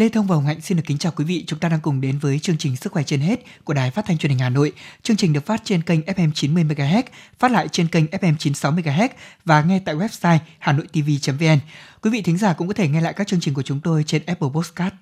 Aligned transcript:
Lê 0.00 0.08
Thông 0.08 0.26
và 0.26 0.36
Hồng 0.36 0.46
Hạnh 0.46 0.60
xin 0.60 0.76
được 0.76 0.82
kính 0.86 0.98
chào 0.98 1.12
quý 1.16 1.24
vị. 1.24 1.44
Chúng 1.46 1.58
ta 1.58 1.68
đang 1.68 1.80
cùng 1.80 2.00
đến 2.00 2.18
với 2.18 2.38
chương 2.38 2.56
trình 2.56 2.76
Sức 2.76 2.92
khỏe 2.92 3.02
trên 3.02 3.20
hết 3.20 3.40
của 3.64 3.74
Đài 3.74 3.90
Phát 3.90 4.04
thanh 4.06 4.18
Truyền 4.18 4.30
hình 4.30 4.38
Hà 4.38 4.48
Nội. 4.48 4.72
Chương 5.02 5.16
trình 5.16 5.32
được 5.32 5.46
phát 5.46 5.60
trên 5.64 5.82
kênh 5.82 6.00
FM 6.00 6.30
90 6.34 6.64
MHz, 6.64 7.02
phát 7.38 7.50
lại 7.50 7.68
trên 7.68 7.88
kênh 7.88 8.04
FM 8.04 8.34
96 8.38 8.72
MHz 8.72 9.08
và 9.44 9.62
nghe 9.62 9.80
tại 9.84 9.94
website 9.94 10.38
hanoitv.vn. 10.58 11.58
Quý 12.02 12.10
vị 12.10 12.22
thính 12.22 12.38
giả 12.38 12.52
cũng 12.52 12.68
có 12.68 12.74
thể 12.74 12.88
nghe 12.88 13.00
lại 13.00 13.12
các 13.12 13.26
chương 13.26 13.40
trình 13.40 13.54
của 13.54 13.62
chúng 13.62 13.80
tôi 13.80 14.04
trên 14.06 14.22
Apple 14.26 14.48
Podcast. 14.54 14.94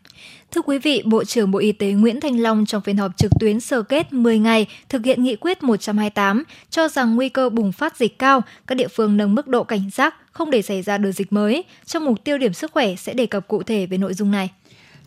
Thưa 0.51 0.63
quý 0.63 0.79
vị, 0.79 1.03
Bộ 1.07 1.25
trưởng 1.25 1.51
Bộ 1.51 1.59
Y 1.59 1.73
tế 1.73 1.93
Nguyễn 1.93 2.21
Thanh 2.21 2.41
Long 2.41 2.67
trong 2.67 2.83
phiên 2.83 2.97
họp 2.97 3.17
trực 3.17 3.33
tuyến 3.41 3.61
sơ 3.61 3.83
kết 3.83 4.13
10 4.13 4.39
ngày 4.39 4.67
thực 4.89 5.05
hiện 5.05 5.23
nghị 5.23 5.37
quyết 5.37 5.63
128 5.63 6.45
cho 6.71 6.89
rằng 6.89 7.17
nguy 7.17 7.29
cơ 7.29 7.51
bùng 7.51 7.73
phát 7.73 7.97
dịch 7.97 8.19
cao, 8.19 8.43
các 8.67 8.75
địa 8.75 8.89
phương 8.89 9.17
nâng 9.17 9.35
mức 9.35 9.49
độ 9.49 9.65
cảnh 9.65 9.91
giác 9.91 10.15
không 10.33 10.51
để 10.51 10.63
xảy 10.63 10.83
ra 10.83 10.99
đợt 10.99 11.13
dịch 11.13 11.33
mới. 11.33 11.65
Trong 11.87 12.05
mục 12.05 12.25
tiêu 12.25 12.39
điểm 12.39 12.53
sức 12.53 12.73
khỏe 12.73 12.97
sẽ 12.97 13.15
đề 13.15 13.27
cập 13.27 13.49
cụ 13.49 13.63
thể 13.63 13.87
về 13.87 13.99
nội 13.99 14.15
dung 14.15 14.31
này. 14.31 14.51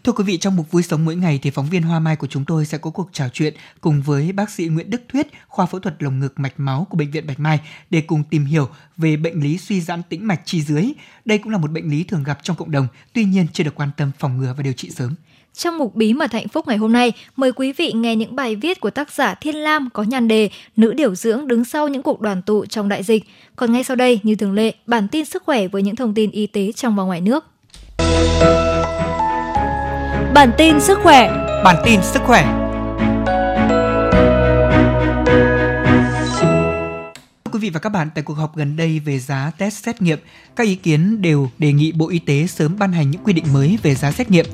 Thưa 0.03 0.11
quý 0.11 0.23
vị, 0.23 0.37
trong 0.37 0.55
mục 0.55 0.71
vui 0.71 0.83
sống 0.83 1.05
mỗi 1.05 1.15
ngày 1.15 1.39
thì 1.41 1.49
phóng 1.49 1.69
viên 1.69 1.83
Hoa 1.83 1.99
Mai 1.99 2.15
của 2.15 2.27
chúng 2.27 2.45
tôi 2.45 2.65
sẽ 2.65 2.77
có 2.77 2.89
cuộc 2.89 3.09
trò 3.13 3.25
chuyện 3.33 3.53
cùng 3.81 4.01
với 4.01 4.31
bác 4.31 4.49
sĩ 4.49 4.67
Nguyễn 4.67 4.89
Đức 4.89 5.01
Thuyết, 5.09 5.27
khoa 5.47 5.65
phẫu 5.65 5.79
thuật 5.79 6.03
lồng 6.03 6.19
ngực 6.19 6.39
mạch 6.39 6.53
máu 6.57 6.87
của 6.89 6.97
bệnh 6.97 7.11
viện 7.11 7.27
Bạch 7.27 7.39
Mai 7.39 7.59
để 7.89 8.01
cùng 8.01 8.23
tìm 8.23 8.45
hiểu 8.45 8.69
về 8.97 9.15
bệnh 9.15 9.43
lý 9.43 9.57
suy 9.57 9.81
giãn 9.81 10.01
tĩnh 10.09 10.27
mạch 10.27 10.41
chi 10.45 10.61
dưới. 10.61 10.91
Đây 11.25 11.37
cũng 11.37 11.51
là 11.51 11.57
một 11.57 11.71
bệnh 11.71 11.89
lý 11.89 12.03
thường 12.03 12.23
gặp 12.23 12.39
trong 12.43 12.55
cộng 12.55 12.71
đồng, 12.71 12.87
tuy 13.13 13.23
nhiên 13.23 13.47
chưa 13.53 13.63
được 13.63 13.75
quan 13.75 13.89
tâm 13.97 14.11
phòng 14.19 14.37
ngừa 14.37 14.53
và 14.57 14.63
điều 14.63 14.73
trị 14.73 14.89
sớm. 14.89 15.15
Trong 15.53 15.77
mục 15.77 15.95
bí 15.95 16.13
mật 16.13 16.31
hạnh 16.31 16.47
phúc 16.47 16.67
ngày 16.67 16.77
hôm 16.77 16.93
nay, 16.93 17.13
mời 17.35 17.51
quý 17.51 17.73
vị 17.73 17.91
nghe 17.95 18.15
những 18.15 18.35
bài 18.35 18.55
viết 18.55 18.79
của 18.79 18.89
tác 18.89 19.11
giả 19.11 19.35
Thiên 19.35 19.55
Lam 19.55 19.89
có 19.93 20.03
nhan 20.03 20.27
đề 20.27 20.49
Nữ 20.75 20.93
điều 20.93 21.15
dưỡng 21.15 21.47
đứng 21.47 21.65
sau 21.65 21.87
những 21.87 22.03
cuộc 22.03 22.21
đoàn 22.21 22.41
tụ 22.41 22.65
trong 22.65 22.89
đại 22.89 23.03
dịch. 23.03 23.23
Còn 23.55 23.73
ngay 23.73 23.83
sau 23.83 23.95
đây, 23.95 24.19
như 24.23 24.35
thường 24.35 24.53
lệ, 24.53 24.73
bản 24.87 25.07
tin 25.07 25.25
sức 25.25 25.43
khỏe 25.45 25.67
với 25.67 25.81
những 25.83 25.95
thông 25.95 26.13
tin 26.13 26.31
y 26.31 26.47
tế 26.47 26.71
trong 26.71 26.95
và 26.95 27.03
ngoài 27.03 27.21
nước. 27.21 27.45
Bản 30.33 30.51
tin 30.57 30.81
sức 30.81 30.99
khỏe. 31.03 31.31
Bản 31.63 31.75
tin 31.85 31.99
sức 32.03 32.21
khỏe. 32.25 32.43
Quý 37.51 37.59
vị 37.59 37.69
và 37.69 37.79
các 37.79 37.89
bạn, 37.89 38.09
tại 38.15 38.23
cuộc 38.23 38.33
họp 38.33 38.55
gần 38.55 38.75
đây 38.75 38.99
về 38.99 39.19
giá 39.19 39.51
test 39.57 39.83
xét 39.83 40.01
nghiệm, 40.01 40.19
các 40.55 40.67
ý 40.67 40.75
kiến 40.75 41.21
đều 41.21 41.49
đề 41.57 41.73
nghị 41.73 41.91
Bộ 41.91 42.09
Y 42.09 42.19
tế 42.19 42.47
sớm 42.47 42.75
ban 42.79 42.91
hành 42.91 43.11
những 43.11 43.23
quy 43.23 43.33
định 43.33 43.45
mới 43.53 43.77
về 43.83 43.95
giá 43.95 44.11
xét 44.11 44.31
nghiệm. 44.31 44.45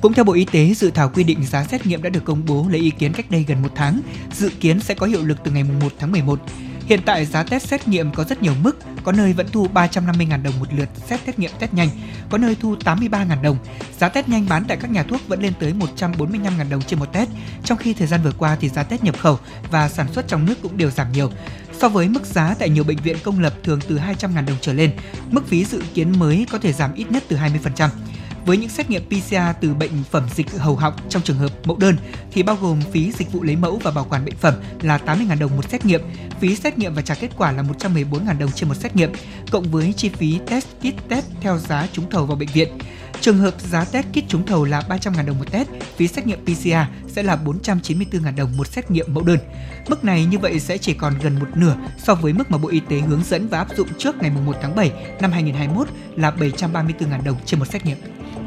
Cũng 0.00 0.12
theo 0.12 0.24
Bộ 0.24 0.32
Y 0.32 0.44
tế, 0.44 0.74
dự 0.74 0.90
thảo 0.90 1.10
quy 1.14 1.24
định 1.24 1.46
giá 1.46 1.64
xét 1.64 1.86
nghiệm 1.86 2.02
đã 2.02 2.10
được 2.10 2.24
công 2.24 2.42
bố 2.46 2.66
lấy 2.70 2.80
ý 2.80 2.90
kiến 2.90 3.12
cách 3.12 3.30
đây 3.30 3.44
gần 3.48 3.62
một 3.62 3.70
tháng, 3.74 4.00
dự 4.32 4.50
kiến 4.60 4.80
sẽ 4.80 4.94
có 4.94 5.06
hiệu 5.06 5.22
lực 5.22 5.38
từ 5.44 5.50
ngày 5.50 5.64
1 5.64 5.92
tháng 5.98 6.12
11. 6.12 6.40
Hiện 6.86 7.00
tại 7.04 7.26
giá 7.26 7.42
test 7.42 7.66
xét 7.66 7.88
nghiệm 7.88 8.12
có 8.12 8.24
rất 8.24 8.42
nhiều 8.42 8.54
mức, 8.62 8.78
có 9.04 9.12
nơi 9.12 9.32
vẫn 9.32 9.46
thu 9.52 9.68
350.000 9.74 10.42
đồng 10.42 10.58
một 10.60 10.72
lượt 10.72 10.88
xét 11.06 11.20
xét 11.26 11.38
nghiệm 11.38 11.50
test 11.58 11.74
nhanh, 11.74 11.88
có 12.30 12.38
nơi 12.38 12.56
thu 12.60 12.76
83.000 12.84 13.42
đồng. 13.42 13.56
Giá 13.98 14.08
test 14.08 14.28
nhanh 14.28 14.46
bán 14.48 14.64
tại 14.68 14.76
các 14.76 14.90
nhà 14.90 15.02
thuốc 15.02 15.28
vẫn 15.28 15.42
lên 15.42 15.52
tới 15.60 15.74
145.000 15.98 16.70
đồng 16.70 16.82
trên 16.82 16.98
một 16.98 17.12
test, 17.12 17.30
trong 17.64 17.78
khi 17.78 17.94
thời 17.94 18.06
gian 18.06 18.22
vừa 18.22 18.32
qua 18.38 18.56
thì 18.60 18.68
giá 18.68 18.82
test 18.82 19.02
nhập 19.02 19.18
khẩu 19.18 19.38
và 19.70 19.88
sản 19.88 20.12
xuất 20.12 20.28
trong 20.28 20.46
nước 20.46 20.54
cũng 20.62 20.76
đều 20.76 20.90
giảm 20.90 21.12
nhiều. 21.12 21.30
So 21.78 21.88
với 21.88 22.08
mức 22.08 22.26
giá 22.26 22.54
tại 22.58 22.68
nhiều 22.68 22.84
bệnh 22.84 22.98
viện 22.98 23.16
công 23.24 23.40
lập 23.40 23.54
thường 23.62 23.80
từ 23.88 23.98
200.000 23.98 24.46
đồng 24.46 24.56
trở 24.60 24.72
lên, 24.72 24.90
mức 25.30 25.48
phí 25.48 25.64
dự 25.64 25.82
kiến 25.94 26.18
mới 26.18 26.46
có 26.50 26.58
thể 26.58 26.72
giảm 26.72 26.94
ít 26.94 27.10
nhất 27.10 27.24
từ 27.28 27.36
20% 27.36 27.88
với 28.46 28.56
những 28.56 28.68
xét 28.68 28.90
nghiệm 28.90 29.02
PCR 29.06 29.36
từ 29.60 29.74
bệnh 29.74 29.90
phẩm 30.10 30.22
dịch 30.34 30.50
hầu 30.50 30.76
họng 30.76 30.94
trong 31.08 31.22
trường 31.22 31.36
hợp 31.36 31.50
mẫu 31.64 31.76
đơn 31.76 31.96
thì 32.32 32.42
bao 32.42 32.56
gồm 32.56 32.80
phí 32.92 33.12
dịch 33.12 33.32
vụ 33.32 33.42
lấy 33.42 33.56
mẫu 33.56 33.80
và 33.82 33.90
bảo 33.90 34.06
quản 34.10 34.24
bệnh 34.24 34.36
phẩm 34.36 34.54
là 34.82 34.98
80.000 35.06 35.38
đồng 35.38 35.56
một 35.56 35.70
xét 35.70 35.84
nghiệm, 35.84 36.00
phí 36.40 36.56
xét 36.56 36.78
nghiệm 36.78 36.94
và 36.94 37.02
trả 37.02 37.14
kết 37.14 37.30
quả 37.36 37.52
là 37.52 37.62
114.000 37.62 38.38
đồng 38.38 38.50
trên 38.52 38.68
một 38.68 38.74
xét 38.74 38.96
nghiệm, 38.96 39.12
cộng 39.50 39.64
với 39.64 39.94
chi 39.96 40.08
phí 40.08 40.38
test 40.46 40.66
kit 40.78 41.08
test 41.08 41.26
theo 41.40 41.58
giá 41.58 41.88
trúng 41.92 42.10
thầu 42.10 42.26
vào 42.26 42.36
bệnh 42.36 42.48
viện. 42.48 42.68
Trường 43.20 43.38
hợp 43.38 43.60
giá 43.60 43.84
test 43.84 44.06
kit 44.06 44.28
trúng 44.28 44.46
thầu 44.46 44.64
là 44.64 44.82
300.000 44.88 45.26
đồng 45.26 45.38
một 45.38 45.50
test, 45.50 45.68
phí 45.96 46.08
xét 46.08 46.26
nghiệm 46.26 46.44
PCR 46.44 47.08
sẽ 47.08 47.22
là 47.22 47.38
494.000 47.44 48.36
đồng 48.36 48.56
một 48.56 48.66
xét 48.66 48.90
nghiệm 48.90 49.14
mẫu 49.14 49.24
đơn. 49.24 49.38
Mức 49.88 50.04
này 50.04 50.24
như 50.24 50.38
vậy 50.38 50.60
sẽ 50.60 50.78
chỉ 50.78 50.94
còn 50.94 51.14
gần 51.22 51.38
một 51.38 51.46
nửa 51.54 51.76
so 51.98 52.14
với 52.14 52.32
mức 52.32 52.50
mà 52.50 52.58
Bộ 52.58 52.68
Y 52.68 52.80
tế 52.80 53.00
hướng 53.00 53.24
dẫn 53.24 53.48
và 53.48 53.58
áp 53.58 53.68
dụng 53.76 53.88
trước 53.98 54.16
ngày 54.16 54.30
1 54.30 54.56
tháng 54.62 54.76
7 54.76 54.92
năm 55.20 55.32
2021 55.32 55.88
là 56.16 56.30
734.000 56.30 57.24
đồng 57.24 57.36
trên 57.46 57.60
một 57.60 57.66
xét 57.66 57.86
nghiệm. 57.86 57.98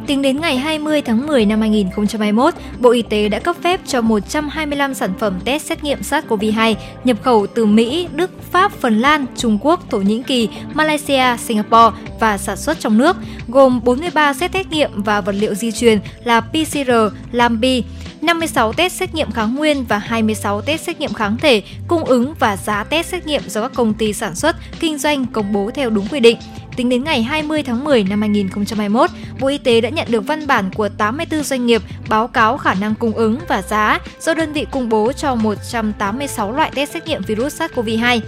Tính 0.08 0.22
đến 0.22 0.42
ngày 0.42 0.58
20 0.58 1.02
tháng 1.02 1.28
10 1.28 1.46
năm 1.46 1.60
2021, 1.60 2.54
Bộ 2.80 2.90
Y 2.90 3.02
tế 3.02 3.30
đã 3.30 3.40
cấp 3.40 3.56
phép 3.64 3.82
cho 3.88 4.02
125 4.02 4.94
sản 4.94 5.14
phẩm 5.20 5.40
test 5.46 5.66
xét 5.66 5.84
nghiệm 5.84 6.00
SARS-CoV-2 6.00 6.76
nhập 7.04 7.18
khẩu 7.24 7.48
từ 7.48 7.66
Mỹ, 7.66 8.08
Đức, 8.14 8.32
Pháp, 8.52 8.72
Phần 8.72 9.00
Lan, 9.00 9.26
Trung 9.38 9.60
Quốc, 9.62 9.90
Thổ 9.90 9.98
Nhĩ 9.98 10.24
Kỳ, 10.28 10.50
Malaysia, 10.74 11.38
Singapore 11.38 11.98
và 12.20 12.38
sản 12.38 12.58
xuất 12.58 12.80
trong 12.80 12.98
nước, 12.98 13.16
gồm 13.48 13.82
43 13.84 14.34
xét 14.34 14.52
xét 14.54 14.72
nghiệm 14.72 15.04
và 15.04 15.22
vật 15.22 15.36
liệu 15.40 15.56
di 15.56 15.72
truyền 15.72 16.00
là 16.24 16.42
PCR, 16.42 16.92
LAMPI, 17.32 17.84
56 18.22 18.74
test 18.74 18.94
xét 18.94 19.16
nghiệm 19.16 19.32
kháng 19.32 19.56
nguyên 19.56 19.84
và 19.84 19.98
26 19.98 20.62
test 20.62 20.82
xét 20.82 21.00
nghiệm 21.00 21.14
kháng 21.14 21.38
thể 21.38 21.62
cung 21.88 22.04
ứng 22.04 22.34
và 22.40 22.58
giá 22.58 22.84
test 22.84 23.08
xét 23.08 23.26
nghiệm 23.26 23.42
do 23.48 23.62
các 23.62 23.72
công 23.76 23.94
ty 23.94 24.14
sản 24.14 24.36
xuất, 24.36 24.56
kinh 24.80 24.98
doanh 24.98 25.26
công 25.26 25.54
bố 25.54 25.72
theo 25.74 25.90
đúng 25.90 26.08
quy 26.08 26.20
định. 26.20 26.38
Tính 26.78 26.90
đến 26.90 27.04
ngày 27.04 27.24
20 27.24 27.64
tháng 27.64 27.84
10 27.84 28.04
năm 28.04 28.22
2021, 28.22 29.10
Bộ 29.40 29.48
Y 29.48 29.58
tế 29.58 29.82
đã 29.82 29.90
nhận 29.90 30.08
được 30.12 30.28
văn 30.28 30.48
bản 30.48 30.70
của 30.76 30.90
84 30.90 31.44
doanh 31.44 31.66
nghiệp 31.66 31.82
báo 32.10 32.28
cáo 32.28 32.58
khả 32.58 32.74
năng 32.74 32.96
cung 32.96 33.12
ứng 33.12 33.40
và 33.48 33.62
giá 33.62 34.00
do 34.22 34.34
đơn 34.34 34.54
vị 34.54 34.66
công 34.72 34.90
bố 34.90 35.12
cho 35.12 35.36
186 35.36 36.52
loại 36.52 36.72
test 36.76 36.92
xét 36.94 37.08
nghiệm 37.08 37.22
virus 37.22 37.62
SARS-CoV-2. 37.62 38.20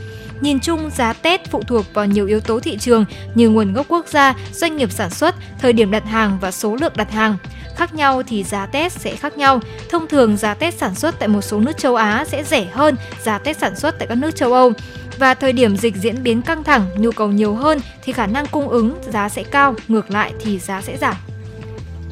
Nhìn 0.42 0.60
chung, 0.60 0.90
giá 0.90 1.14
tết 1.14 1.52
phụ 1.52 1.62
thuộc 1.68 1.86
vào 1.94 2.06
nhiều 2.06 2.26
yếu 2.26 2.40
tố 2.40 2.60
thị 2.60 2.78
trường 2.78 3.06
như 3.36 3.50
nguồn 3.50 3.74
gốc 3.74 3.86
quốc 3.90 4.08
gia, 4.08 4.34
doanh 4.54 4.78
nghiệp 4.78 4.92
sản 4.92 5.10
xuất, 5.10 5.36
thời 5.60 5.74
điểm 5.74 5.92
đặt 5.92 6.06
hàng 6.06 6.38
và 6.42 6.52
số 6.52 6.76
lượng 6.82 6.94
đặt 6.96 7.12
hàng. 7.12 7.38
Khác 7.76 7.94
nhau 7.94 8.24
thì 8.28 8.44
giá 8.44 8.66
test 8.66 9.00
sẽ 9.00 9.16
khác 9.16 9.38
nhau. 9.38 9.60
Thông 9.90 10.08
thường 10.08 10.38
giá 10.38 10.54
test 10.54 10.78
sản 10.78 10.96
xuất 10.96 11.20
tại 11.20 11.28
một 11.28 11.42
số 11.42 11.60
nước 11.60 11.78
châu 11.78 11.96
Á 11.96 12.26
sẽ 12.28 12.44
rẻ 12.44 12.68
hơn 12.72 12.96
giá 13.24 13.38
test 13.38 13.60
sản 13.60 13.76
xuất 13.76 14.00
tại 14.00 14.08
các 14.08 14.16
nước 14.16 14.36
châu 14.36 14.54
Âu 14.54 14.74
và 15.18 15.34
thời 15.34 15.54
điểm 15.54 15.78
dịch 15.78 15.96
diễn 15.96 16.24
biến 16.24 16.42
căng 16.42 16.64
thẳng, 16.64 16.86
nhu 16.98 17.12
cầu 17.12 17.32
nhiều 17.32 17.56
hơn 17.56 17.80
thì 18.04 18.14
khả 18.14 18.28
năng 18.28 18.46
cung 18.46 18.70
ứng 18.70 18.96
giá 19.08 19.30
sẽ 19.30 19.44
cao, 19.44 19.76
ngược 19.88 20.12
lại 20.12 20.34
thì 20.40 20.60
giá 20.60 20.82
sẽ 20.82 20.98
giảm. 20.98 21.16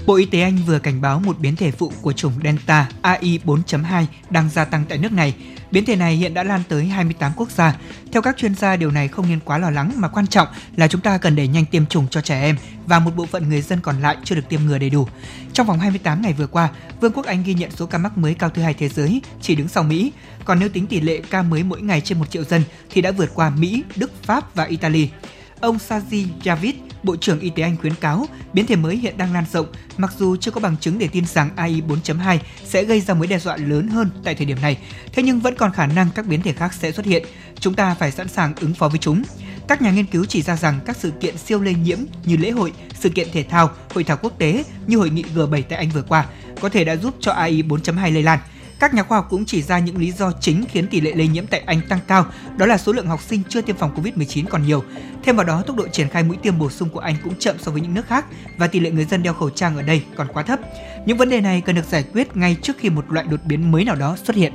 Bộ 0.07 0.15
Y 0.15 0.25
tế 0.25 0.41
Anh 0.41 0.57
vừa 0.65 0.79
cảnh 0.79 1.01
báo 1.01 1.19
một 1.19 1.39
biến 1.39 1.55
thể 1.55 1.71
phụ 1.71 1.91
của 2.01 2.13
chủng 2.13 2.33
Delta 2.43 2.89
AI 3.01 3.39
4.2 3.45 4.05
đang 4.29 4.49
gia 4.49 4.65
tăng 4.65 4.85
tại 4.89 4.97
nước 4.97 5.11
này. 5.11 5.35
Biến 5.71 5.85
thể 5.85 5.95
này 5.95 6.15
hiện 6.15 6.33
đã 6.33 6.43
lan 6.43 6.63
tới 6.69 6.85
28 6.85 7.31
quốc 7.35 7.51
gia. 7.51 7.75
Theo 8.11 8.21
các 8.21 8.37
chuyên 8.37 8.55
gia, 8.55 8.75
điều 8.75 8.91
này 8.91 9.07
không 9.07 9.29
nên 9.29 9.39
quá 9.39 9.57
lo 9.57 9.69
lắng 9.69 9.91
mà 9.95 10.07
quan 10.07 10.27
trọng 10.27 10.47
là 10.75 10.87
chúng 10.87 11.01
ta 11.01 11.17
cần 11.17 11.35
đẩy 11.35 11.47
nhanh 11.47 11.65
tiêm 11.65 11.85
chủng 11.85 12.07
cho 12.07 12.21
trẻ 12.21 12.41
em 12.41 12.57
và 12.85 12.99
một 12.99 13.11
bộ 13.15 13.25
phận 13.25 13.49
người 13.49 13.61
dân 13.61 13.79
còn 13.81 14.01
lại 14.01 14.17
chưa 14.23 14.35
được 14.35 14.49
tiêm 14.49 14.61
ngừa 14.65 14.77
đầy 14.77 14.89
đủ. 14.89 15.07
Trong 15.53 15.67
vòng 15.67 15.79
28 15.79 16.21
ngày 16.21 16.33
vừa 16.33 16.47
qua, 16.47 16.69
Vương 17.01 17.13
quốc 17.13 17.25
Anh 17.25 17.43
ghi 17.43 17.53
nhận 17.53 17.71
số 17.71 17.85
ca 17.85 17.97
mắc 17.97 18.17
mới 18.17 18.33
cao 18.33 18.49
thứ 18.49 18.61
hai 18.61 18.73
thế 18.73 18.89
giới, 18.89 19.21
chỉ 19.41 19.55
đứng 19.55 19.67
sau 19.67 19.83
Mỹ. 19.83 20.11
Còn 20.45 20.59
nếu 20.59 20.69
tính 20.69 20.87
tỷ 20.87 21.01
lệ 21.01 21.21
ca 21.29 21.41
mới 21.41 21.63
mỗi 21.63 21.81
ngày 21.81 22.01
trên 22.01 22.19
một 22.19 22.31
triệu 22.31 22.43
dân 22.43 22.63
thì 22.89 23.01
đã 23.01 23.11
vượt 23.11 23.29
qua 23.33 23.49
Mỹ, 23.49 23.83
Đức, 23.95 24.23
Pháp 24.23 24.55
và 24.55 24.63
Italy. 24.63 25.09
Ông 25.59 25.77
Saji 25.89 26.25
Javid, 26.43 26.73
Bộ 27.03 27.15
trưởng 27.15 27.39
Y 27.39 27.49
tế 27.49 27.63
Anh 27.63 27.77
khuyến 27.77 27.95
cáo 27.95 28.25
biến 28.53 28.67
thể 28.67 28.75
mới 28.75 28.97
hiện 28.97 29.17
đang 29.17 29.33
lan 29.33 29.45
rộng, 29.51 29.67
mặc 29.97 30.13
dù 30.17 30.35
chưa 30.35 30.51
có 30.51 30.61
bằng 30.61 30.77
chứng 30.77 30.99
để 30.99 31.07
tin 31.07 31.25
rằng 31.25 31.49
AI 31.55 31.81
4.2 31.81 32.37
sẽ 32.65 32.83
gây 32.83 33.01
ra 33.01 33.13
mối 33.13 33.27
đe 33.27 33.39
dọa 33.39 33.57
lớn 33.57 33.87
hơn 33.87 34.09
tại 34.23 34.35
thời 34.35 34.45
điểm 34.45 34.57
này, 34.61 34.77
thế 35.13 35.23
nhưng 35.23 35.39
vẫn 35.39 35.55
còn 35.55 35.71
khả 35.71 35.87
năng 35.87 36.09
các 36.15 36.25
biến 36.25 36.41
thể 36.41 36.53
khác 36.53 36.73
sẽ 36.73 36.91
xuất 36.91 37.05
hiện. 37.05 37.23
Chúng 37.59 37.73
ta 37.73 37.95
phải 37.95 38.11
sẵn 38.11 38.27
sàng 38.27 38.53
ứng 38.61 38.73
phó 38.73 38.89
với 38.89 38.99
chúng. 38.99 39.23
Các 39.67 39.81
nhà 39.81 39.91
nghiên 39.91 40.05
cứu 40.05 40.25
chỉ 40.25 40.41
ra 40.41 40.55
rằng 40.55 40.79
các 40.85 40.97
sự 40.97 41.11
kiện 41.11 41.37
siêu 41.37 41.61
lây 41.61 41.73
nhiễm 41.73 41.97
như 42.25 42.37
lễ 42.37 42.51
hội, 42.51 42.73
sự 42.99 43.09
kiện 43.09 43.27
thể 43.33 43.43
thao, 43.43 43.69
hội 43.93 44.03
thảo 44.03 44.17
quốc 44.21 44.33
tế 44.39 44.63
như 44.87 44.97
hội 44.97 45.09
nghị 45.09 45.23
G7 45.35 45.61
tại 45.69 45.79
Anh 45.79 45.89
vừa 45.89 46.01
qua 46.01 46.25
có 46.61 46.69
thể 46.69 46.83
đã 46.83 46.95
giúp 46.95 47.15
cho 47.19 47.31
AI 47.31 47.63
4.2 47.63 48.13
lây 48.13 48.23
lan. 48.23 48.39
Các 48.79 48.93
nhà 48.93 49.03
khoa 49.03 49.17
học 49.17 49.27
cũng 49.29 49.45
chỉ 49.45 49.61
ra 49.61 49.79
những 49.79 49.97
lý 49.97 50.11
do 50.11 50.31
chính 50.41 50.63
khiến 50.71 50.87
tỷ 50.87 51.01
lệ 51.01 51.13
lây 51.15 51.27
nhiễm 51.27 51.47
tại 51.47 51.59
Anh 51.65 51.81
tăng 51.89 51.99
cao, 52.07 52.25
đó 52.57 52.65
là 52.65 52.77
số 52.77 52.91
lượng 52.93 53.07
học 53.07 53.21
sinh 53.21 53.41
chưa 53.49 53.61
tiêm 53.61 53.75
phòng 53.75 53.95
COVID-19 53.95 54.45
còn 54.49 54.63
nhiều. 54.63 54.83
Thêm 55.23 55.35
vào 55.35 55.45
đó, 55.45 55.61
tốc 55.61 55.75
độ 55.75 55.87
triển 55.87 56.09
khai 56.09 56.23
mũi 56.23 56.37
tiêm 56.37 56.59
bổ 56.59 56.69
sung 56.69 56.89
của 56.89 56.99
Anh 56.99 57.15
cũng 57.23 57.35
chậm 57.39 57.55
so 57.59 57.71
với 57.71 57.81
những 57.81 57.93
nước 57.93 58.07
khác 58.07 58.25
và 58.57 58.67
tỷ 58.67 58.79
lệ 58.79 58.91
người 58.91 59.05
dân 59.05 59.23
đeo 59.23 59.33
khẩu 59.33 59.49
trang 59.49 59.77
ở 59.77 59.81
đây 59.81 60.03
còn 60.15 60.27
quá 60.33 60.43
thấp. 60.43 60.59
Những 61.05 61.17
vấn 61.17 61.29
đề 61.29 61.41
này 61.41 61.61
cần 61.61 61.75
được 61.75 61.85
giải 61.85 62.03
quyết 62.13 62.37
ngay 62.37 62.57
trước 62.61 62.73
khi 62.79 62.89
một 62.89 63.11
loại 63.11 63.25
đột 63.29 63.39
biến 63.45 63.71
mới 63.71 63.83
nào 63.83 63.95
đó 63.95 64.17
xuất 64.23 64.35
hiện. 64.35 64.53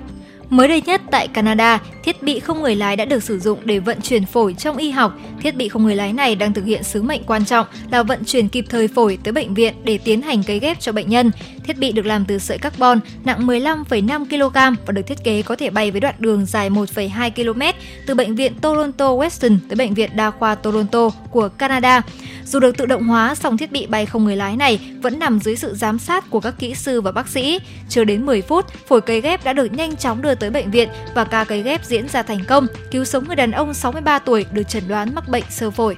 Mới 0.51 0.69
đây 0.69 0.83
nhất 0.87 1.01
tại 1.11 1.29
Canada, 1.29 1.81
thiết 2.03 2.23
bị 2.23 2.41
không 2.41 2.63
người 2.63 2.77
lái 2.77 2.97
đã 2.97 3.05
được 3.05 3.23
sử 3.23 3.39
dụng 3.39 3.59
để 3.65 3.79
vận 3.79 4.01
chuyển 4.01 4.27
phổi 4.27 4.55
trong 4.55 4.77
y 4.77 4.91
học. 4.91 5.19
Thiết 5.43 5.57
bị 5.57 5.69
không 5.69 5.85
người 5.85 5.97
lái 5.97 6.13
này 6.13 6.35
đang 6.35 6.53
thực 6.53 6.65
hiện 6.65 6.83
sứ 6.83 7.03
mệnh 7.03 7.25
quan 7.25 7.45
trọng 7.45 7.67
là 7.91 8.03
vận 8.03 8.25
chuyển 8.25 8.49
kịp 8.49 8.65
thời 8.69 8.89
phổi 8.89 9.19
tới 9.25 9.33
bệnh 9.33 9.55
viện 9.55 9.75
để 9.85 9.99
tiến 9.99 10.23
hành 10.23 10.43
cấy 10.43 10.59
ghép 10.59 10.81
cho 10.81 10.93
bệnh 10.93 11.09
nhân. 11.09 11.31
Thiết 11.65 11.79
bị 11.79 11.93
được 11.93 12.07
làm 12.07 12.25
từ 12.25 12.39
sợi 12.39 12.59
carbon 12.59 13.01
nặng 13.25 13.47
15,5 13.47 14.25
kg 14.25 14.77
và 14.87 14.93
được 14.93 15.03
thiết 15.07 15.25
kế 15.25 15.43
có 15.43 15.57
thể 15.57 15.71
bay 15.71 15.91
với 15.91 16.01
đoạn 16.01 16.15
đường 16.19 16.47
dài 16.47 16.71
1,2 16.71 17.31
km 17.31 17.63
từ 18.07 18.15
bệnh 18.15 18.35
viện 18.35 18.53
Toronto 18.61 19.09
Western 19.09 19.59
tới 19.69 19.77
bệnh 19.77 19.95
viện 19.95 20.11
đa 20.15 20.31
khoa 20.31 20.55
Toronto 20.55 21.11
của 21.31 21.49
Canada. 21.49 22.03
Dù 22.45 22.61
được 22.61 22.77
tự 22.77 22.87
động 22.87 23.09
hóa, 23.09 23.35
song 23.35 23.57
thiết 23.57 23.73
bị 23.73 23.87
bay 23.87 24.07
không 24.07 24.25
người 24.25 24.37
lái 24.37 24.57
này 24.57 24.79
vẫn 25.03 25.19
nằm 25.19 25.39
dưới 25.39 25.57
sự 25.57 25.75
giám 25.75 25.99
sát 25.99 26.31
của 26.31 26.41
các 26.41 26.55
kỹ 26.59 26.75
sư 26.75 27.01
và 27.01 27.13
bác 27.13 27.29
sĩ. 27.29 27.59
Chưa 27.89 28.05
đến 28.05 28.27
10 28.27 28.43
phút, 28.43 28.67
phổi 28.87 29.01
cấy 29.01 29.21
ghép 29.21 29.45
đã 29.45 29.53
được 29.53 29.73
nhanh 29.73 29.97
chóng 29.97 30.23
đưa 30.23 30.35
tới 30.43 30.51
bệnh 30.51 30.71
viện 30.71 30.89
và 31.15 31.25
ca 31.25 31.45
cấy 31.45 31.63
ghép 31.63 31.85
diễn 31.85 32.09
ra 32.09 32.23
thành 32.23 32.45
công, 32.49 32.67
cứu 32.91 33.05
sống 33.05 33.25
người 33.27 33.37
đàn 33.37 33.51
ông 33.51 33.75
63 33.75 34.19
tuổi 34.19 34.47
được 34.53 34.69
chẩn 34.69 34.89
đoán 34.89 35.15
mắc 35.15 35.29
bệnh 35.29 35.45
sơ 35.51 35.71
phổi. 35.71 35.97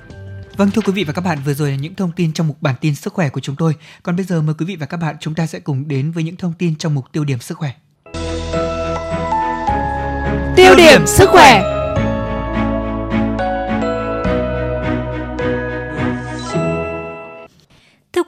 Vâng 0.56 0.70
thưa 0.70 0.82
quý 0.86 0.92
vị 0.92 1.04
và 1.04 1.12
các 1.12 1.20
bạn, 1.20 1.38
vừa 1.44 1.54
rồi 1.54 1.70
là 1.70 1.76
những 1.76 1.94
thông 1.94 2.12
tin 2.12 2.32
trong 2.32 2.48
mục 2.48 2.56
bản 2.60 2.74
tin 2.80 2.94
sức 2.94 3.12
khỏe 3.12 3.28
của 3.28 3.40
chúng 3.40 3.56
tôi. 3.56 3.74
Còn 4.02 4.16
bây 4.16 4.24
giờ 4.24 4.42
mời 4.42 4.54
quý 4.58 4.66
vị 4.66 4.76
và 4.76 4.86
các 4.86 4.96
bạn 4.96 5.16
chúng 5.20 5.34
ta 5.34 5.46
sẽ 5.46 5.60
cùng 5.60 5.88
đến 5.88 6.10
với 6.10 6.24
những 6.24 6.36
thông 6.36 6.52
tin 6.58 6.76
trong 6.76 6.94
mục 6.94 7.04
tiêu 7.12 7.24
điểm 7.24 7.38
sức 7.38 7.58
khỏe. 7.58 7.70
Tiêu 10.56 10.74
điểm 10.76 11.06
sức 11.06 11.28
khỏe. 11.28 11.73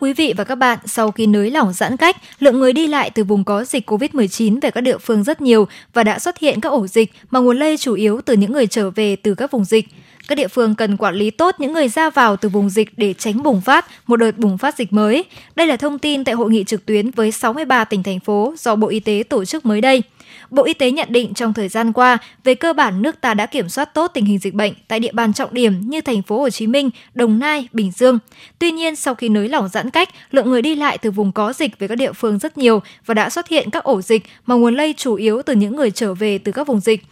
Quý 0.07 0.13
vị 0.13 0.35
và 0.37 0.45
các 0.45 0.55
bạn, 0.55 0.79
sau 0.85 1.11
khi 1.11 1.27
nới 1.27 1.51
lỏng 1.51 1.73
giãn 1.73 1.97
cách, 1.97 2.17
lượng 2.39 2.61
người 2.61 2.73
đi 2.73 2.87
lại 2.87 3.11
từ 3.11 3.25
vùng 3.25 3.45
có 3.45 3.65
dịch 3.65 3.91
COVID-19 3.91 4.61
về 4.61 4.71
các 4.71 4.81
địa 4.81 4.99
phương 4.99 5.25
rất 5.25 5.41
nhiều 5.41 5.69
và 5.93 6.05
đã 6.05 6.19
xuất 6.19 6.39
hiện 6.39 6.61
các 6.61 6.69
ổ 6.69 6.87
dịch 6.87 7.13
mà 7.31 7.41
nguồn 7.41 7.59
lây 7.59 7.77
chủ 7.77 7.95
yếu 7.95 8.21
từ 8.21 8.35
những 8.35 8.53
người 8.53 8.67
trở 8.67 8.91
về 8.91 9.17
từ 9.17 9.35
các 9.35 9.51
vùng 9.51 9.65
dịch. 9.65 9.89
Các 10.29 10.35
địa 10.35 10.49
phương 10.49 10.75
cần 10.75 10.97
quản 10.97 11.15
lý 11.15 11.31
tốt 11.31 11.55
những 11.59 11.73
người 11.73 11.89
ra 11.89 12.11
vào 12.11 12.37
từ 12.37 12.49
vùng 12.49 12.71
dịch 12.71 12.89
để 12.97 13.15
tránh 13.15 13.43
bùng 13.43 13.61
phát 13.61 13.87
một 14.07 14.17
đợt 14.17 14.39
bùng 14.39 14.59
phát 14.59 14.77
dịch 14.77 14.93
mới. 14.93 15.25
Đây 15.57 15.67
là 15.67 15.77
thông 15.77 15.99
tin 15.99 16.25
tại 16.25 16.35
hội 16.35 16.51
nghị 16.51 16.65
trực 16.65 16.87
tuyến 16.87 17.11
với 17.11 17.33
63 17.33 17.85
tỉnh 17.85 18.03
thành 18.03 18.21
phố 18.21 18.55
do 18.59 18.77
Bộ 18.77 18.89
Y 18.89 19.01
tế 19.01 19.23
tổ 19.29 19.45
chức 19.45 19.67
mới 19.67 19.81
đây. 19.81 20.03
Bộ 20.51 20.65
Y 20.65 20.75
tế 20.75 20.91
nhận 20.91 21.09
định 21.11 21.35
trong 21.35 21.53
thời 21.53 21.69
gian 21.69 21.93
qua, 21.93 22.19
về 22.45 22.55
cơ 22.55 22.73
bản 22.73 23.03
nước 23.03 23.21
ta 23.21 23.35
đã 23.35 23.47
kiểm 23.47 23.69
soát 23.69 23.95
tốt 23.95 24.11
tình 24.15 24.25
hình 24.25 24.39
dịch 24.39 24.55
bệnh 24.55 24.73
tại 24.89 25.01
địa 25.01 25.13
bàn 25.13 25.33
trọng 25.33 25.55
điểm 25.55 25.81
như 25.81 26.01
thành 26.01 26.23
phố 26.23 26.39
Hồ 26.39 26.51
Chí 26.51 26.67
Minh, 26.67 26.91
Đồng 27.15 27.39
Nai, 27.39 27.69
Bình 27.73 27.93
Dương. 27.97 28.19
Tuy 28.59 28.71
nhiên, 28.71 28.97
sau 28.97 29.15
khi 29.15 29.29
nới 29.29 29.49
lỏng 29.49 29.69
giãn 29.69 29.91
cách, 29.91 30.09
lượng 30.31 30.51
người 30.51 30.63
đi 30.63 30.75
lại 30.75 30.99
từ 30.99 31.11
vùng 31.11 31.33
có 31.33 31.53
dịch 31.53 31.79
về 31.79 31.89
các 31.89 31.95
địa 31.95 32.13
phương 32.13 32.39
rất 32.39 32.59
nhiều 32.59 32.83
và 33.07 33.15
đã 33.15 33.31
xuất 33.31 33.49
hiện 33.49 33.71
các 33.71 33.85
ổ 33.85 34.03
dịch 34.03 34.23
mà 34.47 34.55
nguồn 34.55 34.75
lây 34.75 34.95
chủ 34.97 35.15
yếu 35.15 35.43
từ 35.43 35.55
những 35.55 35.77
người 35.77 35.91
trở 35.91 36.15
về 36.15 36.39
từ 36.39 36.53
các 36.53 36.67
vùng 36.67 36.81
dịch. 36.81 37.03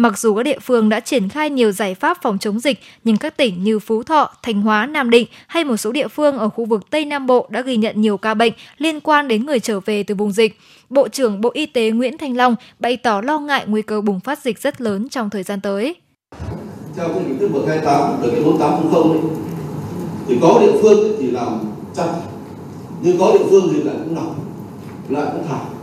Mặc 0.00 0.18
dù 0.18 0.34
các 0.34 0.42
địa 0.42 0.58
phương 0.58 0.88
đã 0.88 1.00
triển 1.00 1.28
khai 1.28 1.50
nhiều 1.50 1.72
giải 1.72 1.94
pháp 1.94 2.18
phòng 2.22 2.38
chống 2.38 2.60
dịch, 2.60 2.80
nhưng 3.04 3.16
các 3.16 3.36
tỉnh 3.36 3.64
như 3.64 3.78
Phú 3.78 4.02
Thọ, 4.02 4.30
Thanh 4.42 4.62
Hóa, 4.62 4.86
Nam 4.86 5.10
Định 5.10 5.26
hay 5.46 5.64
một 5.64 5.76
số 5.76 5.92
địa 5.92 6.08
phương 6.08 6.38
ở 6.38 6.48
khu 6.48 6.64
vực 6.64 6.90
Tây 6.90 7.04
Nam 7.04 7.26
Bộ 7.26 7.46
đã 7.50 7.60
ghi 7.60 7.76
nhận 7.76 8.00
nhiều 8.00 8.16
ca 8.16 8.34
bệnh 8.34 8.52
liên 8.78 9.00
quan 9.00 9.28
đến 9.28 9.46
người 9.46 9.60
trở 9.60 9.80
về 9.80 10.02
từ 10.02 10.14
vùng 10.14 10.32
dịch. 10.32 10.58
Bộ 10.90 11.08
trưởng 11.08 11.40
Bộ 11.40 11.50
Y 11.52 11.66
tế 11.66 11.90
Nguyễn 11.90 12.18
Thanh 12.18 12.36
Long 12.36 12.56
bày 12.78 12.96
tỏ 12.96 13.20
lo 13.20 13.38
ngại 13.38 13.64
nguy 13.66 13.82
cơ 13.82 14.00
bùng 14.00 14.20
phát 14.20 14.38
dịch 14.38 14.58
rất 14.62 14.80
lớn 14.80 15.08
trong 15.08 15.30
thời 15.30 15.42
gian 15.42 15.60
tới. 15.60 15.94
Theo 16.96 17.08
cái 17.08 17.22
nghị 17.28 17.38
quyết 17.38 17.48
128 17.50 18.12
từ 18.22 18.30
cái 18.30 18.42
4800 18.42 19.02
ấy, 19.02 19.18
thì 20.28 20.38
có 20.42 20.58
địa 20.60 20.72
phương 20.82 21.16
thì 21.18 21.30
làm 21.30 21.58
chặt, 21.94 22.12
nhưng 23.02 23.18
có 23.18 23.32
địa 23.32 23.44
phương 23.50 23.68
thì 23.72 23.82
lại 23.82 23.96
cũng 24.04 24.14
nóng, 24.14 24.34
lại 25.08 25.26
cũng 25.32 25.44
thả 25.48 25.77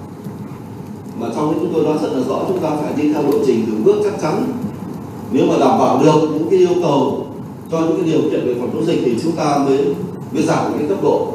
mà 1.20 1.28
trong 1.36 1.52
đấy 1.52 1.60
chúng 1.62 1.74
tôi 1.74 1.84
nói 1.84 1.98
rất 2.02 2.10
là 2.14 2.20
rõ, 2.28 2.40
chúng 2.48 2.60
ta 2.60 2.70
phải 2.70 2.94
đi 2.98 3.14
theo 3.14 3.24
lộ 3.24 3.38
trình 3.46 3.64
từng 3.66 3.84
bước 3.84 3.96
chắc 4.04 4.22
chắn. 4.22 4.44
Nếu 5.32 5.46
mà 5.46 5.56
đảm 5.60 5.80
bảo 5.80 6.02
được 6.04 6.30
những 6.34 6.48
cái 6.50 6.60
yêu 6.60 6.76
cầu, 6.82 7.28
cho 7.72 7.80
những 7.80 7.96
cái 7.96 8.12
điều 8.12 8.22
kiện 8.22 8.48
về 8.48 8.56
phòng 8.60 8.70
chống 8.74 8.86
dịch 8.86 9.02
thì 9.06 9.16
chúng 9.24 9.32
ta 9.32 9.58
mới 9.58 9.96
mới 10.32 10.44
giảm 10.44 10.74
cái 10.78 10.88
tốc 10.90 11.04
độ. 11.04 11.28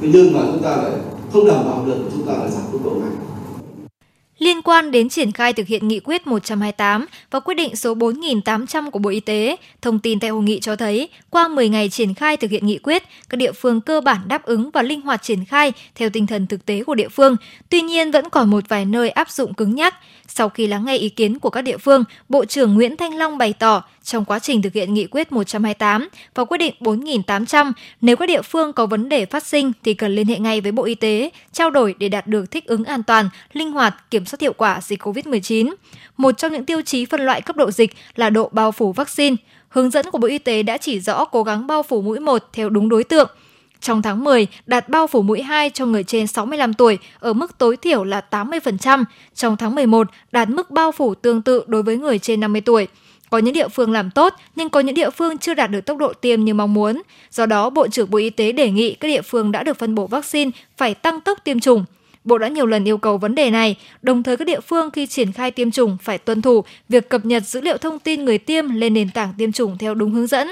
Thế 0.00 0.08
nhưng 0.12 0.32
mà 0.32 0.40
chúng 0.52 0.62
ta 0.62 0.76
lại 0.76 0.92
không 1.32 1.46
đảm 1.46 1.64
bảo 1.64 1.84
được, 1.86 1.96
chúng 2.12 2.26
ta 2.26 2.32
lại 2.32 2.50
giảm 2.50 2.62
tốc 2.72 2.80
độ 2.84 2.90
này 2.90 3.10
Liên 4.40 4.62
quan 4.62 4.90
đến 4.90 5.08
triển 5.08 5.32
khai 5.32 5.52
thực 5.52 5.66
hiện 5.66 5.88
nghị 5.88 6.00
quyết 6.04 6.26
128 6.26 7.06
và 7.30 7.40
quyết 7.40 7.54
định 7.54 7.76
số 7.76 7.94
4.800 7.94 8.90
của 8.90 8.98
Bộ 8.98 9.10
Y 9.10 9.20
tế, 9.20 9.56
thông 9.82 9.98
tin 9.98 10.20
tại 10.20 10.30
hội 10.30 10.42
nghị 10.42 10.60
cho 10.60 10.76
thấy, 10.76 11.08
qua 11.30 11.48
10 11.48 11.68
ngày 11.68 11.88
triển 11.88 12.14
khai 12.14 12.36
thực 12.36 12.50
hiện 12.50 12.66
nghị 12.66 12.78
quyết, 12.78 13.02
các 13.28 13.36
địa 13.36 13.52
phương 13.52 13.80
cơ 13.80 14.00
bản 14.00 14.28
đáp 14.28 14.44
ứng 14.44 14.70
và 14.70 14.82
linh 14.82 15.00
hoạt 15.00 15.22
triển 15.22 15.44
khai 15.44 15.72
theo 15.94 16.10
tinh 16.10 16.26
thần 16.26 16.46
thực 16.46 16.66
tế 16.66 16.84
của 16.84 16.94
địa 16.94 17.08
phương. 17.08 17.36
Tuy 17.68 17.80
nhiên, 17.80 18.10
vẫn 18.10 18.30
còn 18.30 18.50
một 18.50 18.64
vài 18.68 18.84
nơi 18.84 19.10
áp 19.10 19.30
dụng 19.30 19.54
cứng 19.54 19.74
nhắc. 19.74 19.94
Sau 20.34 20.48
khi 20.48 20.66
lắng 20.66 20.84
nghe 20.84 20.96
ý 20.96 21.08
kiến 21.08 21.38
của 21.38 21.50
các 21.50 21.62
địa 21.62 21.76
phương, 21.76 22.04
Bộ 22.28 22.44
trưởng 22.44 22.74
Nguyễn 22.74 22.96
Thanh 22.96 23.16
Long 23.16 23.38
bày 23.38 23.52
tỏ, 23.52 23.82
trong 24.02 24.24
quá 24.24 24.38
trình 24.38 24.62
thực 24.62 24.72
hiện 24.72 24.94
nghị 24.94 25.06
quyết 25.06 25.32
128 25.32 26.08
và 26.34 26.44
quyết 26.44 26.58
định 26.58 26.74
4.800, 26.80 27.72
nếu 28.00 28.16
các 28.16 28.26
địa 28.26 28.42
phương 28.42 28.72
có 28.72 28.86
vấn 28.86 29.08
đề 29.08 29.26
phát 29.26 29.46
sinh 29.46 29.72
thì 29.84 29.94
cần 29.94 30.14
liên 30.14 30.26
hệ 30.26 30.38
ngay 30.38 30.60
với 30.60 30.72
Bộ 30.72 30.84
Y 30.84 30.94
tế, 30.94 31.30
trao 31.52 31.70
đổi 31.70 31.94
để 31.98 32.08
đạt 32.08 32.26
được 32.26 32.50
thích 32.50 32.66
ứng 32.66 32.84
an 32.84 33.02
toàn, 33.02 33.28
linh 33.52 33.72
hoạt, 33.72 34.10
kiểm 34.10 34.24
soát 34.24 34.40
hiệu 34.40 34.52
quả 34.52 34.80
dịch 34.82 35.02
COVID-19. 35.02 35.74
Một 36.16 36.38
trong 36.38 36.52
những 36.52 36.64
tiêu 36.64 36.82
chí 36.82 37.04
phân 37.04 37.20
loại 37.20 37.40
cấp 37.40 37.56
độ 37.56 37.70
dịch 37.70 37.90
là 38.16 38.30
độ 38.30 38.48
bao 38.52 38.72
phủ 38.72 38.92
vaccine. 38.92 39.36
Hướng 39.68 39.90
dẫn 39.90 40.10
của 40.10 40.18
Bộ 40.18 40.28
Y 40.28 40.38
tế 40.38 40.62
đã 40.62 40.76
chỉ 40.76 41.00
rõ 41.00 41.24
cố 41.24 41.42
gắng 41.42 41.66
bao 41.66 41.82
phủ 41.82 42.02
mũi 42.02 42.20
1 42.20 42.48
theo 42.52 42.68
đúng 42.68 42.88
đối 42.88 43.04
tượng, 43.04 43.30
trong 43.80 44.02
tháng 44.02 44.24
10, 44.24 44.46
đạt 44.66 44.88
bao 44.88 45.06
phủ 45.06 45.22
mũi 45.22 45.42
2 45.42 45.70
cho 45.70 45.86
người 45.86 46.04
trên 46.04 46.26
65 46.26 46.74
tuổi 46.74 46.98
ở 47.18 47.32
mức 47.32 47.58
tối 47.58 47.76
thiểu 47.76 48.04
là 48.04 48.22
80%. 48.30 49.04
Trong 49.34 49.56
tháng 49.56 49.74
11, 49.74 50.08
đạt 50.32 50.48
mức 50.48 50.70
bao 50.70 50.92
phủ 50.92 51.14
tương 51.14 51.42
tự 51.42 51.64
đối 51.66 51.82
với 51.82 51.96
người 51.96 52.18
trên 52.18 52.40
50 52.40 52.60
tuổi. 52.60 52.88
Có 53.30 53.38
những 53.38 53.54
địa 53.54 53.68
phương 53.68 53.92
làm 53.92 54.10
tốt, 54.10 54.34
nhưng 54.56 54.68
có 54.68 54.80
những 54.80 54.94
địa 54.94 55.10
phương 55.10 55.38
chưa 55.38 55.54
đạt 55.54 55.70
được 55.70 55.80
tốc 55.80 55.98
độ 55.98 56.12
tiêm 56.12 56.44
như 56.44 56.54
mong 56.54 56.74
muốn. 56.74 57.02
Do 57.30 57.46
đó, 57.46 57.70
Bộ 57.70 57.88
trưởng 57.88 58.10
Bộ 58.10 58.18
Y 58.18 58.30
tế 58.30 58.52
đề 58.52 58.70
nghị 58.70 58.94
các 58.94 59.08
địa 59.08 59.22
phương 59.22 59.52
đã 59.52 59.62
được 59.62 59.78
phân 59.78 59.94
bổ 59.94 60.06
vaccine 60.06 60.50
phải 60.76 60.94
tăng 60.94 61.20
tốc 61.20 61.38
tiêm 61.44 61.60
chủng. 61.60 61.84
Bộ 62.24 62.38
đã 62.38 62.48
nhiều 62.48 62.66
lần 62.66 62.88
yêu 62.88 62.98
cầu 62.98 63.18
vấn 63.18 63.34
đề 63.34 63.50
này, 63.50 63.76
đồng 64.02 64.22
thời 64.22 64.36
các 64.36 64.44
địa 64.44 64.60
phương 64.60 64.90
khi 64.90 65.06
triển 65.06 65.32
khai 65.32 65.50
tiêm 65.50 65.70
chủng 65.70 65.96
phải 66.02 66.18
tuân 66.18 66.42
thủ 66.42 66.64
việc 66.88 67.08
cập 67.08 67.24
nhật 67.24 67.46
dữ 67.46 67.60
liệu 67.60 67.76
thông 67.76 67.98
tin 67.98 68.24
người 68.24 68.38
tiêm 68.38 68.68
lên 68.68 68.94
nền 68.94 69.10
tảng 69.10 69.32
tiêm 69.38 69.52
chủng 69.52 69.78
theo 69.78 69.94
đúng 69.94 70.10
hướng 70.10 70.26
dẫn. 70.26 70.48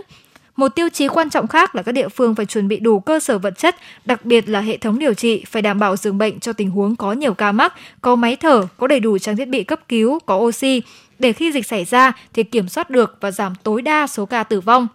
Một 0.58 0.68
tiêu 0.68 0.88
chí 0.88 1.08
quan 1.08 1.30
trọng 1.30 1.46
khác 1.46 1.74
là 1.74 1.82
các 1.82 1.92
địa 1.92 2.08
phương 2.08 2.34
phải 2.34 2.46
chuẩn 2.46 2.68
bị 2.68 2.80
đủ 2.80 3.00
cơ 3.00 3.20
sở 3.20 3.38
vật 3.38 3.58
chất, 3.58 3.76
đặc 4.04 4.24
biệt 4.24 4.48
là 4.48 4.60
hệ 4.60 4.76
thống 4.76 4.98
điều 4.98 5.14
trị 5.14 5.44
phải 5.46 5.62
đảm 5.62 5.78
bảo 5.78 5.96
giường 5.96 6.18
bệnh 6.18 6.40
cho 6.40 6.52
tình 6.52 6.70
huống 6.70 6.96
có 6.96 7.12
nhiều 7.12 7.34
ca 7.34 7.52
mắc, 7.52 7.74
có 8.00 8.16
máy 8.16 8.36
thở, 8.36 8.66
có 8.76 8.86
đầy 8.86 9.00
đủ 9.00 9.18
trang 9.18 9.36
thiết 9.36 9.48
bị 9.48 9.64
cấp 9.64 9.80
cứu, 9.88 10.18
có 10.26 10.36
oxy, 10.36 10.82
để 11.18 11.32
khi 11.32 11.52
dịch 11.52 11.66
xảy 11.66 11.84
ra 11.84 12.12
thì 12.32 12.42
kiểm 12.42 12.68
soát 12.68 12.90
được 12.90 13.16
và 13.20 13.30
giảm 13.30 13.52
tối 13.62 13.82
đa 13.82 14.06
số 14.06 14.26
ca 14.26 14.42
tử 14.42 14.60
vong 14.60 14.88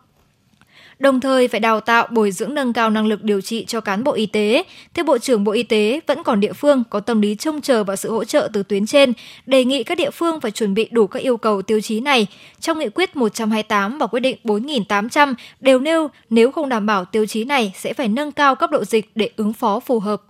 đồng 1.00 1.20
thời 1.20 1.48
phải 1.48 1.60
đào 1.60 1.80
tạo 1.80 2.08
bồi 2.12 2.32
dưỡng 2.32 2.54
nâng 2.54 2.74
cao 2.74 2.90
năng 2.90 3.06
lực 3.06 3.24
điều 3.24 3.42
trị 3.42 3.66
cho 3.66 3.82
cán 3.82 4.04
bộ 4.04 4.12
y 4.12 4.26
tế. 4.26 4.64
Theo 4.94 5.06
Bộ 5.06 5.18
trưởng 5.18 5.44
Bộ 5.44 5.52
Y 5.52 5.64
tế, 5.64 6.00
vẫn 6.08 6.24
còn 6.24 6.40
địa 6.40 6.54
phương 6.54 6.84
có 6.90 7.00
tâm 7.00 7.22
lý 7.22 7.36
trông 7.36 7.62
chờ 7.62 7.84
vào 7.84 7.96
sự 7.96 8.12
hỗ 8.12 8.24
trợ 8.24 8.50
từ 8.54 8.64
tuyến 8.64 8.86
trên, 8.86 9.14
đề 9.46 9.66
nghị 9.66 9.84
các 9.84 9.98
địa 9.98 10.12
phương 10.12 10.40
phải 10.42 10.52
chuẩn 10.52 10.74
bị 10.74 10.88
đủ 10.92 11.08
các 11.08 11.20
yêu 11.20 11.38
cầu 11.38 11.62
tiêu 11.62 11.82
chí 11.82 12.00
này. 12.00 12.28
Trong 12.60 12.80
nghị 12.80 12.90
quyết 12.90 13.16
128 13.16 13.98
và 13.98 14.08
quyết 14.08 14.20
định 14.20 14.38
4.800 14.44 15.34
đều 15.60 15.80
nêu 15.80 16.08
nếu 16.30 16.52
không 16.52 16.70
đảm 16.70 16.86
bảo 16.86 17.06
tiêu 17.06 17.26
chí 17.26 17.44
này 17.44 17.74
sẽ 17.76 17.94
phải 17.94 18.08
nâng 18.08 18.32
cao 18.32 18.56
cấp 18.56 18.72
độ 18.72 18.86
dịch 18.86 19.12
để 19.16 19.30
ứng 19.36 19.54
phó 19.54 19.80
phù 19.80 20.00
hợp. 20.00 20.22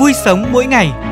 Vui 0.00 0.12
sống 0.24 0.44
mỗi 0.52 0.66
ngày 0.66 1.11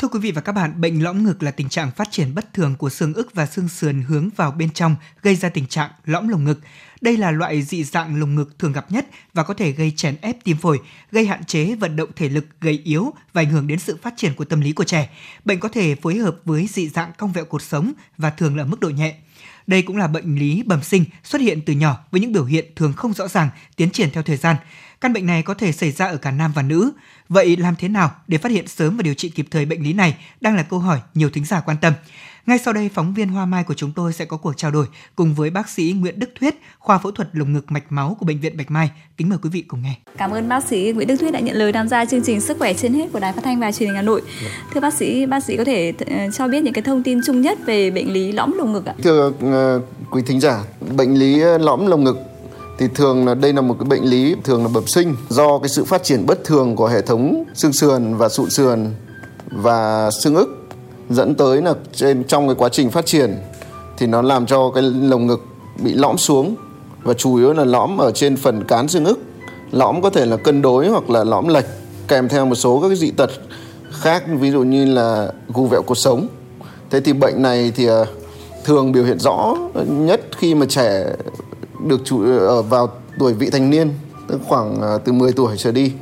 Thưa 0.00 0.08
quý 0.08 0.18
vị 0.20 0.32
và 0.32 0.40
các 0.40 0.52
bạn, 0.52 0.80
bệnh 0.80 1.04
lõm 1.04 1.24
ngực 1.24 1.42
là 1.42 1.50
tình 1.50 1.68
trạng 1.68 1.90
phát 1.90 2.08
triển 2.10 2.34
bất 2.34 2.52
thường 2.54 2.74
của 2.78 2.90
xương 2.90 3.14
ức 3.14 3.34
và 3.34 3.46
xương 3.46 3.68
sườn 3.68 4.02
hướng 4.02 4.28
vào 4.36 4.50
bên 4.50 4.70
trong, 4.70 4.96
gây 5.22 5.36
ra 5.36 5.48
tình 5.48 5.66
trạng 5.66 5.90
lõm 6.04 6.28
lồng 6.28 6.44
ngực. 6.44 6.60
Đây 7.00 7.16
là 7.16 7.30
loại 7.30 7.62
dị 7.62 7.84
dạng 7.84 8.20
lồng 8.20 8.34
ngực 8.34 8.58
thường 8.58 8.72
gặp 8.72 8.92
nhất 8.92 9.06
và 9.34 9.42
có 9.42 9.54
thể 9.54 9.72
gây 9.72 9.92
chèn 9.96 10.16
ép 10.20 10.44
tim 10.44 10.56
phổi, 10.56 10.80
gây 11.12 11.26
hạn 11.26 11.44
chế 11.44 11.74
vận 11.74 11.96
động 11.96 12.10
thể 12.16 12.28
lực, 12.28 12.46
gây 12.60 12.80
yếu 12.84 13.12
và 13.32 13.42
ảnh 13.42 13.50
hưởng 13.50 13.66
đến 13.66 13.78
sự 13.78 13.98
phát 14.02 14.14
triển 14.16 14.34
của 14.34 14.44
tâm 14.44 14.60
lý 14.60 14.72
của 14.72 14.84
trẻ. 14.84 15.10
Bệnh 15.44 15.60
có 15.60 15.68
thể 15.68 15.94
phối 15.94 16.16
hợp 16.16 16.36
với 16.44 16.66
dị 16.66 16.88
dạng 16.88 17.12
cong 17.18 17.32
vẹo 17.32 17.44
cột 17.44 17.62
sống 17.62 17.92
và 18.18 18.30
thường 18.30 18.56
là 18.56 18.64
mức 18.64 18.80
độ 18.80 18.88
nhẹ. 18.88 19.14
Đây 19.66 19.82
cũng 19.82 19.96
là 19.96 20.06
bệnh 20.06 20.38
lý 20.38 20.62
bẩm 20.62 20.82
sinh 20.82 21.04
xuất 21.24 21.40
hiện 21.40 21.60
từ 21.66 21.72
nhỏ 21.72 21.98
với 22.10 22.20
những 22.20 22.32
biểu 22.32 22.44
hiện 22.44 22.64
thường 22.76 22.92
không 22.92 23.12
rõ 23.12 23.28
ràng, 23.28 23.48
tiến 23.76 23.90
triển 23.90 24.10
theo 24.10 24.22
thời 24.22 24.36
gian. 24.36 24.56
Căn 25.00 25.12
bệnh 25.12 25.26
này 25.26 25.42
có 25.42 25.54
thể 25.54 25.72
xảy 25.72 25.90
ra 25.92 26.06
ở 26.06 26.16
cả 26.16 26.30
nam 26.30 26.52
và 26.54 26.62
nữ. 26.62 26.92
Vậy 27.28 27.56
làm 27.56 27.76
thế 27.76 27.88
nào 27.88 28.10
để 28.26 28.38
phát 28.38 28.52
hiện 28.52 28.68
sớm 28.68 28.96
và 28.96 29.02
điều 29.02 29.14
trị 29.14 29.28
kịp 29.28 29.46
thời 29.50 29.64
bệnh 29.64 29.82
lý 29.82 29.92
này 29.92 30.16
đang 30.40 30.56
là 30.56 30.62
câu 30.62 30.78
hỏi 30.78 31.00
nhiều 31.14 31.30
thính 31.30 31.44
giả 31.44 31.60
quan 31.60 31.76
tâm. 31.80 31.92
Ngay 32.46 32.58
sau 32.58 32.74
đây, 32.74 32.90
phóng 32.94 33.14
viên 33.14 33.28
Hoa 33.28 33.46
Mai 33.46 33.64
của 33.64 33.74
chúng 33.74 33.92
tôi 33.92 34.12
sẽ 34.12 34.24
có 34.24 34.36
cuộc 34.36 34.56
trao 34.56 34.70
đổi 34.70 34.86
cùng 35.16 35.34
với 35.34 35.50
bác 35.50 35.68
sĩ 35.68 35.94
Nguyễn 36.00 36.18
Đức 36.18 36.30
Thuyết, 36.40 36.60
khoa 36.78 36.98
phẫu 36.98 37.12
thuật 37.12 37.28
lồng 37.32 37.52
ngực 37.52 37.72
mạch 37.72 37.92
máu 37.92 38.16
của 38.20 38.26
bệnh 38.26 38.40
viện 38.40 38.56
Bạch 38.56 38.70
Mai. 38.70 38.90
Kính 39.16 39.28
mời 39.28 39.38
quý 39.42 39.50
vị 39.50 39.62
cùng 39.62 39.82
nghe. 39.82 39.94
Cảm 40.18 40.30
ơn 40.30 40.48
bác 40.48 40.64
sĩ 40.64 40.92
Nguyễn 40.92 41.08
Đức 41.08 41.16
Thuyết 41.20 41.30
đã 41.30 41.40
nhận 41.40 41.56
lời 41.56 41.72
tham 41.72 41.88
gia 41.88 42.04
chương 42.04 42.22
trình 42.22 42.40
Sức 42.40 42.58
khỏe 42.58 42.74
trên 42.74 42.94
hết 42.94 43.08
của 43.12 43.20
Đài 43.20 43.32
Phát 43.32 43.44
thanh 43.44 43.60
và 43.60 43.72
Truyền 43.72 43.88
hình 43.88 43.96
Hà 43.96 44.02
Nội. 44.02 44.22
Thưa 44.74 44.80
bác 44.80 44.94
sĩ, 44.94 45.26
bác 45.26 45.44
sĩ 45.44 45.56
có 45.56 45.64
thể 45.64 45.92
ờ, 46.06 46.16
cho 46.34 46.48
biết 46.48 46.62
những 46.62 46.74
cái 46.74 46.82
thông 46.82 47.02
tin 47.02 47.20
chung 47.26 47.40
nhất 47.40 47.58
về 47.66 47.90
bệnh 47.90 48.12
lý 48.12 48.32
lõm 48.32 48.52
lồng 48.52 48.72
ngực 48.72 48.86
ạ? 48.86 48.94
Thưa 49.02 49.28
uh, 49.28 49.82
quý 50.10 50.22
thính 50.26 50.40
giả, 50.40 50.64
bệnh 50.96 51.14
lý 51.14 51.42
lõm 51.60 51.86
lồng 51.86 52.04
ngực 52.04 52.16
thì 52.78 52.86
thường 52.94 53.26
là 53.26 53.34
đây 53.34 53.52
là 53.52 53.60
một 53.60 53.76
cái 53.78 53.88
bệnh 53.88 54.04
lý 54.04 54.34
thường 54.44 54.62
là 54.62 54.68
bẩm 54.74 54.86
sinh 54.86 55.16
do 55.28 55.58
cái 55.58 55.68
sự 55.68 55.84
phát 55.84 56.02
triển 56.02 56.26
bất 56.26 56.44
thường 56.44 56.76
của 56.76 56.86
hệ 56.86 57.02
thống 57.02 57.44
xương 57.54 57.72
sườn 57.72 58.14
và 58.14 58.28
sụn 58.28 58.50
sườn 58.50 58.94
và 59.50 60.10
xương 60.10 60.34
ức 60.34 60.59
dẫn 61.10 61.34
tới 61.34 61.62
là 61.62 61.74
trên, 61.92 62.24
trong 62.24 62.48
cái 62.48 62.54
quá 62.54 62.68
trình 62.68 62.90
phát 62.90 63.06
triển 63.06 63.36
thì 63.98 64.06
nó 64.06 64.22
làm 64.22 64.46
cho 64.46 64.70
cái 64.74 64.82
lồng 64.82 65.26
ngực 65.26 65.40
bị 65.82 65.92
lõm 65.92 66.16
xuống 66.16 66.54
và 67.02 67.14
chủ 67.14 67.36
yếu 67.36 67.52
là 67.52 67.64
lõm 67.64 67.98
ở 67.98 68.12
trên 68.14 68.36
phần 68.36 68.64
cán 68.64 68.88
xương 68.88 69.04
ức. 69.04 69.18
Lõm 69.72 70.02
có 70.02 70.10
thể 70.10 70.26
là 70.26 70.36
cân 70.36 70.62
đối 70.62 70.88
hoặc 70.88 71.10
là 71.10 71.24
lõm 71.24 71.48
lệch 71.48 71.66
kèm 72.08 72.28
theo 72.28 72.46
một 72.46 72.54
số 72.54 72.80
các 72.80 72.88
cái 72.88 72.96
dị 72.96 73.10
tật 73.10 73.30
khác, 73.90 74.24
ví 74.40 74.50
dụ 74.50 74.62
như 74.62 74.84
là 74.84 75.32
gù 75.54 75.66
vẹo 75.66 75.82
cuộc 75.82 75.94
sống. 75.94 76.28
Thế 76.90 77.00
thì 77.00 77.12
bệnh 77.12 77.42
này 77.42 77.72
thì 77.76 77.86
à, 77.86 78.04
thường 78.64 78.92
biểu 78.92 79.04
hiện 79.04 79.18
rõ 79.18 79.56
nhất 79.86 80.20
khi 80.36 80.54
mà 80.54 80.66
trẻ 80.68 81.06
được 81.86 82.00
chủ 82.04 82.24
ở 82.38 82.62
vào 82.62 82.88
tuổi 83.18 83.32
vị 83.32 83.50
thành 83.50 83.70
niên 83.70 83.90
khoảng 84.48 84.82
à, 84.82 84.98
từ 85.04 85.12
10 85.12 85.32
tuổi 85.32 85.56
trở 85.56 85.72
đi 85.72 85.92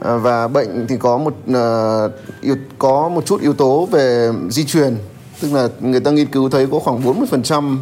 và 0.00 0.48
bệnh 0.48 0.86
thì 0.88 0.96
có 0.96 1.18
một 1.18 1.34
uh, 1.50 2.58
có 2.78 3.08
một 3.08 3.26
chút 3.26 3.40
yếu 3.40 3.52
tố 3.52 3.88
về 3.90 4.30
di 4.50 4.64
truyền 4.64 4.96
tức 5.40 5.52
là 5.52 5.68
người 5.80 6.00
ta 6.00 6.10
nghiên 6.10 6.26
cứu 6.26 6.48
thấy 6.48 6.66
có 6.66 6.78
khoảng 6.78 7.02
40% 7.02 7.76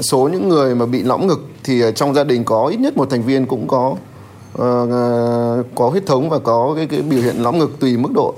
số 0.00 0.28
những 0.32 0.48
người 0.48 0.74
mà 0.74 0.86
bị 0.86 1.02
lõm 1.02 1.26
ngực 1.26 1.40
thì 1.64 1.82
trong 1.94 2.14
gia 2.14 2.24
đình 2.24 2.44
có 2.44 2.66
ít 2.66 2.76
nhất 2.76 2.96
một 2.96 3.10
thành 3.10 3.22
viên 3.22 3.46
cũng 3.46 3.68
có 3.68 3.96
uh, 4.52 5.66
có 5.74 5.88
huyết 5.90 6.06
thống 6.06 6.30
và 6.30 6.38
có 6.38 6.72
cái, 6.76 6.86
cái 6.86 7.02
biểu 7.02 7.22
hiện 7.22 7.42
lõm 7.42 7.58
ngực 7.58 7.80
tùy 7.80 7.96
mức 7.96 8.12
độ. 8.14 8.34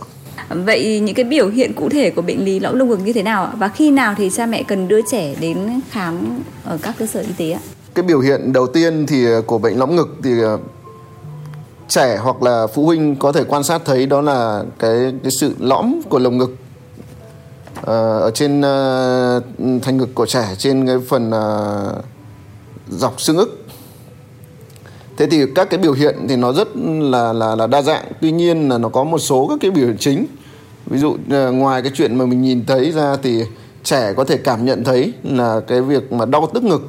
Vậy 0.48 1.00
những 1.00 1.14
cái 1.14 1.25
biểu 1.25 1.48
hiện 1.48 1.72
cụ 1.72 1.88
thể 1.88 2.10
của 2.10 2.22
bệnh 2.22 2.44
lý 2.44 2.60
lõm 2.60 2.78
lồng 2.78 2.88
ngực 2.88 3.00
như 3.04 3.12
thế 3.12 3.22
nào 3.22 3.52
và 3.58 3.68
khi 3.68 3.90
nào 3.90 4.14
thì 4.18 4.30
cha 4.30 4.46
mẹ 4.46 4.62
cần 4.62 4.88
đưa 4.88 5.00
trẻ 5.10 5.34
đến 5.40 5.80
khám 5.90 6.42
ở 6.64 6.78
các 6.82 6.94
cơ 6.98 7.06
sở 7.06 7.20
y 7.20 7.32
tế 7.37 7.50
ạ? 7.50 7.60
Cái 7.94 8.02
biểu 8.02 8.20
hiện 8.20 8.52
đầu 8.52 8.66
tiên 8.66 9.06
thì 9.06 9.26
của 9.46 9.58
bệnh 9.58 9.78
lõm 9.78 9.96
ngực 9.96 10.16
thì 10.25 10.30
trẻ 11.88 12.18
hoặc 12.23 12.42
là 12.42 12.66
phụ 12.66 12.87
huynh 12.87 13.16
có 13.16 13.33
thể 13.33 13.45
quan 13.45 13.64
sát 13.64 13.83
thấy 13.85 14.07
đó 14.07 14.21
là 14.21 14.62
cái 14.78 15.12
cái 15.23 15.33
sự 15.40 15.54
lõm 15.59 16.00
của 16.09 16.18
lồng 16.18 16.38
ngực 16.38 16.57
uh, 17.80 17.87
ở 18.23 18.30
trên 18.35 18.61
uh, 18.61 19.83
thành 19.83 19.97
ngực 19.97 20.14
của 20.14 20.26
trẻ 20.26 20.54
trên 20.59 20.87
cái 20.87 20.97
phần 21.09 21.30
uh, 21.30 22.04
dọc 22.88 23.21
xương 23.21 23.37
ức. 23.37 23.64
Thế 25.16 25.26
thì 25.26 25.42
các 25.54 25.71
cái 25.71 25.78
biểu 25.78 25.92
hiện 25.92 26.26
thì 26.28 26.37
nó 26.37 26.52
rất 26.52 26.68
là 27.00 27.33
là 27.33 27.57
là 27.57 27.66
đa 27.66 27.83
dạng. 27.83 28.04
Tuy 28.21 28.33
nhiên 28.33 28.68
là 28.68 28.78
nó 28.78 28.88
có 28.88 29.04
một 29.04 29.18
số 29.18 29.47
các 29.49 29.59
cái 29.61 29.71
biểu 29.71 29.87
hiện 29.87 29.97
chính. 29.99 30.26
Ví 30.87 30.99
dụ 30.99 31.16
ngoài 31.52 31.83
cái 31.83 31.92
chuyện 31.95 32.18
mà 32.18 32.26
mình 32.26 32.42
nhìn 32.42 32.66
thấy 32.66 32.92
ra 32.92 33.16
thì 33.23 33.45
trẻ 33.85 34.12
có 34.16 34.25
thể 34.25 34.37
cảm 34.37 34.64
nhận 34.64 34.85
thấy 34.85 35.12
là 35.23 35.61
cái 35.61 35.80
việc 35.80 36.12
mà 36.12 36.25
đau 36.25 36.49
tức 36.54 36.64
ngực 36.64 36.83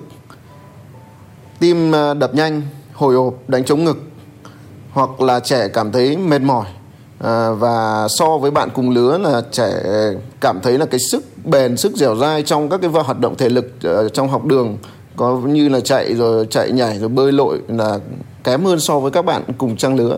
tim 1.59 1.91
đập 2.19 2.35
nhanh 2.35 2.61
hồi 2.93 3.15
hộp 3.15 3.33
đánh 3.47 3.63
trống 3.63 3.85
ngực 3.85 4.08
hoặc 4.91 5.21
là 5.21 5.39
trẻ 5.39 5.67
cảm 5.67 5.91
thấy 5.91 6.17
mệt 6.17 6.41
mỏi 6.41 6.65
à, 7.19 7.49
và 7.51 8.07
so 8.19 8.37
với 8.37 8.51
bạn 8.51 8.69
cùng 8.73 8.89
lứa 8.89 9.17
là 9.17 9.41
trẻ 9.51 9.69
cảm 10.41 10.59
thấy 10.63 10.77
là 10.77 10.85
cái 10.85 10.99
sức 11.11 11.23
bền 11.45 11.77
sức 11.77 11.95
dẻo 11.95 12.15
dai 12.15 12.43
trong 12.43 12.69
các 12.69 12.81
cái 12.81 12.89
hoạt 12.89 13.19
động 13.19 13.35
thể 13.37 13.49
lực 13.49 13.73
uh, 13.87 14.13
trong 14.13 14.29
học 14.29 14.45
đường 14.45 14.77
có 15.15 15.37
như 15.45 15.69
là 15.69 15.79
chạy 15.79 16.15
rồi 16.15 16.47
chạy 16.49 16.71
nhảy 16.71 16.99
rồi 16.99 17.09
bơi 17.09 17.31
lội 17.31 17.59
là 17.67 17.99
kém 18.43 18.65
hơn 18.65 18.79
so 18.79 18.99
với 18.99 19.11
các 19.11 19.25
bạn 19.25 19.43
cùng 19.57 19.77
trang 19.77 19.95
lứa. 19.95 20.17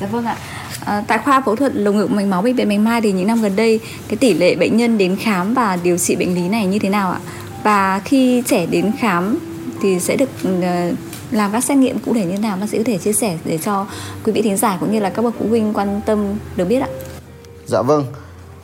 Dạ 0.00 0.06
vâng 0.06 0.24
ạ. 0.24 0.36
À, 0.84 1.04
tại 1.08 1.18
khoa 1.24 1.40
phẫu 1.40 1.56
thuật 1.56 1.74
lồng 1.74 1.96
ngực 1.96 2.10
mạch 2.10 2.26
máu 2.26 2.42
bệnh 2.42 2.56
viện 2.56 2.68
Bạch 2.68 2.78
Mai 2.78 3.00
thì 3.00 3.12
những 3.12 3.26
năm 3.26 3.42
gần 3.42 3.56
đây 3.56 3.80
cái 4.08 4.16
tỷ 4.16 4.34
lệ 4.34 4.54
bệnh 4.54 4.76
nhân 4.76 4.98
đến 4.98 5.16
khám 5.16 5.54
và 5.54 5.78
điều 5.82 5.98
trị 5.98 6.16
bệnh 6.16 6.34
lý 6.34 6.48
này 6.48 6.66
như 6.66 6.78
thế 6.78 6.88
nào 6.88 7.10
ạ? 7.10 7.20
Và 7.62 8.00
khi 8.04 8.42
trẻ 8.46 8.66
đến 8.66 8.92
khám 8.98 9.38
thì 9.82 10.00
sẽ 10.00 10.16
được 10.16 10.28
à, 10.62 10.90
làm 11.30 11.52
các 11.52 11.64
xét 11.64 11.78
nghiệm 11.78 11.98
cụ 11.98 12.14
thể 12.14 12.24
như 12.24 12.32
thế 12.32 12.38
nào? 12.38 12.56
Bác 12.60 12.66
sĩ 12.70 12.78
có 12.78 12.84
thể 12.86 12.98
chia 12.98 13.12
sẻ 13.12 13.38
để 13.44 13.58
cho 13.58 13.86
quý 14.24 14.32
vị 14.32 14.42
thính 14.42 14.56
giả 14.56 14.76
cũng 14.80 14.92
như 14.92 15.00
là 15.00 15.10
các 15.10 15.22
bậc 15.22 15.34
phụ 15.38 15.46
huynh 15.48 15.74
quan 15.74 16.00
tâm 16.06 16.34
được 16.56 16.64
biết 16.64 16.80
ạ. 16.80 16.88
Dạ 17.66 17.82
vâng. 17.82 18.04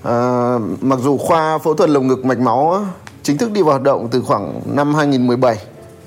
À, 0.03 0.59
mặc 0.81 0.99
dù 1.03 1.19
khoa 1.19 1.59
phẫu 1.59 1.75
thuật 1.75 1.91
lồng 1.91 2.09
ngực 2.09 2.25
mạch 2.25 2.39
máu 2.39 2.87
chính 3.23 3.39
thức 3.39 3.53
đi 3.53 3.63
vào 3.63 3.71
hoạt 3.71 3.83
động 3.83 4.09
từ 4.11 4.21
khoảng 4.21 4.61
năm 4.65 4.95
2017 4.95 5.57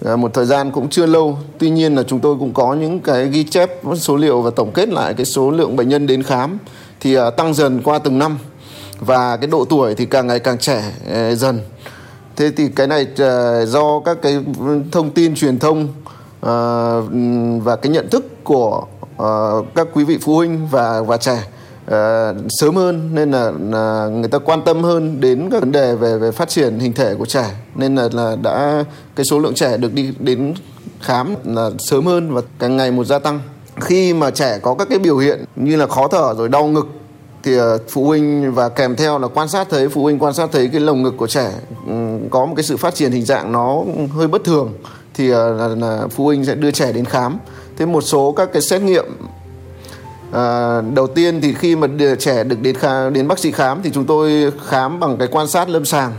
à, 0.06 0.16
một 0.16 0.34
thời 0.34 0.46
gian 0.46 0.72
cũng 0.72 0.90
chưa 0.90 1.06
lâu. 1.06 1.38
Tuy 1.58 1.70
nhiên 1.70 1.96
là 1.96 2.04
chúng 2.04 2.20
tôi 2.20 2.36
cũng 2.40 2.54
có 2.54 2.74
những 2.74 3.00
cái 3.00 3.30
ghi 3.30 3.44
chép 3.44 3.72
số 3.96 4.16
liệu 4.16 4.42
và 4.42 4.52
tổng 4.56 4.72
kết 4.74 4.90
lại 4.90 5.14
cái 5.14 5.26
số 5.26 5.52
lượng 5.52 5.76
bệnh 5.76 5.90
nhân 5.90 6.08
đến 6.08 6.24
khám 6.24 6.58
thì 7.00 7.16
à, 7.16 7.30
tăng 7.30 7.54
dần 7.54 7.82
qua 7.84 8.00
từng 8.00 8.20
năm. 8.20 8.38
Và 9.00 9.38
cái 9.38 9.48
độ 9.48 9.66
tuổi 9.66 9.96
thì 9.96 10.06
càng 10.06 10.28
ngày 10.28 10.40
càng 10.40 10.58
trẻ 10.58 10.84
à, 11.14 11.36
dần. 11.36 11.60
Thế 12.36 12.52
thì 12.58 12.68
cái 12.76 12.88
này 12.88 13.08
à, 13.18 13.66
do 13.66 14.00
các 14.06 14.18
cái 14.22 14.38
thông 14.92 15.10
tin 15.10 15.36
truyền 15.36 15.60
thông 15.60 15.88
Ờ, 16.42 17.02
và 17.64 17.76
cái 17.76 17.92
nhận 17.92 18.10
thức 18.10 18.44
của 18.44 18.86
ờ, 19.18 19.64
các 19.76 19.88
quý 19.94 20.04
vị 20.04 20.18
phụ 20.22 20.36
huynh 20.36 20.68
và 20.72 21.02
và 21.02 21.18
trẻ 21.18 21.44
ờ, 21.86 22.36
sớm 22.50 22.76
hơn 22.76 23.10
nên 23.14 23.32
là, 23.32 23.52
là 23.72 24.08
người 24.08 24.30
ta 24.30 24.38
quan 24.40 24.62
tâm 24.66 24.84
hơn 24.84 25.22
đến 25.22 25.50
các 25.52 25.60
vấn 25.60 25.72
đề 25.72 25.96
về 25.96 26.18
về 26.18 26.32
phát 26.32 26.50
triển 26.50 26.80
hình 26.80 26.94
thể 26.94 27.16
của 27.16 27.26
trẻ 27.26 27.46
nên 27.76 27.96
là 27.96 28.10
là 28.14 28.36
đã 28.42 28.84
cái 29.16 29.26
số 29.26 29.40
lượng 29.40 29.54
trẻ 29.54 29.78
được 29.78 29.94
đi 29.94 30.14
đến 30.20 30.54
khám 31.02 31.36
là 31.44 31.70
sớm 31.80 32.06
hơn 32.06 32.34
và 32.34 32.42
càng 32.60 32.78
ngày 32.78 32.92
một 32.92 33.04
gia 33.04 33.20
tăng. 33.20 33.40
Khi 33.76 34.14
mà 34.14 34.32
trẻ 34.32 34.60
có 34.62 34.74
các 34.74 34.90
cái 34.90 35.00
biểu 35.00 35.18
hiện 35.18 35.46
như 35.56 35.76
là 35.76 35.88
khó 35.88 36.08
thở 36.08 36.34
rồi 36.38 36.50
đau 36.50 36.68
ngực 36.68 36.88
thì 37.44 37.58
phụ 37.90 38.06
huynh 38.06 38.54
và 38.54 38.70
kèm 38.70 38.96
theo 38.96 39.20
là 39.20 39.28
quan 39.28 39.48
sát 39.48 39.68
thấy 39.70 39.90
phụ 39.90 40.04
huynh 40.04 40.20
quan 40.20 40.34
sát 40.34 40.50
thấy 40.52 40.68
cái 40.68 40.82
lồng 40.82 41.04
ngực 41.04 41.14
của 41.18 41.28
trẻ 41.28 41.52
có 42.30 42.46
một 42.46 42.54
cái 42.56 42.64
sự 42.64 42.78
phát 42.78 42.96
triển 42.96 43.12
hình 43.12 43.26
dạng 43.26 43.52
nó 43.52 43.84
hơi 44.12 44.28
bất 44.28 44.44
thường 44.44 44.74
thì 45.18 45.30
ờ, 45.30 45.54
là, 45.54 45.68
là 45.68 46.08
phụ 46.08 46.26
huynh 46.26 46.46
sẽ 46.46 46.56
đưa 46.56 46.72
trẻ 46.72 46.92
đến 46.92 47.06
khám. 47.06 47.38
Thế 47.78 47.86
một 47.86 48.02
số 48.02 48.32
các 48.32 48.50
cái 48.54 48.62
xét 48.62 48.82
nghiệm 48.82 49.06
À, 50.32 50.82
đầu 50.82 51.08
tiên 51.08 51.42
thì 51.42 51.54
khi 51.54 51.76
mà 51.76 51.88
trẻ 52.20 52.44
được 52.44 52.62
đến 52.62 52.76
khám, 52.76 53.14
đến 53.14 53.28
bác 53.28 53.40
sĩ 53.40 53.52
khám 53.52 53.82
thì 53.84 53.90
chúng 53.94 54.06
tôi 54.06 54.52
khám 54.66 55.00
bằng 55.00 55.18
cái 55.18 55.28
quan 55.32 55.48
sát 55.48 55.70
lâm 55.70 55.86
sàng 55.86 56.14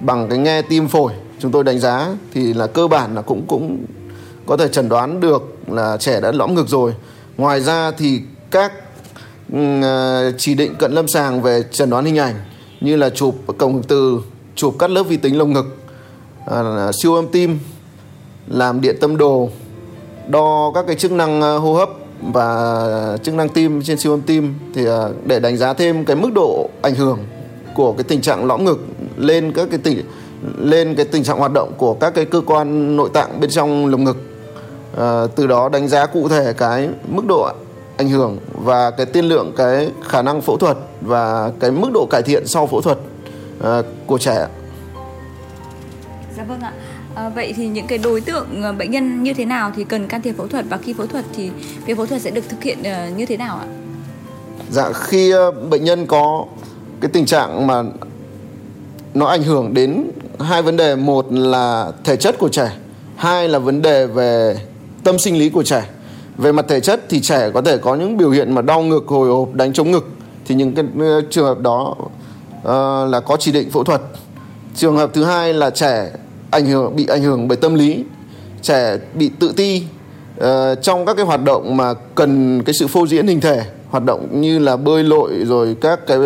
bằng 0.00 0.28
cái 0.28 0.38
nghe 0.38 0.62
tim 0.62 0.88
phổi. 0.88 1.12
Chúng 1.38 1.52
tôi 1.52 1.64
đánh 1.64 1.78
giá 1.78 2.06
thì 2.32 2.54
là 2.54 2.66
cơ 2.66 2.86
bản 2.86 3.14
là 3.14 3.22
cũng 3.22 3.46
cũng 3.46 3.84
có 4.46 4.56
thể 4.56 4.68
chẩn 4.68 4.88
đoán 4.88 5.20
được 5.20 5.56
là 5.66 5.96
trẻ 5.96 6.20
đã 6.20 6.32
lõm 6.32 6.54
ngực 6.54 6.68
rồi. 6.68 6.94
Ngoài 7.36 7.60
ra 7.60 7.90
thì 7.90 8.20
các 8.50 8.72
ừ, 9.52 9.82
ờ, 9.82 10.32
chỉ 10.38 10.54
định 10.54 10.74
cận 10.78 10.92
lâm 10.92 11.08
sàng 11.08 11.42
về 11.42 11.62
chẩn 11.72 11.90
đoán 11.90 12.04
hình 12.04 12.18
ảnh 12.18 12.34
như 12.80 12.96
là 12.96 13.10
chụp 13.10 13.34
cổng 13.58 13.82
từ 13.82 14.20
chụp 14.54 14.74
cắt 14.78 14.90
lớp 14.90 15.02
vi 15.02 15.16
tính 15.16 15.38
lồng 15.38 15.52
ngực 15.52 15.76
à, 16.46 16.90
siêu 17.02 17.14
âm 17.14 17.28
tim 17.28 17.58
làm 18.50 18.80
điện 18.80 18.96
tâm 19.00 19.16
đồ 19.16 19.48
đo 20.28 20.72
các 20.74 20.84
cái 20.86 20.96
chức 20.96 21.12
năng 21.12 21.40
ờ, 21.40 21.58
hô 21.58 21.74
hấp 21.74 21.88
và 22.22 23.18
chức 23.22 23.34
năng 23.34 23.48
tim 23.48 23.82
trên 23.82 23.98
siêu 23.98 24.12
âm 24.12 24.20
tim 24.20 24.54
thì 24.74 24.84
ờ, 24.84 25.12
để 25.24 25.40
đánh 25.40 25.56
giá 25.56 25.72
thêm 25.72 26.04
cái 26.04 26.16
mức 26.16 26.30
độ 26.34 26.68
ảnh 26.82 26.94
hưởng 26.94 27.18
của 27.74 27.92
cái 27.92 28.04
tình 28.04 28.20
trạng 28.20 28.44
lõm 28.44 28.64
ngực 28.64 28.78
lên 29.16 29.52
các 29.52 29.68
cái 29.70 29.78
tình 29.82 30.02
lên 30.58 30.94
cái 30.94 31.04
tình 31.04 31.24
trạng 31.24 31.38
hoạt 31.38 31.52
động 31.52 31.72
của 31.78 31.94
các 31.94 32.14
cái 32.14 32.24
cơ 32.24 32.40
quan 32.46 32.96
nội 32.96 33.10
tạng 33.14 33.40
bên 33.40 33.50
trong 33.50 33.86
lồng 33.86 34.04
ngực 34.04 34.16
à, 34.98 35.26
từ 35.36 35.46
đó 35.46 35.68
đánh 35.68 35.88
giá 35.88 36.06
cụ 36.06 36.28
thể 36.28 36.52
cái 36.52 36.88
mức 37.08 37.26
độ 37.28 37.48
ảnh 37.96 38.08
hưởng 38.08 38.38
và 38.52 38.90
cái 38.90 39.06
tiên 39.06 39.24
lượng 39.24 39.52
cái 39.56 39.90
khả 40.08 40.22
năng 40.22 40.40
phẫu 40.40 40.56
thuật 40.56 40.76
và 41.00 41.52
cái 41.60 41.70
mức 41.70 41.88
độ 41.94 42.06
cải 42.10 42.22
thiện 42.22 42.46
sau 42.46 42.66
phẫu 42.66 42.80
thuật 42.80 42.98
à, 43.64 43.82
của 44.06 44.18
trẻ. 44.18 44.46
Dạ 46.36 46.44
vâng 46.48 46.60
ạ. 46.60 46.72
À, 47.18 47.28
vậy 47.28 47.54
thì 47.56 47.68
những 47.68 47.86
cái 47.86 47.98
đối 47.98 48.20
tượng 48.20 48.62
ờ, 48.62 48.72
bệnh 48.72 48.90
nhân 48.90 49.22
như 49.22 49.34
thế 49.34 49.44
nào 49.44 49.72
thì 49.76 49.84
cần 49.84 50.08
can 50.08 50.22
thiệp 50.22 50.32
phẫu 50.32 50.46
thuật 50.46 50.64
và 50.68 50.76
khi 50.76 50.92
phẫu 50.92 51.06
thuật 51.06 51.24
thì 51.36 51.50
việc 51.86 51.96
phẫu 51.96 52.06
thuật 52.06 52.22
sẽ 52.22 52.30
được 52.30 52.44
thực 52.48 52.62
hiện 52.62 52.82
ờ, 52.82 53.08
như 53.16 53.26
thế 53.26 53.36
nào 53.36 53.56
ạ? 53.56 53.66
Dạ 54.70 54.92
khi 54.92 55.32
bệnh 55.70 55.84
nhân 55.84 56.06
có 56.06 56.44
cái 57.00 57.10
tình 57.12 57.26
trạng 57.26 57.66
mà 57.66 57.82
nó 59.14 59.26
ảnh 59.26 59.42
hưởng 59.42 59.74
đến 59.74 60.10
hai 60.40 60.62
vấn 60.62 60.76
đề 60.76 60.96
một 60.96 61.26
là 61.32 61.92
thể 62.04 62.16
chất 62.16 62.38
của 62.38 62.48
trẻ 62.48 62.72
hai 63.16 63.48
là 63.48 63.58
vấn 63.58 63.82
đề 63.82 64.06
về 64.06 64.56
tâm 65.04 65.18
sinh 65.18 65.38
lý 65.38 65.48
của 65.48 65.62
trẻ. 65.62 65.88
Về 66.36 66.52
mặt 66.52 66.64
thể 66.68 66.80
chất 66.80 67.00
thì 67.08 67.20
trẻ 67.20 67.50
có 67.54 67.62
thể 67.62 67.76
có 67.78 67.94
những 67.94 68.16
biểu 68.16 68.30
hiện 68.30 68.54
mà 68.54 68.62
đau 68.62 68.82
ngực 68.82 69.04
hồi 69.06 69.28
hộp 69.28 69.54
đánh 69.54 69.72
chống 69.72 69.90
ngực. 69.90 70.08
Thì 70.46 70.54
những 70.54 70.74
cái 70.74 70.84
trường 71.30 71.46
hợp 71.46 71.60
đó 71.60 71.94
uh, 71.98 73.10
là 73.10 73.20
có 73.26 73.36
chỉ 73.40 73.52
định 73.52 73.70
phẫu 73.70 73.84
thuật. 73.84 74.00
Trường 74.74 74.96
hợp 74.96 75.10
thứ 75.14 75.24
hai 75.24 75.54
là 75.54 75.70
trẻ 75.70 76.10
ảnh 76.50 76.66
hưởng 76.66 76.96
bị 76.96 77.06
ảnh 77.06 77.22
hưởng 77.22 77.48
bởi 77.48 77.56
tâm 77.56 77.74
lý. 77.74 78.04
Trẻ 78.62 78.96
bị 79.14 79.30
tự 79.38 79.52
ti 79.56 79.82
uh, 80.40 80.46
trong 80.82 81.06
các 81.06 81.14
cái 81.16 81.26
hoạt 81.26 81.44
động 81.44 81.76
mà 81.76 81.94
cần 82.14 82.62
cái 82.62 82.74
sự 82.74 82.86
phô 82.86 83.06
diễn 83.06 83.26
hình 83.26 83.40
thể 83.40 83.64
hoạt 83.90 84.04
động 84.04 84.40
như 84.40 84.58
là 84.58 84.76
bơi 84.76 85.02
lội 85.04 85.32
rồi 85.44 85.76
các 85.80 86.00
cái 86.06 86.18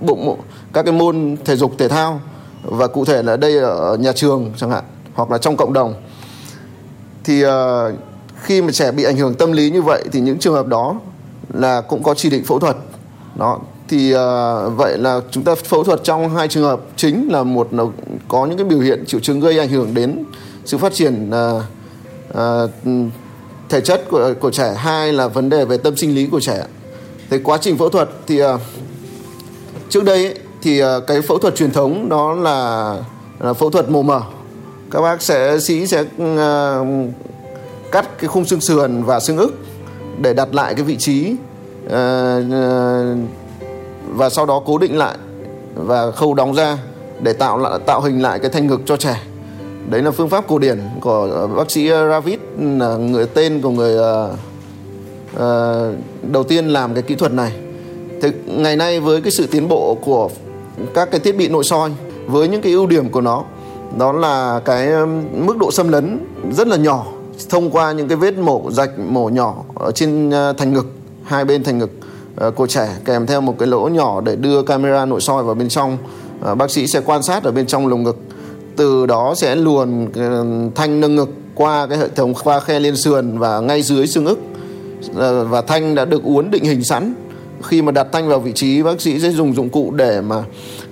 bụng 0.00 0.40
các 0.72 0.82
cái 0.82 0.94
môn 0.94 1.36
thể 1.44 1.56
dục 1.56 1.72
thể 1.78 1.88
thao. 1.88 2.20
Và 2.62 2.86
cụ 2.86 3.04
thể 3.04 3.22
là 3.22 3.36
đây 3.36 3.58
ở 3.58 3.96
nhà 3.96 4.12
trường 4.12 4.52
chẳng 4.56 4.70
hạn 4.70 4.84
hoặc 5.14 5.30
là 5.30 5.38
trong 5.38 5.56
cộng 5.56 5.72
đồng. 5.72 5.94
Thì 7.24 7.44
uh, 7.44 7.50
khi 8.42 8.62
mà 8.62 8.72
trẻ 8.72 8.92
bị 8.92 9.02
ảnh 9.04 9.16
hưởng 9.16 9.34
tâm 9.34 9.52
lý 9.52 9.70
như 9.70 9.82
vậy 9.82 10.04
thì 10.12 10.20
những 10.20 10.38
trường 10.38 10.54
hợp 10.54 10.66
đó 10.66 11.00
là 11.52 11.80
cũng 11.80 12.02
có 12.02 12.14
chỉ 12.14 12.30
định 12.30 12.44
phẫu 12.44 12.58
thuật. 12.58 12.76
Đó 13.34 13.58
thì 13.88 14.14
uh, 14.14 14.18
vậy 14.76 14.98
là 14.98 15.20
chúng 15.30 15.44
ta 15.44 15.54
phẫu 15.54 15.84
thuật 15.84 16.00
trong 16.04 16.36
hai 16.36 16.48
trường 16.48 16.62
hợp 16.62 16.80
chính 16.96 17.28
là 17.32 17.42
một 17.42 17.74
là 17.74 17.84
có 18.28 18.46
những 18.46 18.58
cái 18.58 18.64
biểu 18.64 18.80
hiện 18.80 19.04
triệu 19.06 19.20
chứng 19.20 19.40
gây 19.40 19.58
ảnh 19.58 19.68
hưởng 19.68 19.94
đến 19.94 20.24
sự 20.64 20.78
phát 20.78 20.92
triển 20.94 21.30
uh, 21.30 21.62
uh, 22.38 22.70
thể 23.68 23.80
chất 23.80 24.04
của 24.10 24.34
của 24.40 24.50
trẻ. 24.50 24.74
Hai 24.76 25.12
là 25.12 25.28
vấn 25.28 25.48
đề 25.48 25.64
về 25.64 25.76
tâm 25.76 25.96
sinh 25.96 26.14
lý 26.14 26.26
của 26.26 26.40
trẻ. 26.40 26.64
Thì 27.30 27.38
quá 27.38 27.58
trình 27.60 27.78
phẫu 27.78 27.88
thuật 27.88 28.10
thì 28.26 28.44
uh, 28.44 28.60
trước 29.88 30.04
đây 30.04 30.24
ấy, 30.24 30.34
thì 30.62 30.82
uh, 30.82 30.86
cái 31.06 31.22
phẫu 31.22 31.38
thuật 31.38 31.56
truyền 31.56 31.70
thống 31.70 32.08
đó 32.08 32.32
là, 32.32 32.96
là 33.40 33.52
phẫu 33.52 33.70
thuật 33.70 33.90
mổ 33.90 34.02
mở 34.02 34.20
các 34.92 35.00
bác 35.00 35.22
sẽ 35.22 35.58
sĩ 35.58 35.86
sẽ 35.86 36.00
uh, 36.00 36.86
cắt 37.92 38.18
cái 38.18 38.28
khung 38.28 38.44
xương 38.44 38.60
sườn 38.60 39.02
và 39.02 39.20
xương 39.20 39.36
ức 39.36 39.54
để 40.20 40.34
đặt 40.34 40.54
lại 40.54 40.74
cái 40.74 40.84
vị 40.84 40.96
trí 40.96 41.34
uh, 41.86 41.92
uh, 41.92 43.41
và 44.14 44.30
sau 44.30 44.46
đó 44.46 44.62
cố 44.66 44.78
định 44.78 44.98
lại 44.98 45.16
và 45.74 46.10
khâu 46.10 46.34
đóng 46.34 46.54
ra 46.54 46.78
để 47.20 47.32
tạo 47.32 47.58
lại 47.58 47.78
tạo 47.86 48.00
hình 48.00 48.22
lại 48.22 48.38
cái 48.38 48.50
thanh 48.50 48.66
ngực 48.66 48.80
cho 48.86 48.96
trẻ. 48.96 49.22
Đấy 49.90 50.02
là 50.02 50.10
phương 50.10 50.28
pháp 50.28 50.44
cổ 50.48 50.58
điển 50.58 50.80
của 51.00 51.48
bác 51.56 51.70
sĩ 51.70 51.88
ờ, 51.88 52.10
Ravid 52.10 52.38
là 52.58 52.96
người 52.96 53.26
tên 53.26 53.60
của 53.60 53.70
người 53.70 53.96
uh, 55.34 55.40
đầu 56.32 56.44
tiên 56.44 56.66
làm 56.66 56.94
cái 56.94 57.02
kỹ 57.02 57.14
thuật 57.14 57.32
này. 57.32 57.52
Thì 58.22 58.28
ngày 58.46 58.76
nay 58.76 59.00
với 59.00 59.20
cái 59.20 59.30
sự 59.30 59.46
tiến 59.46 59.68
bộ 59.68 59.96
của 60.04 60.30
các 60.94 61.10
cái 61.10 61.20
thiết 61.20 61.36
bị 61.36 61.48
nội 61.48 61.64
soi 61.64 61.90
với 62.26 62.48
những 62.48 62.62
cái 62.62 62.72
ưu 62.72 62.86
điểm 62.86 63.10
của 63.10 63.20
nó 63.20 63.44
đó 63.98 64.12
là 64.12 64.60
cái 64.64 64.88
mức 65.32 65.58
độ 65.58 65.70
xâm 65.70 65.88
lấn 65.88 66.26
rất 66.52 66.68
là 66.68 66.76
nhỏ 66.76 67.06
thông 67.50 67.70
qua 67.70 67.92
những 67.92 68.08
cái 68.08 68.16
vết 68.16 68.38
mổ 68.38 68.70
rạch 68.70 68.98
mổ 68.98 69.28
nhỏ 69.28 69.54
ở 69.74 69.92
trên 69.92 70.32
thành 70.58 70.72
ngực 70.72 70.86
hai 71.24 71.44
bên 71.44 71.64
thành 71.64 71.78
ngực. 71.78 71.90
Ờ, 72.36 72.50
của 72.50 72.66
trẻ 72.66 72.88
kèm 73.04 73.26
theo 73.26 73.40
một 73.40 73.58
cái 73.58 73.68
lỗ 73.68 73.88
nhỏ 73.88 74.20
để 74.20 74.36
đưa 74.36 74.62
camera 74.62 75.06
nội 75.06 75.20
soi 75.20 75.42
vào 75.42 75.54
bên 75.54 75.68
trong. 75.68 75.98
Ờ, 76.40 76.54
bác 76.54 76.70
sĩ 76.70 76.86
sẽ 76.86 77.00
quan 77.00 77.22
sát 77.22 77.44
ở 77.44 77.52
bên 77.52 77.66
trong 77.66 77.86
lồng 77.86 78.02
ngực. 78.02 78.18
Từ 78.76 79.06
đó 79.06 79.34
sẽ 79.36 79.54
luồn 79.54 80.06
ờ, 80.14 80.46
thanh 80.74 81.00
nâng 81.00 81.16
ngực 81.16 81.30
qua 81.54 81.86
cái 81.86 81.98
hệ 81.98 82.08
thống 82.08 82.34
qua 82.44 82.60
khe 82.60 82.80
liên 82.80 82.96
sườn 82.96 83.38
và 83.38 83.60
ngay 83.60 83.82
dưới 83.82 84.06
xương 84.06 84.26
ức. 84.26 84.38
Và 85.48 85.62
thanh 85.62 85.94
đã 85.94 86.04
được 86.04 86.24
uốn 86.24 86.50
định 86.50 86.64
hình 86.64 86.84
sẵn. 86.84 87.14
Khi 87.62 87.82
mà 87.82 87.92
đặt 87.92 88.06
thanh 88.12 88.28
vào 88.28 88.40
vị 88.40 88.52
trí, 88.54 88.82
bác 88.82 89.00
sĩ 89.00 89.20
sẽ 89.20 89.30
dùng 89.30 89.54
dụng 89.54 89.70
cụ 89.70 89.90
để 89.90 90.20
mà 90.20 90.44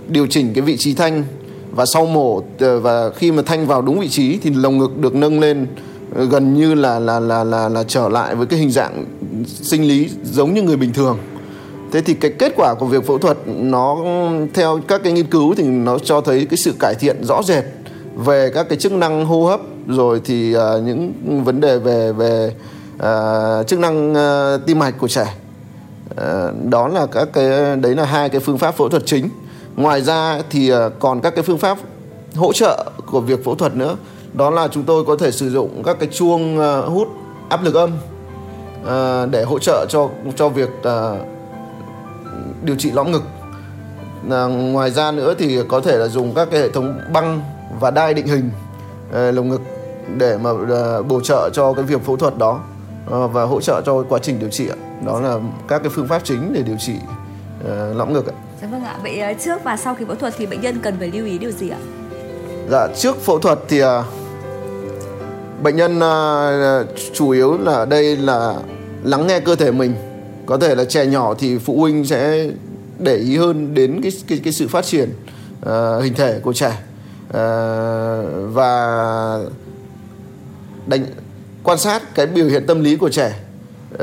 điều 0.09 0.27
chỉnh 0.27 0.53
cái 0.55 0.63
vị 0.63 0.77
trí 0.79 0.95
thanh. 0.95 1.25
Và 1.71 1.85
sau 1.87 2.07
mổ 2.07 2.43
và 2.59 3.11
khi 3.11 3.33
mà 3.33 3.43
thanh 3.47 3.67
vào 3.67 3.83
đúng 3.83 4.01
vị 4.01 4.09
trí 4.09 4.39
thì 4.43 4.51
lồng 4.51 4.79
ngực 4.79 4.99
được 4.99 5.15
nâng 5.15 5.41
lên 5.41 5.67
gần 6.31 6.55
như 6.55 6.75
là 6.75 6.99
là 6.99 7.21
là 7.21 7.45
là 7.45 7.69
là 7.69 7.85
trở 7.89 8.09
lại 8.09 8.35
với 8.35 8.47
cái 8.47 8.59
hình 8.59 8.71
dạng 8.71 9.05
sinh 9.45 9.89
lý 9.89 10.11
giống 10.23 10.55
như 10.55 10.63
người 10.63 10.77
bình 10.77 10.93
thường. 10.93 11.19
Thế 11.93 12.01
thì 12.01 12.15
cái 12.15 12.31
kết 12.39 12.53
quả 12.57 12.75
của 12.75 12.87
việc 12.87 13.07
phẫu 13.07 13.19
thuật 13.19 13.39
nó 13.47 13.97
theo 14.55 14.81
các 14.89 15.01
cái 15.05 15.13
nghiên 15.13 15.27
cứu 15.27 15.55
thì 15.55 15.65
nó 15.65 15.99
cho 15.99 16.21
thấy 16.21 16.47
cái 16.51 16.57
sự 16.57 16.73
cải 16.79 16.95
thiện 16.95 17.25
rõ 17.25 17.43
rệt 17.43 17.65
về 18.17 18.51
các 18.55 18.69
cái 18.69 18.79
chức 18.79 18.93
năng 18.93 19.25
hô 19.25 19.45
hấp 19.45 19.61
rồi 19.87 20.21
thì 20.25 20.57
uh, 20.57 20.61
những 20.85 21.13
vấn 21.45 21.61
đề 21.61 21.79
về 21.79 22.13
về 22.13 22.55
uh, 22.97 23.67
chức 23.67 23.79
năng 23.79 24.13
uh, 24.13 24.67
tim 24.67 24.79
mạch 24.79 24.95
của 24.99 25.09
trẻ. 25.09 25.35
Uh, 26.11 26.17
đó 26.71 26.89
là 26.89 27.07
các 27.07 27.29
cái 27.33 27.77
đấy 27.77 27.95
là 27.95 28.05
hai 28.05 28.29
cái 28.29 28.41
phương 28.41 28.59
pháp 28.59 28.77
phẫu 28.77 28.89
thuật 28.89 29.03
chính 29.07 29.29
ngoài 29.77 30.03
ra 30.03 30.41
thì 30.51 30.73
uh, 30.73 30.79
còn 30.99 31.21
các 31.21 31.35
cái 31.35 31.43
phương 31.43 31.59
pháp 31.59 31.79
hỗ 32.35 32.53
trợ 32.53 32.91
của 33.07 33.21
việc 33.21 33.45
phẫu 33.45 33.55
thuật 33.55 33.77
nữa 33.77 33.97
đó 34.33 34.51
là 34.51 34.69
chúng 34.69 34.83
tôi 34.83 35.05
có 35.05 35.17
thể 35.17 35.31
sử 35.31 35.51
dụng 35.51 35.83
các 35.83 35.97
cái 36.01 36.09
chuông 36.13 36.59
uh, 36.59 36.93
hút 36.93 37.09
áp 37.49 37.65
lực 37.65 37.75
âm 37.75 37.91
ờ, 38.85 39.29
để 39.31 39.43
hỗ 39.43 39.59
trợ 39.59 39.87
cho 39.89 40.09
cho 40.37 40.49
việc 40.49 40.71
điều 42.63 42.77
trị 42.77 42.91
lõm 42.91 43.13
ngực 43.13 43.23
ngoài 44.49 44.91
ra 44.91 45.11
nữa 45.13 45.35
thì 45.39 45.59
có 45.69 45.81
thể 45.81 45.97
là 45.97 46.09
dùng 46.09 46.35
các 46.35 46.49
cái 46.51 46.61
hệ 46.61 46.71
thống 46.71 47.01
băng 47.13 47.43
và 47.81 47.91
đai 47.91 48.15
định 48.15 48.27
hình 48.27 48.51
lồng 49.13 49.49
ngực 49.49 49.61
để 50.17 50.39
mà 50.43 50.51
bổ 51.09 51.21
trợ 51.21 51.51
cho 51.53 51.73
cái 51.73 51.85
việc 51.85 52.05
phẫu 52.05 52.17
thuật 52.17 52.39
đó 52.39 52.61
và 53.07 53.45
hỗ 53.45 53.61
trợ 53.61 53.83
cho 53.87 54.05
quá 54.09 54.19
trình 54.23 54.39
điều 54.39 54.49
trị 54.49 54.69
đó 55.07 55.21
là 55.21 55.39
các 55.69 55.79
cái 55.79 55.91
phương 55.91 56.09
pháp 56.09 56.21
chính 56.25 56.53
để 56.53 56.63
điều 56.63 56.77
trị 56.79 56.95
lõm 57.95 58.13
ngực 58.13 58.27
ạ. 58.27 58.35
Dạ 58.63 58.69
vâng 58.71 58.85
ạ. 58.85 58.97
Vậy 59.03 59.37
trước 59.45 59.65
và 59.65 59.77
sau 59.77 59.95
khi 59.95 60.05
phẫu 60.05 60.15
thuật 60.15 60.35
thì 60.37 60.47
bệnh 60.47 60.61
nhân 60.61 60.79
cần 60.83 60.97
phải 60.99 61.11
lưu 61.11 61.27
ý 61.27 61.39
điều 61.39 61.51
gì 61.51 61.69
ạ? 61.69 61.79
Dạ 62.71 62.89
trước 62.97 63.17
phẫu 63.17 63.39
thuật 63.39 63.59
thì 63.69 63.83
uh, 63.85 63.89
bệnh 65.63 65.77
nhân 65.77 65.99
uh, 65.99 66.87
chủ 67.15 67.31
yếu 67.31 67.59
là 67.59 67.85
đây 67.85 68.17
là 68.17 68.55
lắng 69.03 69.27
nghe 69.27 69.41
cơ 69.41 69.57
thể 69.57 69.71
mình. 69.71 69.95
Có 70.47 70.57
thể 70.57 70.75
là 70.75 70.85
trẻ 70.85 71.07
nhỏ 71.07 71.35
thì 71.39 71.59
phụ 71.59 71.81
huynh 71.81 72.05
sẽ 72.05 72.47
để 72.99 73.17
ý 73.17 73.37
hơn 73.37 73.75
đến 73.75 74.01
cái 74.03 74.13
cái 74.29 74.41
cái 74.45 74.53
sự 74.53 74.69
phát 74.69 74.85
triển 74.85 75.11
uh, 75.63 76.03
hình 76.03 76.15
thể 76.15 76.41
của 76.43 76.53
trẻ 76.53 76.79
uh, 77.29 77.35
và 78.55 79.39
đánh 80.87 81.05
quan 81.63 81.79
sát 81.79 82.15
cái 82.15 82.27
biểu 82.27 82.47
hiện 82.47 82.67
tâm 82.67 82.85
lý 82.85 82.97
của 82.97 83.09
trẻ 83.09 83.35
uh, 83.95 84.01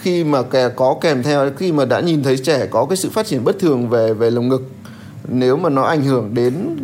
khi 0.00 0.24
mà 0.24 0.42
kè 0.42 0.68
có 0.68 0.96
kèm 1.00 1.22
theo 1.22 1.50
khi 1.56 1.72
mà 1.72 1.84
đã 1.84 2.00
nhìn 2.00 2.22
thấy 2.22 2.36
trẻ 2.36 2.66
có 2.70 2.86
cái 2.86 2.96
sự 2.96 3.10
phát 3.10 3.26
triển 3.26 3.44
bất 3.44 3.58
thường 3.58 3.88
về 3.88 4.14
về 4.14 4.30
lồng 4.30 4.48
ngực 4.48 4.62
nếu 5.28 5.56
mà 5.56 5.68
nó 5.68 5.82
ảnh 5.82 6.04
hưởng 6.04 6.34
đến 6.34 6.76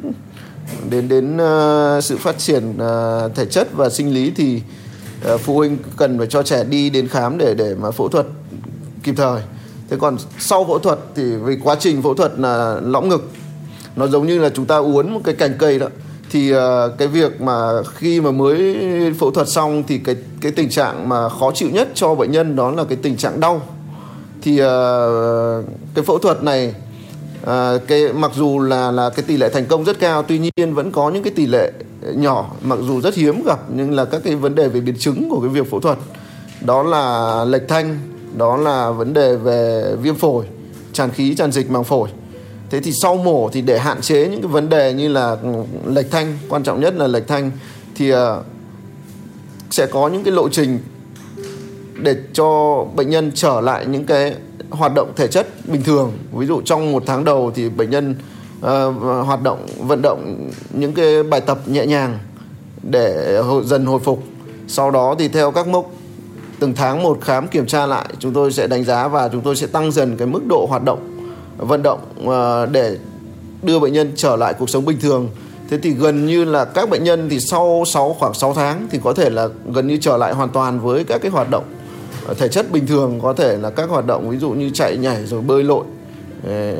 đến 0.90 1.08
đến 1.08 1.36
uh, 1.36 2.04
sự 2.04 2.16
phát 2.16 2.38
triển 2.38 2.70
uh, 2.70 3.34
thể 3.34 3.46
chất 3.46 3.68
và 3.72 3.90
sinh 3.90 4.14
lý 4.14 4.32
thì 4.36 4.56
uh, 4.56 4.62
Ờ, 5.24 5.38
phụ 5.38 5.56
huynh 5.56 5.78
cần 5.96 6.18
phải 6.18 6.26
cho 6.26 6.42
trẻ 6.42 6.64
đi 6.64 6.90
đến 6.90 7.08
khám 7.08 7.38
để 7.38 7.54
để 7.54 7.74
mà 7.74 7.90
phẫu 7.90 8.08
thuật 8.08 8.26
kịp 9.02 9.14
thời. 9.16 9.42
Thế 9.90 9.96
còn 10.00 10.16
sau 10.38 10.64
phẫu 10.64 10.78
thuật 10.78 10.98
thì 11.14 11.22
vì 11.22 11.56
quá 11.62 11.76
trình 11.80 12.02
phẫu 12.02 12.14
thuật 12.14 12.38
là 12.38 12.80
lõm 12.82 13.08
ngực, 13.08 13.30
nó 13.96 14.06
giống 14.06 14.26
như 14.26 14.38
là 14.38 14.50
chúng 14.54 14.66
ta 14.66 14.76
uốn 14.76 15.10
một 15.10 15.20
cái 15.24 15.34
cành 15.34 15.54
cây 15.58 15.78
đó, 15.78 15.86
thì 16.30 16.50
ờ, 16.50 16.94
cái 16.98 17.08
việc 17.08 17.40
mà 17.40 17.82
khi 17.94 18.20
mà 18.20 18.30
mới 18.30 18.76
phẫu 19.18 19.30
thuật 19.30 19.48
xong 19.48 19.82
thì 19.88 19.98
cái 19.98 20.16
cái 20.40 20.52
tình 20.52 20.70
trạng 20.70 21.08
mà 21.08 21.28
khó 21.28 21.52
chịu 21.54 21.70
nhất 21.70 21.88
cho 21.94 22.14
bệnh 22.14 22.32
nhân 22.32 22.56
đó 22.56 22.70
là 22.70 22.84
cái 22.84 22.98
tình 23.02 23.16
trạng 23.16 23.40
đau. 23.40 23.62
Thì 24.42 24.58
ờ, 24.58 25.62
cái 25.94 26.04
phẫu 26.04 26.18
thuật 26.18 26.42
này 26.42 26.74
uh, 27.48 27.86
cái 27.86 28.12
mặc 28.12 28.30
dù 28.34 28.58
là 28.58 28.90
là 28.90 29.10
cái 29.10 29.24
tỷ 29.28 29.36
lệ 29.36 29.48
thành 29.48 29.66
công 29.66 29.84
rất 29.84 29.98
cao 29.98 30.22
tuy 30.22 30.38
nhiên 30.38 30.74
vẫn 30.74 30.92
có 30.92 31.10
những 31.10 31.22
cái 31.22 31.32
tỷ 31.36 31.46
lệ 31.46 31.72
nhỏ 32.02 32.50
mặc 32.62 32.78
dù 32.82 33.00
rất 33.00 33.14
hiếm 33.14 33.42
gặp 33.44 33.58
nhưng 33.74 33.94
là 33.94 34.04
các 34.04 34.20
cái 34.24 34.34
vấn 34.34 34.54
đề 34.54 34.68
về 34.68 34.80
biến 34.80 34.96
chứng 34.98 35.28
của 35.30 35.40
cái 35.40 35.48
việc 35.48 35.70
phẫu 35.70 35.80
thuật. 35.80 35.98
Đó 36.60 36.82
là 36.82 37.44
lệch 37.44 37.68
thanh 37.68 37.98
đó 38.36 38.56
là 38.56 38.90
vấn 38.90 39.14
đề 39.14 39.36
về 39.36 39.84
viêm 40.02 40.14
phổi 40.14 40.44
tràn 40.92 41.10
khí 41.10 41.34
tràn 41.34 41.52
dịch 41.52 41.70
màng 41.70 41.84
phổi. 41.84 42.08
Thế 42.70 42.80
thì 42.80 42.92
sau 43.02 43.16
mổ 43.16 43.50
thì 43.52 43.60
để 43.60 43.78
hạn 43.78 44.00
chế 44.00 44.28
những 44.28 44.42
cái 44.42 44.50
vấn 44.50 44.68
đề 44.68 44.92
như 44.92 45.08
là 45.08 45.36
ừ, 45.42 45.48
lệch 45.86 46.10
thanh 46.10 46.38
quan 46.48 46.62
trọng 46.62 46.80
nhất 46.80 46.94
là 46.94 47.06
lệch 47.06 47.28
thanh 47.28 47.50
thì 47.94 48.12
uh, 48.12 48.18
sẽ 49.70 49.86
có 49.86 50.08
những 50.08 50.24
cái 50.24 50.32
lộ 50.32 50.48
trình 50.48 50.78
để 52.02 52.16
cho 52.32 52.84
bệnh 52.96 53.10
nhân 53.10 53.30
trở 53.34 53.60
lại 53.60 53.86
những 53.86 54.06
cái 54.06 54.34
hoạt 54.70 54.94
động 54.94 55.12
thể 55.16 55.26
chất 55.26 55.46
bình 55.66 55.82
thường. 55.82 56.12
Ví 56.32 56.46
dụ 56.46 56.60
trong 56.64 56.92
một 56.92 57.02
tháng 57.06 57.24
đầu 57.24 57.52
thì 57.54 57.68
bệnh 57.68 57.90
nhân 57.90 58.14
uh, 58.58 58.66
hoạt 59.26 59.42
động 59.42 59.66
vận 59.78 60.02
động 60.02 60.50
những 60.70 60.92
cái 60.92 61.22
bài 61.22 61.40
tập 61.40 61.58
nhẹ 61.66 61.86
nhàng 61.86 62.18
để 62.82 63.38
dần 63.64 63.86
hồi 63.86 64.00
phục. 64.00 64.22
Sau 64.68 64.90
đó 64.90 65.14
thì 65.18 65.28
theo 65.28 65.50
các 65.50 65.68
mốc 65.68 65.90
từng 66.58 66.74
tháng 66.74 67.02
một 67.02 67.18
khám 67.20 67.48
kiểm 67.48 67.66
tra 67.66 67.86
lại 67.86 68.06
chúng 68.18 68.32
tôi 68.32 68.52
sẽ 68.52 68.66
đánh 68.66 68.84
giá 68.84 69.08
và 69.08 69.28
chúng 69.28 69.40
tôi 69.40 69.56
sẽ 69.56 69.66
tăng 69.66 69.92
dần 69.92 70.16
cái 70.16 70.26
mức 70.26 70.46
độ 70.48 70.66
hoạt 70.68 70.84
động 70.84 71.30
vận 71.56 71.82
động 71.82 72.00
uh, 72.24 72.70
để 72.72 72.98
đưa 73.62 73.78
bệnh 73.78 73.92
nhân 73.92 74.12
trở 74.16 74.36
lại 74.36 74.54
cuộc 74.54 74.70
sống 74.70 74.84
bình 74.84 75.00
thường. 75.00 75.28
Thế 75.70 75.78
thì 75.82 75.90
gần 75.90 76.26
như 76.26 76.44
là 76.44 76.64
các 76.64 76.90
bệnh 76.90 77.04
nhân 77.04 77.28
thì 77.30 77.40
sau 77.40 77.84
6 77.86 78.16
khoảng 78.18 78.34
6 78.34 78.54
tháng 78.54 78.86
thì 78.90 79.00
có 79.04 79.12
thể 79.12 79.30
là 79.30 79.48
gần 79.72 79.86
như 79.86 79.98
trở 80.00 80.16
lại 80.16 80.34
hoàn 80.34 80.48
toàn 80.48 80.80
với 80.80 81.04
các 81.04 81.18
cái 81.22 81.30
hoạt 81.30 81.50
động 81.50 81.64
thể 82.34 82.48
chất 82.48 82.72
bình 82.72 82.86
thường 82.86 83.18
có 83.22 83.32
thể 83.32 83.56
là 83.56 83.70
các 83.70 83.90
hoạt 83.90 84.06
động 84.06 84.30
ví 84.30 84.38
dụ 84.38 84.50
như 84.50 84.70
chạy 84.70 84.96
nhảy 84.96 85.26
rồi 85.26 85.40
bơi 85.40 85.64
lội 85.64 85.84
ờ, 86.46 86.74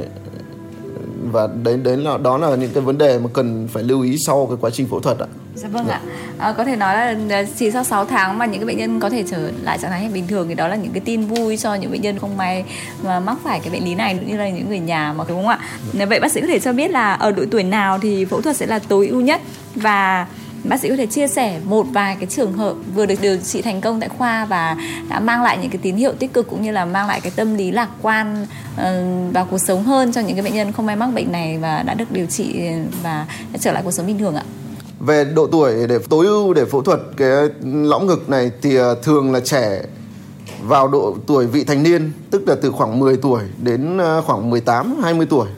và 1.32 1.48
đấy 1.62 1.76
đấy 1.76 1.96
là 1.96 2.18
đó 2.18 2.38
là 2.38 2.56
những 2.56 2.70
cái 2.74 2.82
vấn 2.82 2.98
đề 2.98 3.18
mà 3.18 3.28
cần 3.32 3.68
phải 3.72 3.82
lưu 3.82 4.02
ý 4.02 4.16
sau 4.18 4.46
cái 4.46 4.56
quá 4.61 4.70
trình 4.70 4.87
phẫu 4.87 5.00
thuật 5.00 5.18
ạ. 5.18 5.26
Dạ 5.54 5.68
vâng 5.68 5.88
ạ. 5.88 6.00
À, 6.38 6.52
có 6.52 6.64
thể 6.64 6.76
nói 6.76 6.94
là 6.94 7.16
ờ, 7.30 7.44
chỉ 7.56 7.70
sau 7.70 7.84
6 7.84 8.04
tháng 8.04 8.38
mà 8.38 8.46
những 8.46 8.61
cái 8.61 8.66
bệnh 8.66 8.78
nhân 8.78 9.00
có 9.00 9.11
thể 9.11 9.24
trở 9.30 9.50
lại 9.62 9.78
trạng 9.78 9.90
thái 9.90 10.08
bình 10.14 10.26
thường 10.26 10.48
thì 10.48 10.54
đó 10.54 10.68
là 10.68 10.76
những 10.76 10.92
cái 10.92 11.00
tin 11.00 11.26
vui 11.26 11.56
cho 11.56 11.74
những 11.74 11.90
bệnh 11.90 12.02
nhân 12.02 12.18
không 12.18 12.37
may 12.37 12.64
mà 13.02 13.20
mắc 13.20 13.38
phải 13.44 13.61
cái 13.61 13.70
bệnh 13.70 13.84
lý 13.84 13.94
này 13.94 14.14
cũng 14.14 14.28
như 14.28 14.37
là 14.37 14.48
những 14.48 14.68
người 14.68 14.78
nhà 14.78 15.12
mà 15.12 15.24
đúng 15.28 15.38
không 15.38 15.48
ạ? 15.48 15.58
Dạ. 15.92 16.06
Vậy 16.06 16.20
bác 16.20 16.32
sĩ 16.32 16.40
có 16.40 16.46
thể 16.46 16.58
cho 16.58 16.72
biết 16.72 16.90
là 16.90 17.14
ở 17.14 17.32
độ 17.32 17.44
tuổi 17.50 17.62
nào 17.62 17.98
thì 17.98 18.24
phẫu 18.24 18.40
thuật 18.40 18.56
sẽ 18.56 18.66
là 18.66 18.78
tối 18.78 19.08
ưu 19.08 19.20
nhất 19.20 19.40
và 19.74 20.26
bác 20.64 20.80
sĩ 20.80 20.88
có 20.88 20.96
thể 20.96 21.06
chia 21.06 21.28
sẻ 21.28 21.60
một 21.64 21.86
vài 21.92 22.16
cái 22.20 22.26
trường 22.26 22.52
hợp 22.52 22.74
vừa 22.94 23.06
được 23.06 23.14
điều 23.20 23.36
trị 23.36 23.62
thành 23.62 23.80
công 23.80 24.00
tại 24.00 24.08
khoa 24.08 24.44
và 24.44 24.76
đã 25.08 25.20
mang 25.20 25.42
lại 25.42 25.58
những 25.58 25.70
cái 25.70 25.78
tín 25.82 25.96
hiệu 25.96 26.12
tích 26.18 26.32
cực 26.32 26.48
cũng 26.48 26.62
như 26.62 26.70
là 26.70 26.84
mang 26.84 27.06
lại 27.08 27.20
cái 27.20 27.32
tâm 27.36 27.54
lý 27.54 27.70
lạc 27.70 27.88
quan 28.02 28.46
ờ, 28.76 29.04
vào 29.32 29.46
cuộc 29.50 29.58
sống 29.58 29.84
hơn 29.84 30.12
cho 30.12 30.20
những 30.20 30.36
cái 30.36 30.42
bệnh 30.42 30.54
nhân 30.54 30.72
không 30.72 30.86
may 30.86 30.96
mắc 30.96 31.10
bệnh 31.14 31.32
này 31.32 31.58
và 31.58 31.82
đã 31.82 31.94
được 31.94 32.12
điều 32.12 32.26
trị 32.26 32.70
và 33.02 33.26
đã 33.52 33.58
trở 33.60 33.72
lại 33.72 33.82
cuộc 33.82 33.90
sống 33.90 34.06
bình 34.06 34.18
thường 34.18 34.34
ạ. 34.34 34.42
Về 35.00 35.24
độ 35.24 35.46
tuổi 35.46 35.86
để 35.86 35.98
tối 36.08 36.26
ưu 36.26 36.54
để 36.54 36.64
phẫu 36.64 36.82
thuật 36.82 37.00
cái 37.16 37.30
lõm 37.62 38.06
ngực 38.06 38.28
này 38.28 38.50
thì 38.62 38.76
ờ, 38.76 38.94
thường 38.94 39.32
là 39.32 39.40
trẻ 39.40 39.82
vào 40.62 40.88
độ 40.88 41.16
tuổi 41.26 41.46
vị 41.46 41.64
thành 41.64 41.82
niên, 41.82 42.12
tức 42.30 42.48
là 42.48 42.54
từ 42.62 42.70
khoảng 42.70 42.98
10 42.98 43.16
tuổi 43.16 43.42
đến 43.62 43.98
ờ, 43.98 44.22
khoảng 44.26 44.50
18 44.50 45.02
20 45.02 45.26
tuổi 45.30 45.48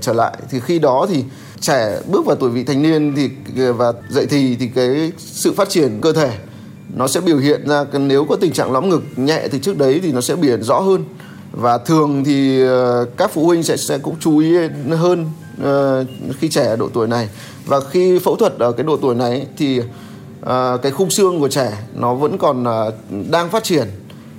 trở 0.00 0.12
lại. 0.12 0.32
Thì 0.50 0.60
khi 0.60 0.78
đó 0.78 1.06
thì 1.08 1.24
trẻ 1.62 2.00
bước 2.06 2.26
vào 2.26 2.36
tuổi 2.36 2.50
vị 2.50 2.64
thành 2.64 2.82
niên 2.82 3.14
thì, 3.16 3.30
và 3.70 3.92
dậy 4.08 4.26
thì 4.30 4.56
thì 4.56 4.68
cái 4.74 5.12
sự 5.18 5.52
phát 5.52 5.68
triển 5.68 6.00
cơ 6.00 6.12
thể 6.12 6.30
nó 6.94 7.08
sẽ 7.08 7.20
biểu 7.20 7.38
hiện 7.38 7.68
ra 7.68 7.84
nếu 7.92 8.24
có 8.24 8.36
tình 8.36 8.52
trạng 8.52 8.72
lõm 8.72 8.88
ngực 8.88 9.02
nhẹ 9.16 9.48
thì 9.52 9.58
trước 9.58 9.78
đấy 9.78 10.00
thì 10.02 10.12
nó 10.12 10.20
sẽ 10.20 10.36
biểu 10.36 10.50
hiện 10.50 10.62
rõ 10.62 10.80
hơn. 10.80 11.04
Và 11.52 11.78
thường 11.78 12.24
thì 12.24 12.62
ờ, 12.62 13.06
các 13.16 13.30
phụ 13.34 13.46
huynh 13.46 13.62
sẽ 13.62 13.76
sẽ 13.76 13.98
cũng 13.98 14.16
chú 14.20 14.38
ý 14.38 14.56
hơn 14.90 15.26
ờ, 15.62 16.04
khi 16.38 16.48
trẻ 16.48 16.66
ở 16.66 16.76
độ 16.76 16.88
tuổi 16.94 17.08
này. 17.08 17.28
Và 17.66 17.80
khi 17.90 18.18
phẫu 18.18 18.36
thuật 18.36 18.58
ở 18.58 18.72
cái 18.72 18.84
độ 18.84 18.96
tuổi 18.96 19.14
này 19.14 19.46
thì 19.56 19.80
ờ, 20.40 20.78
cái 20.82 20.92
khung 20.92 21.10
xương 21.10 21.40
của 21.40 21.48
trẻ 21.48 21.78
nó 21.94 22.14
vẫn 22.14 22.38
còn 22.38 22.64
đang 23.30 23.50
phát 23.50 23.64
triển. 23.64 23.88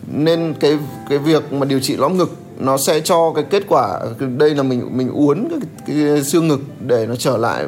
Nên 0.08 0.54
cái 0.60 0.78
cái 1.10 1.18
việc 1.18 1.54
mà 1.54 1.66
điều 1.66 1.80
trị 1.80 1.96
lõm 1.98 2.18
ngực 2.18 2.43
nó 2.60 2.78
sẽ 2.78 3.02
cho 3.02 3.32
cái 3.36 3.44
kết 3.50 3.64
quả 3.68 4.00
đây 4.38 4.56
là 4.56 4.64
mình 4.64 4.98
mình 4.98 5.12
uốn 5.12 5.48
cái, 5.50 5.60
cái 5.88 6.24
xương 6.24 6.48
ngực 6.48 6.62
để 6.88 7.06
nó 7.06 7.16
trở 7.16 7.38
lại 7.38 7.66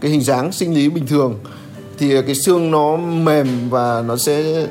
cái 0.00 0.10
hình 0.10 0.20
dáng 0.20 0.52
sinh 0.52 0.74
lý 0.74 0.88
bình 0.88 1.06
thường 1.06 1.38
thì 1.98 2.22
cái 2.22 2.34
xương 2.34 2.70
nó 2.70 2.96
mềm 2.96 3.70
và 3.70 4.02
nó 4.06 4.16
sẽ 4.16 4.66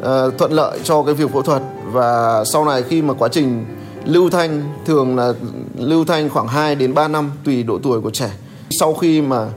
uh, 0.00 0.38
thuận 0.38 0.52
lợi 0.52 0.78
cho 0.84 1.02
cái 1.02 1.14
việc 1.14 1.30
phẫu 1.32 1.42
thuật 1.42 1.62
và 1.92 2.44
sau 2.44 2.64
này 2.64 2.82
khi 2.82 3.02
mà 3.02 3.14
quá 3.14 3.28
trình 3.28 3.64
lưu 4.04 4.30
thanh 4.30 4.62
thường 4.86 5.16
là 5.16 5.32
lưu 5.76 6.04
thanh 6.04 6.28
khoảng 6.28 6.48
2 6.48 6.74
đến 6.74 6.94
3 6.94 7.08
năm 7.08 7.30
tùy 7.44 7.62
độ 7.62 7.78
tuổi 7.82 8.00
của 8.00 8.10
trẻ. 8.10 8.30
Sau 8.70 8.94
khi 8.94 9.22
mà 9.22 9.48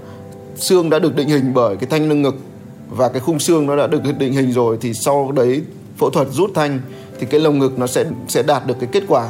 xương 0.55 0.89
đã 0.89 0.99
được 0.99 1.15
định 1.15 1.27
hình 1.27 1.53
bởi 1.53 1.75
cái 1.75 1.89
thanh 1.89 2.10
nâng 2.10 2.21
ngực 2.21 2.36
và 2.89 3.10
cái 3.10 3.19
khung 3.19 3.39
xương 3.39 3.65
nó 3.65 3.75
đã 3.75 3.88
được 3.88 4.01
định 4.17 4.34
hình 4.34 4.51
rồi 4.51 4.77
thì 4.81 4.93
sau 4.93 5.31
đấy 5.31 5.62
phẫu 5.97 6.10
thuật 6.10 6.27
rút 6.31 6.51
thanh 6.55 6.79
thì 7.21 7.27
cái 7.27 7.39
lồng 7.39 7.60
ngực 7.60 7.79
nó 7.79 7.88
sẽ 7.88 8.05
sẽ 8.27 8.43
đạt 8.43 8.67
được 8.67 8.75
cái 8.79 8.89
kết 8.91 9.03
quả 9.07 9.29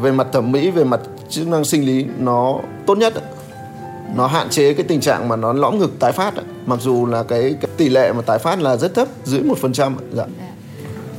về 0.00 0.12
mặt 0.12 0.26
thẩm 0.32 0.52
mỹ 0.52 0.70
về 0.70 0.84
mặt 0.84 1.00
chức 1.28 1.48
năng 1.48 1.64
sinh 1.64 1.86
lý 1.86 2.06
nó 2.18 2.60
tốt 2.86 2.98
nhất 2.98 3.14
nó 4.16 4.26
hạn 4.26 4.48
chế 4.48 4.74
cái 4.74 4.84
tình 4.88 5.00
trạng 5.00 5.28
mà 5.28 5.36
nó 5.36 5.52
lõm 5.52 5.78
ngực 5.78 5.98
tái 5.98 6.12
phát 6.12 6.34
mặc 6.66 6.78
dù 6.82 7.06
là 7.06 7.22
cái, 7.22 7.54
cái 7.60 7.70
tỷ 7.76 7.88
lệ 7.88 8.12
mà 8.12 8.22
tái 8.22 8.38
phát 8.38 8.60
là 8.60 8.76
rất 8.76 8.94
thấp 8.94 9.08
dưới 9.24 9.42
một 9.42 9.58
phần 9.58 9.72
trăm 9.72 9.96
dạ. 10.12 10.24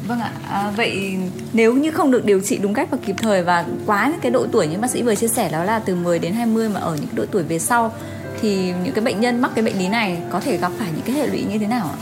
Vâng 0.08 0.20
ạ, 0.20 0.32
à, 0.50 0.74
vậy 0.78 1.18
nếu 1.54 1.74
như 1.74 1.92
không 1.92 2.12
được 2.12 2.26
điều 2.26 2.40
trị 2.40 2.58
đúng 2.58 2.74
cách 2.74 2.88
và 2.92 2.98
kịp 3.06 3.16
thời 3.18 3.44
và 3.44 3.66
quá 3.86 4.08
những 4.12 4.20
cái 4.22 4.32
độ 4.32 4.46
tuổi 4.52 4.68
như 4.68 4.78
bác 4.78 4.92
sĩ 4.92 5.02
vừa 5.02 5.16
chia 5.16 5.28
sẻ 5.28 5.50
đó 5.52 5.64
là 5.64 5.80
từ 5.80 5.96
10 5.96 6.20
đến 6.20 6.34
20 6.34 6.70
mà 6.70 6.80
ở 6.80 6.96
những 6.96 7.08
cái 7.08 7.16
độ 7.16 7.26
tuổi 7.32 7.44
về 7.44 7.60
sau 7.60 7.94
thì 8.42 8.74
những 8.84 8.94
cái 8.94 9.04
bệnh 9.04 9.20
nhân 9.20 9.42
mắc 9.42 9.52
cái 9.56 9.66
bệnh 9.66 9.80
lý 9.80 9.88
này 9.88 10.22
có 10.32 10.40
thể 10.40 10.58
gặp 10.58 10.72
phải 10.80 10.88
những 10.96 11.06
cái 11.06 11.16
hệ 11.16 11.28
lụy 11.28 11.44
như 11.52 11.58
thế 11.58 11.68
nào 11.68 11.90
ạ? 11.92 11.98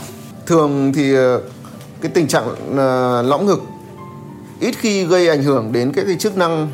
Thường 0.46 0.92
thì 0.94 1.14
ờ, 1.14 1.40
cái 2.02 2.12
tình 2.14 2.28
trạng 2.28 2.76
ờ, 2.76 3.20
uh, 3.20 3.26
lõm 3.26 3.46
ngực 3.46 3.62
ít 4.60 4.74
khi 4.78 5.04
gây 5.04 5.28
ảnh 5.28 5.42
hưởng 5.42 5.72
đến 5.72 5.92
cái 5.92 6.04
cái 6.04 6.16
chức 6.16 6.36
năng 6.36 6.70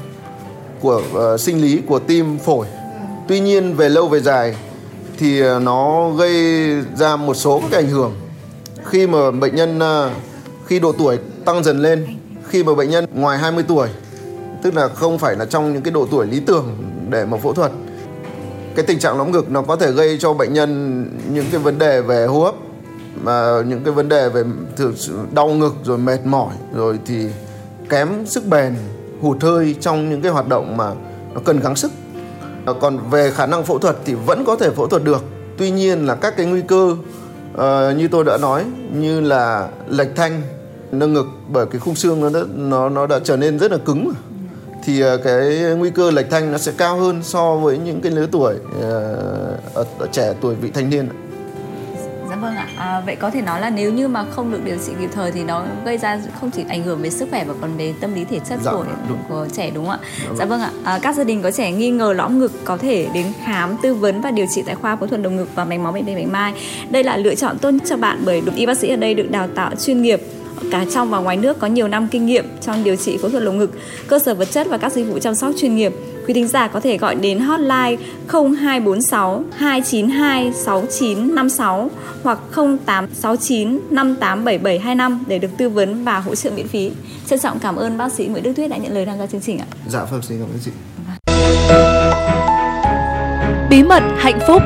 của 0.80 1.02
uh, 1.12 1.40
sinh 1.40 1.62
lý 1.62 1.80
của 1.86 1.98
tim 1.98 2.38
phổi. 2.38 2.66
Tuy 3.28 3.40
nhiên 3.40 3.74
về 3.74 3.88
lâu 3.88 4.08
về 4.08 4.20
dài 4.20 4.54
thì 5.18 5.40
ờ, 5.40 5.58
nó 5.58 6.10
gây 6.10 6.34
ra 6.96 7.16
một 7.16 7.34
số 7.34 7.62
các 7.70 7.78
ảnh 7.78 7.88
hưởng 7.88 8.14
khi 8.84 9.06
mà 9.06 9.30
bệnh 9.30 9.54
nhân 9.54 9.78
uh, 9.78 10.12
khi 10.66 10.78
độ 10.78 10.92
tuổi 10.92 11.18
tăng 11.44 11.64
dần 11.64 11.82
lên 11.82 12.06
khi 12.48 12.64
mà 12.64 12.74
bệnh 12.74 12.90
nhân 12.90 13.06
ngoài 13.14 13.38
20 13.38 13.64
tuổi 13.68 13.88
tức 14.62 14.74
là 14.74 14.88
không 14.88 15.18
phải 15.18 15.36
là 15.36 15.44
trong 15.44 15.72
những 15.72 15.82
cái 15.82 15.92
độ 15.92 16.06
tuổi 16.10 16.26
lý 16.26 16.40
tưởng 16.40 16.76
để 17.10 17.24
mà 17.24 17.38
phẫu 17.38 17.52
thuật 17.52 17.72
cái 18.74 18.84
tình 18.86 18.98
trạng 18.98 19.18
lõm 19.18 19.32
ngực 19.32 19.50
nó 19.50 19.62
có 19.62 19.76
thể 19.76 19.92
gây 19.92 20.18
cho 20.20 20.34
bệnh 20.34 20.52
nhân 20.52 21.04
những 21.32 21.44
cái 21.50 21.60
vấn 21.60 21.78
đề 21.78 22.00
về 22.00 22.26
hô 22.26 22.40
hấp 22.40 22.54
mà 23.22 23.62
những 23.66 23.84
cái 23.84 23.94
vấn 23.94 24.08
đề 24.08 24.28
về 24.28 24.42
thực 24.76 24.94
đau 25.34 25.48
ngực 25.48 25.74
rồi 25.84 25.98
mệt 25.98 26.26
mỏi 26.26 26.54
rồi 26.74 26.98
thì 27.06 27.26
kém 27.88 28.26
sức 28.26 28.46
bền 28.46 28.74
hụt 29.20 29.42
hơi 29.42 29.76
trong 29.80 30.10
những 30.10 30.22
cái 30.22 30.32
hoạt 30.32 30.48
động 30.48 30.76
mà 30.76 30.90
nó 31.34 31.40
cần 31.44 31.60
gắng 31.60 31.76
sức 31.76 31.92
ờ, 32.64 32.74
còn 32.74 33.10
về 33.10 33.30
khả 33.30 33.46
năng 33.46 33.64
phẫu 33.64 33.78
thuật 33.78 33.96
thì 34.04 34.14
vẫn 34.14 34.44
có 34.44 34.56
thể 34.56 34.70
phẫu 34.70 34.86
thuật 34.86 35.04
được 35.04 35.24
tuy 35.58 35.70
nhiên 35.70 36.06
là 36.06 36.14
các 36.14 36.36
cái 36.36 36.46
nguy 36.46 36.62
cơ 36.62 36.96
uh, 37.54 37.96
như 37.96 38.08
tôi 38.08 38.24
đã 38.24 38.38
nói 38.38 38.64
như 38.92 39.20
là 39.20 39.68
lệch 39.88 40.16
thanh 40.16 40.42
nâng 40.92 41.12
ngực 41.12 41.26
bởi 41.48 41.66
cái 41.66 41.80
khung 41.80 41.94
xương 41.94 42.20
nó 42.20 42.30
đã, 42.40 42.40
nó 42.54 42.88
nó 42.88 43.06
đã 43.06 43.18
trở 43.24 43.36
nên 43.36 43.58
rất 43.58 43.72
là 43.72 43.78
cứng 43.78 44.12
thì 44.84 45.04
uh, 45.04 45.20
cái 45.24 45.58
nguy 45.78 45.90
cơ 45.90 46.10
lệch 46.10 46.30
thanh 46.30 46.52
nó 46.52 46.58
sẽ 46.58 46.72
cao 46.76 46.96
hơn 46.96 47.22
so 47.22 47.56
với 47.56 47.78
những 47.78 48.00
cái 48.00 48.12
lứa 48.12 48.26
tuổi 48.32 48.54
uh, 48.54 48.82
ở, 49.74 49.84
ở 49.98 50.06
trẻ 50.12 50.34
tuổi 50.40 50.54
vị 50.54 50.70
thanh 50.70 50.90
niên. 50.90 51.08
Vâng 52.40 52.56
ạ. 52.56 52.68
À, 52.76 53.02
vậy 53.06 53.16
có 53.16 53.30
thể 53.30 53.42
nói 53.42 53.60
là 53.60 53.70
nếu 53.70 53.92
như 53.92 54.08
mà 54.08 54.24
không 54.30 54.52
được 54.52 54.64
điều 54.64 54.76
trị 54.86 54.92
kịp 55.00 55.10
thời 55.12 55.32
thì 55.32 55.44
nó 55.44 55.64
gây 55.84 55.98
ra 55.98 56.20
không 56.40 56.50
chỉ 56.50 56.64
ảnh 56.68 56.82
hưởng 56.82 57.02
về 57.02 57.10
sức 57.10 57.28
khỏe 57.30 57.44
mà 57.44 57.54
còn 57.60 57.76
về 57.76 57.94
tâm 58.00 58.14
lý 58.14 58.24
thể 58.24 58.38
chất 58.48 58.58
dạ, 58.64 58.72
của 58.72 58.84
đúng. 59.08 59.18
của 59.28 59.46
trẻ 59.52 59.70
đúng 59.70 59.86
không 59.86 59.92
ạ? 59.92 60.08
Dạ, 60.28 60.34
dạ 60.38 60.44
vâng 60.44 60.60
ạ. 60.60 60.70
À, 60.84 60.98
các 61.02 61.16
gia 61.16 61.24
đình 61.24 61.42
có 61.42 61.50
trẻ 61.50 61.70
nghi 61.70 61.90
ngờ 61.90 62.12
lõm 62.12 62.38
ngực 62.38 62.52
có 62.64 62.76
thể 62.76 63.08
đến 63.14 63.26
khám 63.44 63.76
tư 63.82 63.94
vấn 63.94 64.20
và 64.20 64.30
điều 64.30 64.46
trị 64.54 64.62
tại 64.66 64.74
khoa 64.74 64.96
phẫu 64.96 65.06
thuật 65.06 65.20
lồng 65.20 65.36
ngực 65.36 65.48
và 65.54 65.64
mạch 65.64 65.80
máu 65.80 65.92
bệnh 65.92 66.04
viện 66.04 66.16
Bạch 66.16 66.32
Mai. 66.32 66.52
Đây 66.90 67.04
là 67.04 67.16
lựa 67.16 67.34
chọn 67.34 67.58
tốt 67.58 67.70
nhất 67.70 67.82
cho 67.86 67.96
bạn 67.96 68.22
bởi 68.24 68.40
đội 68.40 68.54
y 68.54 68.66
bác 68.66 68.78
sĩ 68.78 68.88
ở 68.88 68.96
đây 68.96 69.14
được 69.14 69.30
đào 69.30 69.48
tạo 69.54 69.70
chuyên 69.74 70.02
nghiệp 70.02 70.20
cả 70.70 70.84
trong 70.94 71.10
và 71.10 71.18
ngoài 71.18 71.36
nước 71.36 71.58
có 71.58 71.66
nhiều 71.66 71.88
năm 71.88 72.08
kinh 72.08 72.26
nghiệm 72.26 72.44
trong 72.60 72.84
điều 72.84 72.96
trị 72.96 73.18
phẫu 73.22 73.30
thuật 73.30 73.42
lồng 73.42 73.58
ngực, 73.58 73.70
cơ 74.08 74.18
sở 74.18 74.34
vật 74.34 74.48
chất 74.50 74.66
và 74.70 74.78
các 74.78 74.92
dịch 74.92 75.04
vụ 75.04 75.18
chăm 75.18 75.34
sóc 75.34 75.52
chuyên 75.58 75.76
nghiệp. 75.76 75.92
Quý 76.28 76.34
thính 76.34 76.48
giả 76.48 76.68
có 76.68 76.80
thể 76.80 76.98
gọi 76.98 77.14
đến 77.14 77.40
hotline 77.40 77.96
0246 78.28 79.44
292 79.56 80.52
6956 80.52 81.90
hoặc 82.22 82.38
0869 82.52 83.80
587725 83.90 85.24
để 85.26 85.38
được 85.38 85.48
tư 85.58 85.68
vấn 85.68 86.04
và 86.04 86.18
hỗ 86.18 86.34
trợ 86.34 86.50
miễn 86.50 86.68
phí. 86.68 86.90
Trân 87.26 87.38
trọng 87.38 87.58
cảm 87.58 87.76
ơn 87.76 87.98
bác 87.98 88.12
sĩ 88.12 88.26
Nguyễn 88.26 88.42
Đức 88.42 88.52
Thuyết 88.56 88.68
đã 88.68 88.76
nhận 88.76 88.94
lời 88.94 89.06
tham 89.06 89.18
gia 89.18 89.26
chương 89.26 89.40
trình 89.40 89.58
ạ. 89.58 89.66
Dạ 89.88 90.04
vâng, 90.04 90.22
xin 90.22 90.38
cảm 90.38 90.48
ơn 90.48 90.58
chị. 90.64 90.70
Bí 93.70 93.82
mật 93.82 94.02
hạnh 94.16 94.38
phúc 94.46 94.62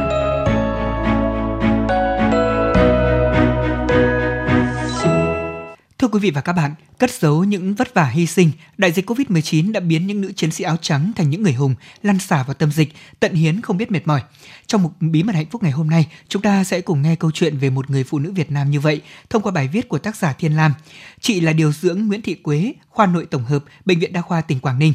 Thưa 6.02 6.08
quý 6.08 6.18
vị 6.18 6.30
và 6.30 6.40
các 6.40 6.52
bạn, 6.52 6.74
cất 6.98 7.10
giấu 7.10 7.44
những 7.44 7.74
vất 7.74 7.94
vả 7.94 8.04
hy 8.04 8.26
sinh, 8.26 8.50
đại 8.78 8.92
dịch 8.92 9.10
Covid-19 9.10 9.72
đã 9.72 9.80
biến 9.80 10.06
những 10.06 10.20
nữ 10.20 10.32
chiến 10.32 10.50
sĩ 10.50 10.64
áo 10.64 10.76
trắng 10.76 11.12
thành 11.16 11.30
những 11.30 11.42
người 11.42 11.52
hùng, 11.52 11.74
lăn 12.02 12.18
xả 12.18 12.42
vào 12.42 12.54
tâm 12.54 12.72
dịch, 12.72 12.92
tận 13.20 13.34
hiến 13.34 13.60
không 13.60 13.76
biết 13.76 13.90
mệt 13.90 14.06
mỏi. 14.06 14.22
Trong 14.66 14.82
một 14.82 14.90
bí 15.00 15.22
mật 15.22 15.34
hạnh 15.34 15.46
phúc 15.50 15.62
ngày 15.62 15.72
hôm 15.72 15.90
nay, 15.90 16.06
chúng 16.28 16.42
ta 16.42 16.64
sẽ 16.64 16.80
cùng 16.80 17.02
nghe 17.02 17.16
câu 17.16 17.30
chuyện 17.30 17.58
về 17.58 17.70
một 17.70 17.90
người 17.90 18.04
phụ 18.04 18.18
nữ 18.18 18.32
Việt 18.32 18.50
Nam 18.50 18.70
như 18.70 18.80
vậy 18.80 19.00
thông 19.30 19.42
qua 19.42 19.52
bài 19.52 19.68
viết 19.68 19.88
của 19.88 19.98
tác 19.98 20.16
giả 20.16 20.32
Thiên 20.32 20.56
Lam. 20.56 20.72
Chị 21.20 21.40
là 21.40 21.52
điều 21.52 21.72
dưỡng 21.72 22.06
Nguyễn 22.06 22.22
Thị 22.22 22.34
Quế, 22.34 22.72
khoa 22.88 23.06
nội 23.06 23.26
tổng 23.30 23.44
hợp, 23.44 23.64
Bệnh 23.84 23.98
viện 23.98 24.12
Đa 24.12 24.20
khoa 24.20 24.40
tỉnh 24.40 24.60
Quảng 24.60 24.78
Ninh. 24.78 24.94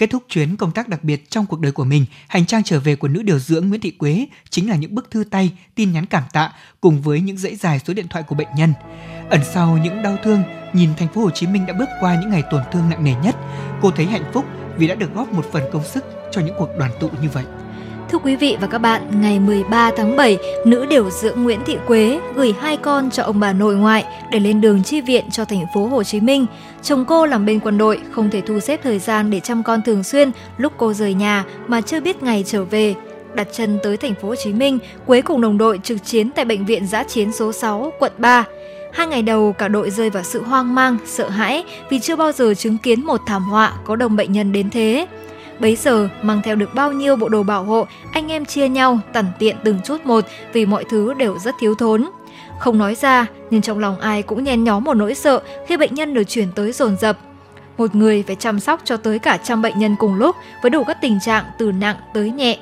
Kết 0.00 0.10
thúc 0.10 0.22
chuyến 0.28 0.56
công 0.56 0.72
tác 0.72 0.88
đặc 0.88 1.04
biệt 1.04 1.30
trong 1.30 1.46
cuộc 1.46 1.60
đời 1.60 1.72
của 1.72 1.84
mình, 1.84 2.06
hành 2.28 2.46
trang 2.46 2.62
trở 2.62 2.80
về 2.80 2.96
của 2.96 3.08
nữ 3.08 3.22
điều 3.22 3.38
dưỡng 3.38 3.68
Nguyễn 3.68 3.80
Thị 3.80 3.90
Quế 3.90 4.26
chính 4.50 4.70
là 4.70 4.76
những 4.76 4.94
bức 4.94 5.10
thư 5.10 5.24
tay, 5.24 5.52
tin 5.74 5.92
nhắn 5.92 6.06
cảm 6.06 6.22
tạ 6.32 6.52
cùng 6.80 7.02
với 7.02 7.20
những 7.20 7.38
dãy 7.38 7.56
dài 7.56 7.80
số 7.86 7.94
điện 7.94 8.08
thoại 8.08 8.24
của 8.28 8.34
bệnh 8.34 8.48
nhân. 8.56 8.72
Ẩn 9.30 9.40
sau 9.54 9.78
những 9.78 10.02
đau 10.02 10.16
thương, 10.24 10.42
nhìn 10.72 10.90
thành 10.98 11.08
phố 11.08 11.20
Hồ 11.20 11.30
Chí 11.30 11.46
Minh 11.46 11.66
đã 11.66 11.74
bước 11.78 11.88
qua 12.00 12.20
những 12.20 12.30
ngày 12.30 12.42
tổn 12.50 12.62
thương 12.72 12.90
nặng 12.90 13.04
nề 13.04 13.14
nhất, 13.24 13.36
cô 13.82 13.90
thấy 13.90 14.06
hạnh 14.06 14.30
phúc 14.32 14.44
vì 14.76 14.88
đã 14.88 14.94
được 14.94 15.14
góp 15.14 15.32
một 15.32 15.46
phần 15.52 15.62
công 15.72 15.84
sức 15.84 16.04
cho 16.32 16.40
những 16.40 16.54
cuộc 16.58 16.68
đoàn 16.78 16.90
tụ 17.00 17.10
như 17.22 17.28
vậy. 17.32 17.44
Thưa 18.10 18.18
quý 18.18 18.36
vị 18.36 18.56
và 18.60 18.66
các 18.66 18.78
bạn, 18.78 19.02
ngày 19.20 19.40
13 19.40 19.90
tháng 19.96 20.16
7, 20.16 20.38
nữ 20.66 20.86
điều 20.86 21.10
dưỡng 21.10 21.42
Nguyễn 21.42 21.60
Thị 21.66 21.76
Quế 21.86 22.20
gửi 22.34 22.54
hai 22.60 22.76
con 22.76 23.10
cho 23.10 23.22
ông 23.22 23.40
bà 23.40 23.52
nội 23.52 23.74
ngoại 23.74 24.04
để 24.30 24.40
lên 24.40 24.60
đường 24.60 24.82
chi 24.82 25.00
viện 25.00 25.24
cho 25.30 25.44
thành 25.44 25.64
phố 25.74 25.86
Hồ 25.86 26.02
Chí 26.02 26.20
Minh. 26.20 26.46
Chồng 26.82 27.04
cô 27.04 27.26
làm 27.26 27.46
bên 27.46 27.60
quân 27.60 27.78
đội, 27.78 28.00
không 28.10 28.30
thể 28.30 28.40
thu 28.40 28.60
xếp 28.60 28.80
thời 28.82 28.98
gian 28.98 29.30
để 29.30 29.40
chăm 29.40 29.62
con 29.62 29.82
thường 29.82 30.04
xuyên 30.04 30.30
lúc 30.56 30.72
cô 30.76 30.92
rời 30.92 31.14
nhà 31.14 31.44
mà 31.66 31.80
chưa 31.80 32.00
biết 32.00 32.22
ngày 32.22 32.44
trở 32.46 32.64
về. 32.64 32.94
Đặt 33.34 33.48
chân 33.52 33.78
tới 33.82 33.96
thành 33.96 34.14
phố 34.14 34.28
Hồ 34.28 34.34
Chí 34.34 34.52
Minh, 34.52 34.78
Quế 35.06 35.20
cùng 35.20 35.40
đồng 35.40 35.58
đội 35.58 35.80
trực 35.82 36.04
chiến 36.04 36.30
tại 36.30 36.44
bệnh 36.44 36.66
viện 36.66 36.86
giã 36.86 37.04
chiến 37.04 37.32
số 37.32 37.52
6, 37.52 37.92
quận 37.98 38.12
3. 38.18 38.44
Hai 38.92 39.06
ngày 39.06 39.22
đầu 39.22 39.52
cả 39.52 39.68
đội 39.68 39.90
rơi 39.90 40.10
vào 40.10 40.22
sự 40.22 40.42
hoang 40.42 40.74
mang, 40.74 40.96
sợ 41.06 41.28
hãi 41.28 41.64
vì 41.90 42.00
chưa 42.00 42.16
bao 42.16 42.32
giờ 42.32 42.54
chứng 42.54 42.78
kiến 42.78 43.04
một 43.04 43.20
thảm 43.26 43.42
họa 43.42 43.72
có 43.84 43.96
đồng 43.96 44.16
bệnh 44.16 44.32
nhân 44.32 44.52
đến 44.52 44.70
thế. 44.70 45.06
Bấy 45.60 45.76
giờ 45.76 46.08
mang 46.22 46.40
theo 46.44 46.56
được 46.56 46.74
bao 46.74 46.92
nhiêu 46.92 47.16
bộ 47.16 47.28
đồ 47.28 47.42
bảo 47.42 47.64
hộ, 47.64 47.86
anh 48.12 48.28
em 48.28 48.44
chia 48.44 48.68
nhau 48.68 48.98
tẩn 49.12 49.26
tiện 49.38 49.56
từng 49.64 49.78
chút 49.84 50.06
một 50.06 50.24
vì 50.52 50.66
mọi 50.66 50.84
thứ 50.90 51.14
đều 51.14 51.38
rất 51.38 51.54
thiếu 51.60 51.74
thốn. 51.74 52.08
Không 52.58 52.78
nói 52.78 52.94
ra, 52.94 53.26
nhưng 53.50 53.62
trong 53.62 53.78
lòng 53.78 54.00
ai 54.00 54.22
cũng 54.22 54.44
nhen 54.44 54.64
nhóm 54.64 54.84
một 54.84 54.94
nỗi 54.94 55.14
sợ 55.14 55.40
khi 55.66 55.76
bệnh 55.76 55.94
nhân 55.94 56.14
được 56.14 56.24
chuyển 56.24 56.48
tới 56.54 56.72
dồn 56.72 56.96
dập. 56.96 57.18
Một 57.78 57.94
người 57.94 58.24
phải 58.26 58.36
chăm 58.36 58.60
sóc 58.60 58.80
cho 58.84 58.96
tới 58.96 59.18
cả 59.18 59.36
trăm 59.36 59.62
bệnh 59.62 59.78
nhân 59.78 59.96
cùng 59.98 60.14
lúc 60.14 60.36
với 60.62 60.70
đủ 60.70 60.84
các 60.84 60.98
tình 61.00 61.18
trạng 61.20 61.44
từ 61.58 61.72
nặng 61.72 61.96
tới 62.14 62.30
nhẹ. 62.30 62.58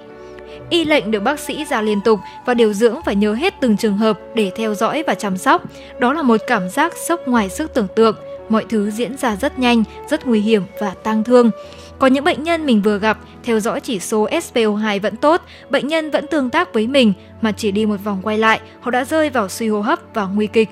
Y 0.71 0.85
lệnh 0.85 1.11
được 1.11 1.21
bác 1.21 1.41
sĩ 1.41 1.65
ra 1.65 1.83
liên 1.83 2.01
tục 2.01 2.21
và 2.47 2.55
điều 2.55 2.73
dưỡng 2.73 2.97
phải 3.05 3.17
nhớ 3.17 3.35
hết 3.35 3.55
từng 3.61 3.77
trường 3.77 3.97
hợp 3.97 4.19
để 4.35 4.51
theo 4.57 4.75
dõi 4.75 5.05
và 5.07 5.15
chăm 5.15 5.37
sóc. 5.37 5.63
Đó 5.99 6.13
là 6.13 6.23
một 6.23 6.41
cảm 6.47 6.69
giác 6.69 6.93
sốc 7.09 7.21
ngoài 7.27 7.49
sức 7.49 7.75
tưởng 7.75 7.89
tượng. 7.97 8.17
Mọi 8.49 8.67
thứ 8.69 8.91
diễn 8.91 9.17
ra 9.17 9.37
rất 9.37 9.59
nhanh, 9.59 9.85
rất 10.11 10.27
nguy 10.27 10.41
hiểm 10.41 10.63
và 10.81 10.95
tang 11.03 11.25
thương. 11.25 11.51
Có 11.99 12.07
những 12.07 12.25
bệnh 12.25 12.43
nhân 12.43 12.67
mình 12.67 12.83
vừa 12.83 12.99
gặp, 12.99 13.19
theo 13.43 13.61
dõi 13.61 13.81
chỉ 13.81 14.01
số 14.01 14.29
SPO2 14.29 15.01
vẫn 15.01 15.17
tốt, 15.17 15.43
bệnh 15.71 15.89
nhân 15.89 16.11
vẫn 16.11 16.27
tương 16.27 16.51
tác 16.51 16.75
với 16.75 16.87
mình, 16.87 17.13
mà 17.41 17.53
chỉ 17.53 17.71
đi 17.71 17.87
một 17.87 17.97
vòng 18.05 18.21
quay 18.23 18.39
lại, 18.39 18.61
họ 18.81 18.91
đã 18.91 19.05
rơi 19.05 19.31
vào 19.31 19.49
suy 19.49 19.69
hô 19.69 19.81
hấp 19.81 19.99
và 20.15 20.27
nguy 20.27 20.47
kịch. 20.47 20.69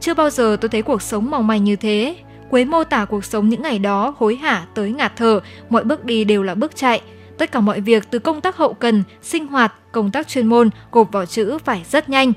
Chưa 0.00 0.14
bao 0.14 0.30
giờ 0.30 0.56
tôi 0.60 0.68
thấy 0.68 0.82
cuộc 0.82 1.02
sống 1.02 1.30
mong 1.30 1.46
manh 1.46 1.64
như 1.64 1.76
thế. 1.76 2.16
Quế 2.50 2.64
mô 2.64 2.84
tả 2.84 3.04
cuộc 3.04 3.24
sống 3.24 3.48
những 3.48 3.62
ngày 3.62 3.78
đó 3.78 4.14
hối 4.18 4.36
hả 4.36 4.66
tới 4.74 4.92
ngạt 4.92 5.12
thở, 5.16 5.40
mọi 5.70 5.84
bước 5.84 6.04
đi 6.04 6.24
đều 6.24 6.42
là 6.42 6.54
bước 6.54 6.76
chạy. 6.76 7.00
Tất 7.38 7.52
cả 7.52 7.60
mọi 7.60 7.80
việc 7.80 8.10
từ 8.10 8.18
công 8.18 8.40
tác 8.40 8.56
hậu 8.56 8.74
cần, 8.74 9.02
sinh 9.22 9.46
hoạt, 9.46 9.74
công 9.92 10.10
tác 10.10 10.28
chuyên 10.28 10.46
môn 10.46 10.70
gộp 10.92 11.12
vào 11.12 11.26
chữ 11.26 11.58
phải 11.64 11.82
rất 11.90 12.08
nhanh. 12.08 12.32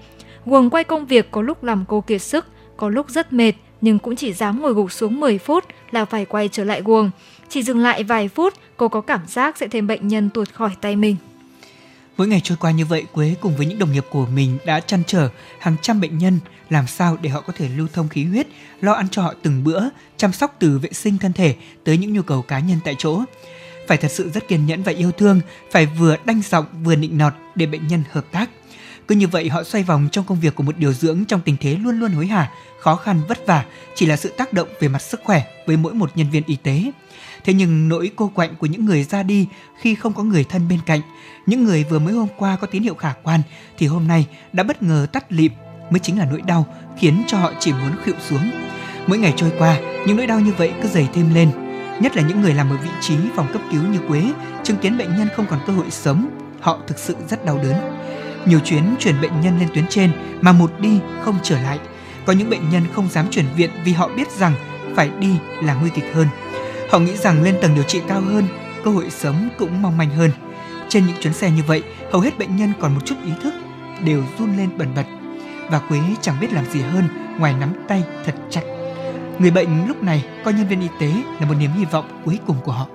Guồng 0.46 0.70
quay 0.70 0.84
công 0.84 1.06
việc 1.06 1.32
có 1.32 1.42
lúc 1.42 1.64
làm 1.64 1.86
cô 1.88 2.02
kiệt 2.02 2.22
sức, 2.22 2.46
có 2.78 2.90
lúc 2.90 3.10
rất 3.10 3.34
mệt, 3.34 3.54
nhưng 3.82 4.00
cũng 4.00 4.16
chỉ 4.16 4.34
dám 4.34 4.62
ngồi 4.62 4.74
gục 4.74 4.92
xuống 4.92 5.20
10 5.20 5.38
phút 5.38 5.64
là 5.92 6.06
phải 6.06 6.26
quay 6.26 6.48
trở 6.48 6.64
lại 6.64 6.82
guồng. 6.86 7.12
Chỉ 7.50 7.64
dừng 7.64 7.80
lại 7.80 8.04
vài 8.04 8.28
phút, 8.28 8.54
cô 8.78 8.88
có 8.88 9.02
cảm 9.02 9.22
giác 9.28 9.58
sẽ 9.58 9.68
thêm 9.68 9.88
bệnh 9.88 10.08
nhân 10.08 10.30
tuột 10.30 10.50
khỏi 10.54 10.72
tay 10.82 10.96
mình. 10.96 11.16
Mỗi 12.18 12.28
ngày 12.28 12.42
trôi 12.44 12.58
qua 12.62 12.72
như 12.72 12.86
vậy, 12.86 13.06
Quế 13.12 13.36
cùng 13.42 13.58
với 13.58 13.66
những 13.66 13.80
đồng 13.80 13.92
nghiệp 13.92 14.06
của 14.10 14.26
mình 14.26 14.58
đã 14.66 14.80
chăn 14.80 15.04
trở 15.08 15.30
hàng 15.60 15.76
trăm 15.82 16.02
bệnh 16.02 16.18
nhân 16.18 16.40
làm 16.70 16.88
sao 16.88 17.18
để 17.22 17.30
họ 17.30 17.42
có 17.42 17.54
thể 17.58 17.70
lưu 17.70 17.88
thông 17.94 18.10
khí 18.10 18.24
huyết, 18.24 18.48
lo 18.82 18.94
ăn 18.94 19.08
cho 19.12 19.22
họ 19.22 19.34
từng 19.44 19.64
bữa, 19.64 19.84
chăm 20.18 20.34
sóc 20.34 20.56
từ 20.60 20.80
vệ 20.80 20.90
sinh 20.94 21.18
thân 21.18 21.34
thể 21.34 21.56
tới 21.84 21.98
những 21.98 22.14
nhu 22.14 22.22
cầu 22.22 22.42
cá 22.42 22.60
nhân 22.60 22.80
tại 22.86 22.96
chỗ. 22.98 23.22
phải 23.88 23.98
thật 23.98 24.12
sự 24.12 24.30
rất 24.30 24.48
kiên 24.48 24.66
nhẫn 24.66 24.84
và 24.84 24.92
yêu 24.92 25.12
thương, 25.12 25.42
phải 25.72 25.86
vừa 25.86 26.18
đanh 26.26 26.42
giọng 26.50 26.66
vừa 26.84 26.96
nịnh 26.96 27.18
nọt 27.18 27.34
để 27.56 27.66
bệnh 27.66 27.88
nhân 27.88 28.04
hợp 28.12 28.26
tác. 28.32 28.50
Cứ 29.08 29.16
như 29.16 29.28
vậy 29.28 29.50
họ 29.50 29.64
xoay 29.64 29.84
vòng 29.84 30.08
trong 30.12 30.26
công 30.26 30.40
việc 30.40 30.56
của 30.56 30.64
một 30.64 30.78
điều 30.78 30.94
dưỡng 30.94 31.26
trong 31.26 31.42
tình 31.42 31.58
thế 31.60 31.76
luôn 31.76 32.00
luôn 32.00 32.12
hối 32.12 32.28
hả, 32.28 32.52
khó 32.80 32.96
khăn 32.96 33.22
vất 33.28 33.48
vả 33.48 33.66
chỉ 33.96 34.06
là 34.06 34.18
sự 34.18 34.30
tác 34.30 34.54
động 34.54 34.68
về 34.80 34.88
mặt 34.88 35.02
sức 35.02 35.22
khỏe 35.24 35.44
với 35.66 35.78
mỗi 35.78 35.94
một 35.94 36.12
nhân 36.16 36.30
viên 36.30 36.44
y 36.46 36.56
tế. 36.56 36.92
Thế 37.46 37.54
nhưng 37.54 37.90
nỗi 37.90 38.12
cô 38.16 38.32
quạnh 38.36 38.56
của 38.56 38.68
những 38.68 38.86
người 38.86 39.04
ra 39.04 39.24
đi 39.24 39.48
khi 39.78 39.96
không 39.96 40.14
có 40.14 40.24
người 40.24 40.44
thân 40.44 40.68
bên 40.68 40.80
cạnh, 40.86 41.02
những 41.46 41.64
người 41.64 41.84
vừa 41.90 42.00
mới 42.00 42.14
hôm 42.14 42.28
qua 42.38 42.56
có 42.56 42.68
tín 42.68 42.84
hiệu 42.84 42.96
khả 42.96 43.14
quan 43.24 43.42
thì 43.78 43.88
hôm 43.88 44.08
nay 44.08 44.28
đã 44.54 44.64
bất 44.64 44.84
ngờ 44.84 45.08
tắt 45.12 45.32
lịm 45.32 45.52
mới 45.90 46.00
chính 46.00 46.20
là 46.20 46.26
nỗi 46.32 46.42
đau 46.42 46.66
khiến 46.98 47.24
cho 47.28 47.38
họ 47.38 47.52
chỉ 47.60 47.74
muốn 47.74 47.92
khuỵu 48.04 48.16
xuống. 48.30 48.52
Mỗi 49.08 49.18
ngày 49.18 49.34
trôi 49.38 49.52
qua, 49.60 49.80
những 50.08 50.18
nỗi 50.18 50.28
đau 50.28 50.40
như 50.40 50.52
vậy 50.58 50.74
cứ 50.82 50.88
dày 50.88 51.08
thêm 51.14 51.34
lên. 51.34 51.52
Nhất 52.02 52.16
là 52.16 52.28
những 52.28 52.42
người 52.42 52.54
làm 52.54 52.70
ở 52.70 52.78
vị 52.84 52.90
trí 53.02 53.16
phòng 53.36 53.48
cấp 53.54 53.62
cứu 53.72 53.82
như 53.92 54.00
Quế, 54.08 54.24
chứng 54.64 54.78
kiến 54.78 54.98
bệnh 54.98 55.18
nhân 55.18 55.28
không 55.36 55.46
còn 55.50 55.60
cơ 55.68 55.74
hội 55.74 55.92
sống, 55.92 56.30
họ 56.60 56.80
thực 56.88 57.00
sự 57.00 57.16
rất 57.30 57.46
đau 57.46 57.60
đớn. 57.64 57.76
Nhiều 58.46 58.60
chuyến 58.60 58.96
chuyển 59.00 59.22
bệnh 59.22 59.42
nhân 59.42 59.60
lên 59.60 59.70
tuyến 59.74 59.86
trên 59.90 60.12
mà 60.42 60.52
một 60.52 60.72
đi 60.80 61.00
không 61.22 61.36
trở 61.44 61.62
lại. 61.62 61.80
Có 62.26 62.34
những 62.34 62.50
bệnh 62.50 62.70
nhân 62.70 62.84
không 62.94 63.10
dám 63.10 63.26
chuyển 63.32 63.46
viện 63.56 63.70
vì 63.84 63.94
họ 63.94 64.10
biết 64.18 64.32
rằng 64.32 64.54
phải 64.96 65.10
đi 65.20 65.34
là 65.64 65.74
nguy 65.74 65.90
kịch 65.96 66.12
hơn. 66.14 66.28
Họ 66.90 67.00
nghĩ 67.00 67.18
rằng 67.18 67.44
lên 67.44 67.56
tầng 67.62 67.76
điều 67.76 67.84
trị 67.84 68.02
cao 68.08 68.22
hơn, 68.22 68.48
cơ 68.84 68.92
hội 68.92 69.10
sống 69.10 69.50
cũng 69.58 69.82
mong 69.82 69.98
manh 69.98 70.10
hơn. 70.10 70.32
Trên 70.90 71.06
những 71.06 71.16
chuyến 71.22 71.34
xe 71.34 71.52
như 71.52 71.62
vậy, 71.68 71.84
hầu 72.12 72.22
hết 72.22 72.38
bệnh 72.40 72.56
nhân 72.56 72.74
còn 72.80 72.94
một 72.94 73.02
chút 73.06 73.16
ý 73.26 73.32
thức, 73.44 73.54
đều 74.04 74.24
run 74.40 74.58
lên 74.58 74.70
bần 74.78 74.88
bật. 74.96 75.06
Và 75.70 75.80
Quế 75.80 76.00
chẳng 76.22 76.36
biết 76.42 76.54
làm 76.54 76.66
gì 76.66 76.82
hơn 76.82 77.08
ngoài 77.40 77.54
nắm 77.60 77.74
tay 77.88 78.04
thật 78.26 78.36
chặt. 78.50 78.62
Người 79.40 79.52
bệnh 79.52 79.88
lúc 79.88 80.04
này 80.04 80.26
coi 80.44 80.54
nhân 80.54 80.68
viên 80.68 80.82
y 80.82 80.88
tế 81.00 81.12
là 81.40 81.48
một 81.48 81.56
niềm 81.60 81.72
hy 81.72 81.86
vọng 81.86 82.22
cuối 82.26 82.40
cùng 82.48 82.58
của 82.64 82.72
họ. 82.72 82.88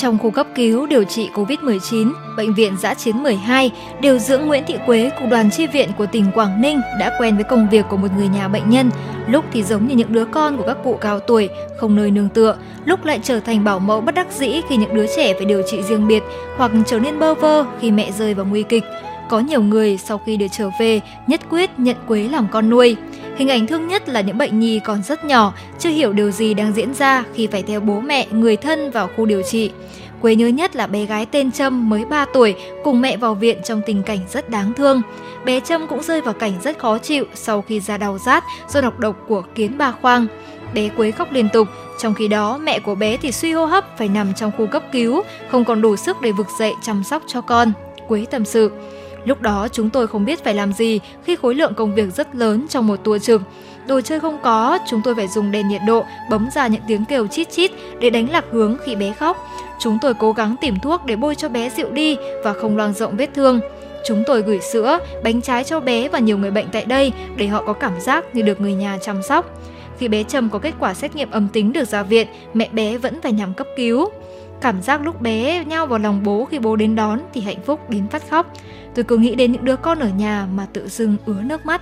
Trong 0.00 0.18
khu 0.18 0.30
cấp 0.30 0.46
cứu 0.54 0.86
điều 0.86 1.04
trị 1.04 1.28
COVID-19, 1.34 2.12
Bệnh 2.36 2.54
viện 2.54 2.76
Giã 2.80 2.94
Chiến 2.94 3.22
12, 3.22 3.70
điều 4.00 4.18
dưỡng 4.18 4.46
Nguyễn 4.46 4.64
Thị 4.66 4.74
Quế 4.86 5.10
cục 5.20 5.30
đoàn 5.30 5.50
chi 5.50 5.66
viện 5.66 5.90
của 5.98 6.06
tỉnh 6.06 6.24
Quảng 6.34 6.60
Ninh 6.60 6.80
đã 7.00 7.16
quen 7.20 7.34
với 7.34 7.44
công 7.44 7.68
việc 7.70 7.84
của 7.90 7.96
một 7.96 8.08
người 8.16 8.28
nhà 8.28 8.48
bệnh 8.48 8.70
nhân. 8.70 8.90
Lúc 9.28 9.44
thì 9.52 9.62
giống 9.62 9.86
như 9.86 9.94
những 9.94 10.12
đứa 10.12 10.24
con 10.24 10.56
của 10.56 10.64
các 10.66 10.76
cụ 10.84 10.98
cao 11.00 11.20
tuổi, 11.20 11.48
không 11.78 11.96
nơi 11.96 12.10
nương 12.10 12.28
tựa, 12.28 12.56
lúc 12.84 13.04
lại 13.04 13.20
trở 13.22 13.40
thành 13.40 13.64
bảo 13.64 13.78
mẫu 13.78 14.00
bất 14.00 14.14
đắc 14.14 14.32
dĩ 14.32 14.60
khi 14.68 14.76
những 14.76 14.94
đứa 14.94 15.06
trẻ 15.16 15.34
phải 15.34 15.44
điều 15.44 15.62
trị 15.70 15.82
riêng 15.82 16.08
biệt, 16.08 16.22
hoặc 16.56 16.70
trở 16.86 16.98
nên 16.98 17.18
bơ 17.18 17.34
vơ 17.34 17.64
khi 17.80 17.90
mẹ 17.90 18.10
rơi 18.18 18.34
vào 18.34 18.46
nguy 18.46 18.62
kịch. 18.62 18.84
Có 19.28 19.40
nhiều 19.40 19.62
người 19.62 19.98
sau 19.98 20.20
khi 20.26 20.36
được 20.36 20.46
trở 20.50 20.70
về 20.80 21.00
nhất 21.26 21.40
quyết 21.50 21.70
nhận 21.78 21.96
Quế 22.06 22.28
làm 22.28 22.46
con 22.52 22.70
nuôi. 22.70 22.96
Hình 23.36 23.48
ảnh 23.48 23.66
thương 23.66 23.88
nhất 23.88 24.08
là 24.08 24.20
những 24.20 24.38
bệnh 24.38 24.60
nhi 24.60 24.80
còn 24.84 25.02
rất 25.02 25.24
nhỏ, 25.24 25.54
chưa 25.78 25.90
hiểu 25.90 26.12
điều 26.12 26.30
gì 26.30 26.54
đang 26.54 26.72
diễn 26.72 26.94
ra 26.94 27.24
khi 27.34 27.46
phải 27.46 27.62
theo 27.62 27.80
bố 27.80 28.00
mẹ, 28.00 28.26
người 28.30 28.56
thân 28.56 28.90
vào 28.90 29.08
khu 29.16 29.26
điều 29.26 29.42
trị. 29.42 29.70
Quế 30.22 30.34
nhớ 30.34 30.46
nhất 30.46 30.76
là 30.76 30.86
bé 30.86 31.04
gái 31.04 31.26
tên 31.26 31.52
Trâm 31.52 31.90
mới 31.90 32.04
3 32.04 32.24
tuổi 32.32 32.54
cùng 32.84 33.00
mẹ 33.00 33.16
vào 33.16 33.34
viện 33.34 33.58
trong 33.64 33.80
tình 33.86 34.02
cảnh 34.02 34.18
rất 34.32 34.50
đáng 34.50 34.72
thương. 34.74 35.02
Bé 35.44 35.60
Trâm 35.60 35.86
cũng 35.86 36.02
rơi 36.02 36.20
vào 36.20 36.34
cảnh 36.34 36.52
rất 36.62 36.78
khó 36.78 36.98
chịu 36.98 37.24
sau 37.34 37.62
khi 37.62 37.80
ra 37.80 37.96
đau 37.98 38.18
rát 38.18 38.44
do 38.68 38.80
độc 38.80 38.98
độc 38.98 39.16
của 39.28 39.42
kiến 39.54 39.78
ba 39.78 39.92
khoang. 40.02 40.26
Bé 40.74 40.88
Quế 40.88 41.10
khóc 41.10 41.32
liên 41.32 41.48
tục, 41.52 41.68
trong 41.98 42.14
khi 42.14 42.28
đó 42.28 42.58
mẹ 42.58 42.78
của 42.78 42.94
bé 42.94 43.16
thì 43.16 43.32
suy 43.32 43.52
hô 43.52 43.64
hấp 43.64 43.98
phải 43.98 44.08
nằm 44.08 44.34
trong 44.34 44.50
khu 44.58 44.66
cấp 44.66 44.82
cứu, 44.92 45.22
không 45.50 45.64
còn 45.64 45.82
đủ 45.82 45.96
sức 45.96 46.20
để 46.20 46.32
vực 46.32 46.46
dậy 46.58 46.74
chăm 46.82 47.04
sóc 47.04 47.22
cho 47.26 47.40
con. 47.40 47.72
Quế 48.08 48.24
tâm 48.30 48.44
sự. 48.44 48.70
Lúc 49.24 49.42
đó 49.42 49.68
chúng 49.72 49.90
tôi 49.90 50.06
không 50.06 50.24
biết 50.24 50.44
phải 50.44 50.54
làm 50.54 50.72
gì 50.72 51.00
khi 51.24 51.36
khối 51.36 51.54
lượng 51.54 51.74
công 51.74 51.94
việc 51.94 52.14
rất 52.14 52.34
lớn 52.34 52.66
trong 52.68 52.86
một 52.86 52.96
tour 53.04 53.22
trực. 53.22 53.42
Đồ 53.88 54.00
chơi 54.00 54.20
không 54.20 54.38
có, 54.42 54.78
chúng 54.86 55.02
tôi 55.04 55.14
phải 55.14 55.28
dùng 55.28 55.50
đèn 55.50 55.68
nhiệt 55.68 55.80
độ 55.86 56.04
bấm 56.30 56.48
ra 56.54 56.66
những 56.66 56.82
tiếng 56.86 57.04
kêu 57.04 57.26
chít 57.26 57.50
chít 57.50 57.70
để 58.00 58.10
đánh 58.10 58.30
lạc 58.30 58.44
hướng 58.50 58.76
khi 58.84 58.96
bé 58.96 59.12
khóc. 59.12 59.36
Chúng 59.80 59.98
tôi 60.02 60.14
cố 60.14 60.32
gắng 60.32 60.56
tìm 60.60 60.78
thuốc 60.82 61.04
để 61.04 61.16
bôi 61.16 61.34
cho 61.34 61.48
bé 61.48 61.70
dịu 61.70 61.90
đi 61.90 62.16
và 62.44 62.52
không 62.52 62.76
loang 62.76 62.92
rộng 62.92 63.16
vết 63.16 63.30
thương. 63.34 63.60
Chúng 64.06 64.22
tôi 64.26 64.42
gửi 64.42 64.60
sữa, 64.72 64.98
bánh 65.24 65.40
trái 65.40 65.64
cho 65.64 65.80
bé 65.80 66.08
và 66.08 66.18
nhiều 66.18 66.38
người 66.38 66.50
bệnh 66.50 66.68
tại 66.72 66.84
đây 66.84 67.12
để 67.36 67.46
họ 67.46 67.62
có 67.66 67.72
cảm 67.72 68.00
giác 68.00 68.24
như 68.32 68.42
được 68.42 68.60
người 68.60 68.74
nhà 68.74 68.98
chăm 69.02 69.22
sóc. 69.22 69.60
Khi 69.98 70.08
bé 70.08 70.22
Trâm 70.22 70.50
có 70.50 70.58
kết 70.58 70.74
quả 70.78 70.94
xét 70.94 71.16
nghiệm 71.16 71.30
âm 71.30 71.48
tính 71.48 71.72
được 71.72 71.88
ra 71.88 72.02
viện, 72.02 72.26
mẹ 72.54 72.68
bé 72.72 72.98
vẫn 72.98 73.20
phải 73.22 73.32
nằm 73.32 73.54
cấp 73.54 73.66
cứu. 73.76 74.08
Cảm 74.60 74.82
giác 74.82 75.02
lúc 75.04 75.20
bé 75.20 75.64
nhau 75.64 75.86
vào 75.86 75.98
lòng 75.98 76.22
bố 76.24 76.44
khi 76.44 76.58
bố 76.58 76.76
đến 76.76 76.94
đón 76.94 77.20
thì 77.34 77.40
hạnh 77.40 77.60
phúc 77.66 77.90
đến 77.90 78.08
phát 78.08 78.30
khóc. 78.30 78.52
Tôi 78.94 79.04
cứ 79.04 79.16
nghĩ 79.16 79.34
đến 79.34 79.52
những 79.52 79.64
đứa 79.64 79.76
con 79.76 79.98
ở 79.98 80.08
nhà 80.08 80.46
mà 80.54 80.66
tự 80.72 80.88
dưng 80.88 81.16
ứa 81.26 81.42
nước 81.42 81.66
mắt. 81.66 81.80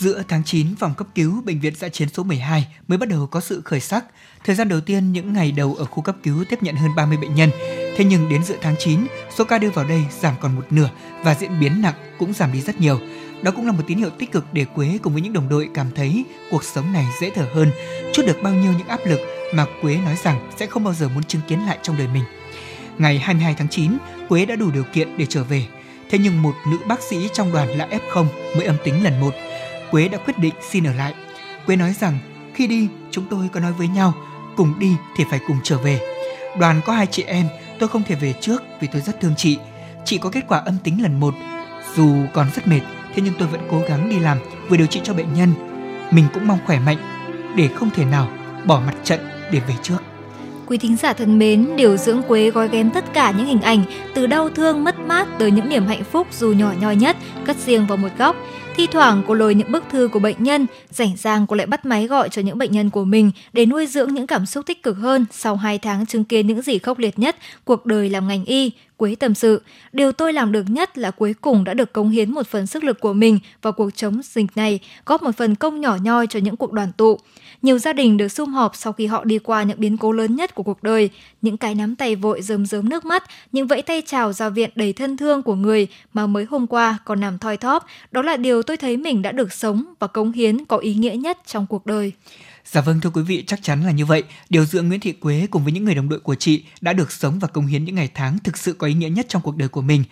Giữa 0.00 0.22
tháng 0.28 0.44
9, 0.44 0.66
phòng 0.76 0.94
cấp 0.94 1.06
cứu 1.14 1.42
bệnh 1.44 1.60
viện 1.60 1.74
giã 1.76 1.88
chiến 1.88 2.08
số 2.08 2.22
12 2.22 2.66
mới 2.88 2.98
bắt 2.98 3.08
đầu 3.08 3.26
có 3.26 3.40
sự 3.40 3.62
khởi 3.64 3.80
sắc. 3.80 4.04
Thời 4.44 4.56
gian 4.56 4.68
đầu 4.68 4.80
tiên, 4.80 5.12
những 5.12 5.32
ngày 5.32 5.52
đầu 5.52 5.74
ở 5.78 5.84
khu 5.84 6.02
cấp 6.02 6.16
cứu 6.22 6.44
tiếp 6.50 6.62
nhận 6.62 6.74
hơn 6.76 6.90
30 6.96 7.16
bệnh 7.16 7.34
nhân. 7.34 7.50
Thế 7.96 8.04
nhưng 8.04 8.28
đến 8.28 8.44
giữa 8.44 8.56
tháng 8.60 8.74
9, 8.78 9.00
số 9.36 9.44
ca 9.44 9.58
đưa 9.58 9.70
vào 9.70 9.84
đây 9.84 10.04
giảm 10.20 10.34
còn 10.40 10.56
một 10.56 10.62
nửa 10.70 10.90
và 11.22 11.34
diễn 11.34 11.60
biến 11.60 11.82
nặng 11.82 11.94
cũng 12.18 12.32
giảm 12.32 12.52
đi 12.52 12.60
rất 12.60 12.80
nhiều. 12.80 13.00
Đó 13.42 13.50
cũng 13.50 13.66
là 13.66 13.72
một 13.72 13.82
tín 13.86 13.98
hiệu 13.98 14.10
tích 14.10 14.32
cực 14.32 14.44
để 14.52 14.64
Quế 14.64 14.98
cùng 15.02 15.12
với 15.12 15.22
những 15.22 15.32
đồng 15.32 15.48
đội 15.48 15.68
cảm 15.74 15.86
thấy 15.94 16.24
cuộc 16.50 16.64
sống 16.64 16.92
này 16.92 17.06
dễ 17.20 17.30
thở 17.34 17.46
hơn, 17.54 17.70
chút 18.12 18.22
được 18.26 18.36
bao 18.42 18.54
nhiêu 18.54 18.72
những 18.78 18.88
áp 18.88 19.00
lực 19.06 19.20
mà 19.54 19.66
Quế 19.82 19.96
nói 19.96 20.16
rằng 20.24 20.50
sẽ 20.58 20.66
không 20.66 20.84
bao 20.84 20.94
giờ 20.94 21.08
muốn 21.08 21.24
chứng 21.24 21.42
kiến 21.48 21.58
lại 21.66 21.78
trong 21.82 21.98
đời 21.98 22.08
mình. 22.14 22.24
Ngày 22.98 23.18
22 23.18 23.54
tháng 23.58 23.68
9, 23.68 23.92
Quế 24.28 24.46
đã 24.46 24.56
đủ 24.56 24.70
điều 24.70 24.84
kiện 24.92 25.18
để 25.18 25.26
trở 25.28 25.44
về. 25.44 25.66
Thế 26.10 26.18
nhưng 26.18 26.42
một 26.42 26.54
nữ 26.66 26.78
bác 26.88 27.02
sĩ 27.02 27.28
trong 27.32 27.52
đoàn 27.52 27.68
là 27.68 27.88
F0 27.90 28.26
mới 28.56 28.64
âm 28.64 28.76
tính 28.84 29.04
lần 29.04 29.20
một. 29.20 29.34
Quế 29.90 30.08
đã 30.08 30.18
quyết 30.18 30.38
định 30.38 30.54
xin 30.70 30.84
ở 30.84 30.92
lại. 30.92 31.14
Quế 31.66 31.76
nói 31.76 31.92
rằng 32.00 32.18
khi 32.54 32.66
đi 32.66 32.88
chúng 33.10 33.24
tôi 33.30 33.48
có 33.52 33.60
nói 33.60 33.72
với 33.72 33.88
nhau 33.88 34.14
cùng 34.56 34.78
đi 34.78 34.96
thì 35.16 35.24
phải 35.30 35.40
cùng 35.46 35.56
trở 35.62 35.78
về. 35.78 36.00
Đoàn 36.58 36.80
có 36.86 36.92
hai 36.92 37.06
chị 37.06 37.22
em, 37.22 37.46
tôi 37.78 37.88
không 37.88 38.02
thể 38.02 38.14
về 38.14 38.34
trước 38.40 38.62
vì 38.80 38.88
tôi 38.92 39.02
rất 39.02 39.20
thương 39.20 39.34
chị. 39.36 39.58
Chị 40.04 40.18
có 40.18 40.30
kết 40.30 40.44
quả 40.48 40.58
âm 40.58 40.76
tính 40.84 41.02
lần 41.02 41.20
một. 41.20 41.34
Dù 41.96 42.14
còn 42.34 42.46
rất 42.54 42.66
mệt, 42.66 42.80
thế 43.14 43.22
nhưng 43.24 43.34
tôi 43.38 43.48
vẫn 43.48 43.60
cố 43.70 43.82
gắng 43.88 44.10
đi 44.10 44.18
làm 44.18 44.38
vừa 44.68 44.76
điều 44.76 44.86
trị 44.86 45.00
cho 45.04 45.14
bệnh 45.14 45.34
nhân. 45.34 45.52
Mình 46.10 46.24
cũng 46.34 46.48
mong 46.48 46.58
khỏe 46.66 46.78
mạnh 46.78 46.98
để 47.56 47.68
không 47.68 47.90
thể 47.90 48.04
nào 48.04 48.28
bỏ 48.66 48.82
mặt 48.86 48.94
trận 49.04 49.20
để 49.52 49.60
về 49.68 49.74
trước. 49.82 49.98
Quý 50.66 50.78
thính 50.78 50.96
giả 50.96 51.12
thân 51.12 51.38
mến, 51.38 51.76
điều 51.76 51.96
dưỡng 51.96 52.22
Quế 52.28 52.50
gói 52.50 52.68
ghém 52.68 52.90
tất 52.90 53.04
cả 53.12 53.30
những 53.30 53.46
hình 53.46 53.60
ảnh 53.60 53.82
từ 54.14 54.26
đau 54.26 54.48
thương 54.48 54.84
mất 54.84 54.98
mát 54.98 55.28
tới 55.38 55.50
những 55.50 55.68
niềm 55.68 55.86
hạnh 55.86 56.04
phúc 56.04 56.26
dù 56.32 56.52
nhỏ 56.52 56.72
nhoi 56.80 56.96
nhất 56.96 57.16
cất 57.46 57.56
riêng 57.56 57.86
vào 57.86 57.96
một 57.96 58.08
góc. 58.18 58.36
Thi 58.80 58.86
thoảng 58.86 59.22
cô 59.26 59.34
lôi 59.34 59.54
những 59.54 59.72
bức 59.72 59.84
thư 59.90 60.08
của 60.12 60.18
bệnh 60.18 60.36
nhân, 60.38 60.66
rảnh 60.90 61.16
rang 61.16 61.46
cô 61.46 61.56
lại 61.56 61.66
bắt 61.66 61.86
máy 61.86 62.06
gọi 62.06 62.28
cho 62.28 62.42
những 62.42 62.58
bệnh 62.58 62.72
nhân 62.72 62.90
của 62.90 63.04
mình 63.04 63.30
để 63.52 63.66
nuôi 63.66 63.86
dưỡng 63.86 64.14
những 64.14 64.26
cảm 64.26 64.46
xúc 64.46 64.66
tích 64.66 64.82
cực 64.82 64.96
hơn 64.96 65.26
sau 65.30 65.56
2 65.56 65.78
tháng 65.78 66.06
chứng 66.06 66.24
kiến 66.24 66.46
những 66.46 66.62
gì 66.62 66.78
khốc 66.78 66.98
liệt 66.98 67.18
nhất 67.18 67.36
cuộc 67.64 67.86
đời 67.86 68.10
làm 68.10 68.28
ngành 68.28 68.44
y. 68.44 68.72
Quế 68.96 69.14
tâm 69.14 69.34
sự, 69.34 69.62
điều 69.92 70.12
tôi 70.12 70.32
làm 70.32 70.52
được 70.52 70.64
nhất 70.68 70.98
là 70.98 71.10
cuối 71.10 71.34
cùng 71.40 71.64
đã 71.64 71.74
được 71.74 71.92
cống 71.92 72.10
hiến 72.10 72.30
một 72.32 72.46
phần 72.46 72.66
sức 72.66 72.84
lực 72.84 73.00
của 73.00 73.12
mình 73.12 73.38
vào 73.62 73.72
cuộc 73.72 73.90
chống 73.96 74.20
dịch 74.24 74.46
này, 74.54 74.80
góp 75.06 75.22
một 75.22 75.36
phần 75.36 75.54
công 75.54 75.80
nhỏ 75.80 75.96
nhoi 76.02 76.26
cho 76.26 76.38
những 76.38 76.56
cuộc 76.56 76.72
đoàn 76.72 76.92
tụ. 76.96 77.18
Nhiều 77.62 77.78
gia 77.78 77.92
đình 77.92 78.16
được 78.16 78.28
sum 78.28 78.52
họp 78.52 78.76
sau 78.76 78.92
khi 78.92 79.06
họ 79.06 79.24
đi 79.24 79.38
qua 79.38 79.62
những 79.62 79.80
biến 79.80 79.96
cố 79.96 80.12
lớn 80.12 80.36
nhất 80.36 80.54
của 80.54 80.62
cuộc 80.62 80.82
đời, 80.82 81.10
những 81.42 81.56
cái 81.56 81.74
nắm 81.74 81.96
tay 81.96 82.16
vội 82.16 82.42
rơm 82.42 82.66
rớm 82.66 82.88
nước 82.88 83.04
mắt, 83.04 83.24
những 83.52 83.66
vẫy 83.66 83.82
tay 83.82 84.02
chào 84.06 84.32
ra 84.32 84.48
viện 84.48 84.70
đầy 84.74 84.92
thân 84.92 85.16
thương 85.16 85.42
của 85.42 85.54
người 85.54 85.86
mà 86.12 86.26
mới 86.26 86.44
hôm 86.44 86.66
qua 86.66 86.98
còn 87.04 87.20
nằm 87.20 87.38
thoi 87.38 87.56
thóp, 87.56 87.86
đó 88.12 88.22
là 88.22 88.36
điều 88.36 88.62
tôi 88.70 88.76
thấy 88.76 88.96
mình 88.96 89.22
đã 89.22 89.32
được 89.32 89.52
sống 89.52 89.84
và 89.98 90.06
cống 90.06 90.32
hiến 90.32 90.64
có 90.64 90.76
ý 90.76 90.94
nghĩa 90.94 91.16
nhất 91.16 91.38
trong 91.46 91.66
cuộc 91.66 91.86
đời. 91.86 92.12
Dạ 92.64 92.80
vâng 92.80 93.00
thưa 93.00 93.10
quý 93.10 93.22
vị, 93.22 93.44
chắc 93.46 93.62
chắn 93.62 93.84
là 93.84 93.90
như 93.90 94.06
vậy. 94.06 94.22
Điều 94.50 94.64
dưỡng 94.64 94.88
Nguyễn 94.88 95.00
Thị 95.00 95.12
Quế 95.12 95.46
cùng 95.50 95.64
với 95.64 95.72
những 95.72 95.84
người 95.84 95.94
đồng 95.94 96.08
đội 96.08 96.20
của 96.20 96.34
chị 96.34 96.64
đã 96.80 96.92
được 96.92 97.12
sống 97.12 97.38
và 97.38 97.48
cống 97.48 97.66
hiến 97.66 97.84
những 97.84 97.94
ngày 97.94 98.08
tháng 98.14 98.38
thực 98.38 98.56
sự 98.56 98.72
có 98.72 98.86
ý 98.86 98.94
nghĩa 98.94 99.08
nhất 99.08 99.26
trong 99.28 99.42
cuộc 99.42 99.56
đời 99.56 99.68
của 99.68 99.80
mình. 99.80 100.04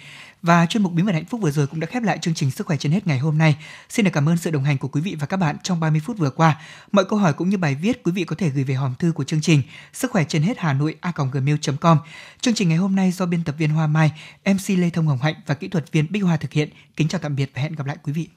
Và 0.42 0.66
chuyên 0.66 0.82
mục 0.82 0.92
Bí 0.92 1.02
mật 1.02 1.12
hạnh 1.12 1.24
phúc 1.24 1.40
vừa 1.40 1.50
rồi 1.50 1.66
cũng 1.66 1.80
đã 1.80 1.86
khép 1.86 2.02
lại 2.02 2.18
chương 2.18 2.34
trình 2.34 2.50
Sức 2.50 2.66
khỏe 2.66 2.76
trên 2.76 2.92
hết 2.92 3.06
ngày 3.06 3.18
hôm 3.18 3.38
nay. 3.38 3.56
Xin 3.88 4.04
được 4.04 4.10
cảm 4.14 4.28
ơn 4.28 4.36
sự 4.36 4.50
đồng 4.50 4.64
hành 4.64 4.78
của 4.78 4.88
quý 4.88 5.00
vị 5.00 5.16
và 5.20 5.26
các 5.26 5.36
bạn 5.36 5.56
trong 5.62 5.80
30 5.80 6.00
phút 6.04 6.18
vừa 6.18 6.30
qua. 6.30 6.60
Mọi 6.92 7.04
câu 7.04 7.18
hỏi 7.18 7.32
cũng 7.32 7.48
như 7.48 7.58
bài 7.58 7.76
viết 7.82 8.02
quý 8.02 8.12
vị 8.12 8.24
có 8.24 8.36
thể 8.36 8.48
gửi 8.50 8.64
về 8.64 8.74
hòm 8.74 8.94
thư 8.98 9.12
của 9.12 9.24
chương 9.24 9.40
trình 9.40 9.62
Sức 9.92 10.10
khỏe 10.10 10.24
trên 10.28 10.42
hết 10.42 10.58
Hà 10.58 10.72
Nội 10.72 10.94
a.gmail.com. 11.00 11.98
Chương 12.40 12.54
trình 12.54 12.68
ngày 12.68 12.78
hôm 12.78 12.96
nay 12.96 13.12
do 13.12 13.26
biên 13.26 13.44
tập 13.44 13.54
viên 13.58 13.70
Hoa 13.70 13.86
Mai, 13.86 14.12
MC 14.44 14.68
Lê 14.68 14.90
Thông 14.90 15.06
Hồng 15.06 15.18
Hạnh 15.22 15.34
và 15.46 15.54
kỹ 15.54 15.68
thuật 15.68 15.92
viên 15.92 16.06
Bích 16.10 16.24
Hoa 16.24 16.36
thực 16.36 16.52
hiện. 16.52 16.68
Kính 16.96 17.08
chào 17.08 17.20
tạm 17.20 17.36
biệt 17.36 17.50
và 17.54 17.62
hẹn 17.62 17.72
gặp 17.72 17.86
lại 17.86 17.96
quý 18.02 18.12
vị. 18.12 18.28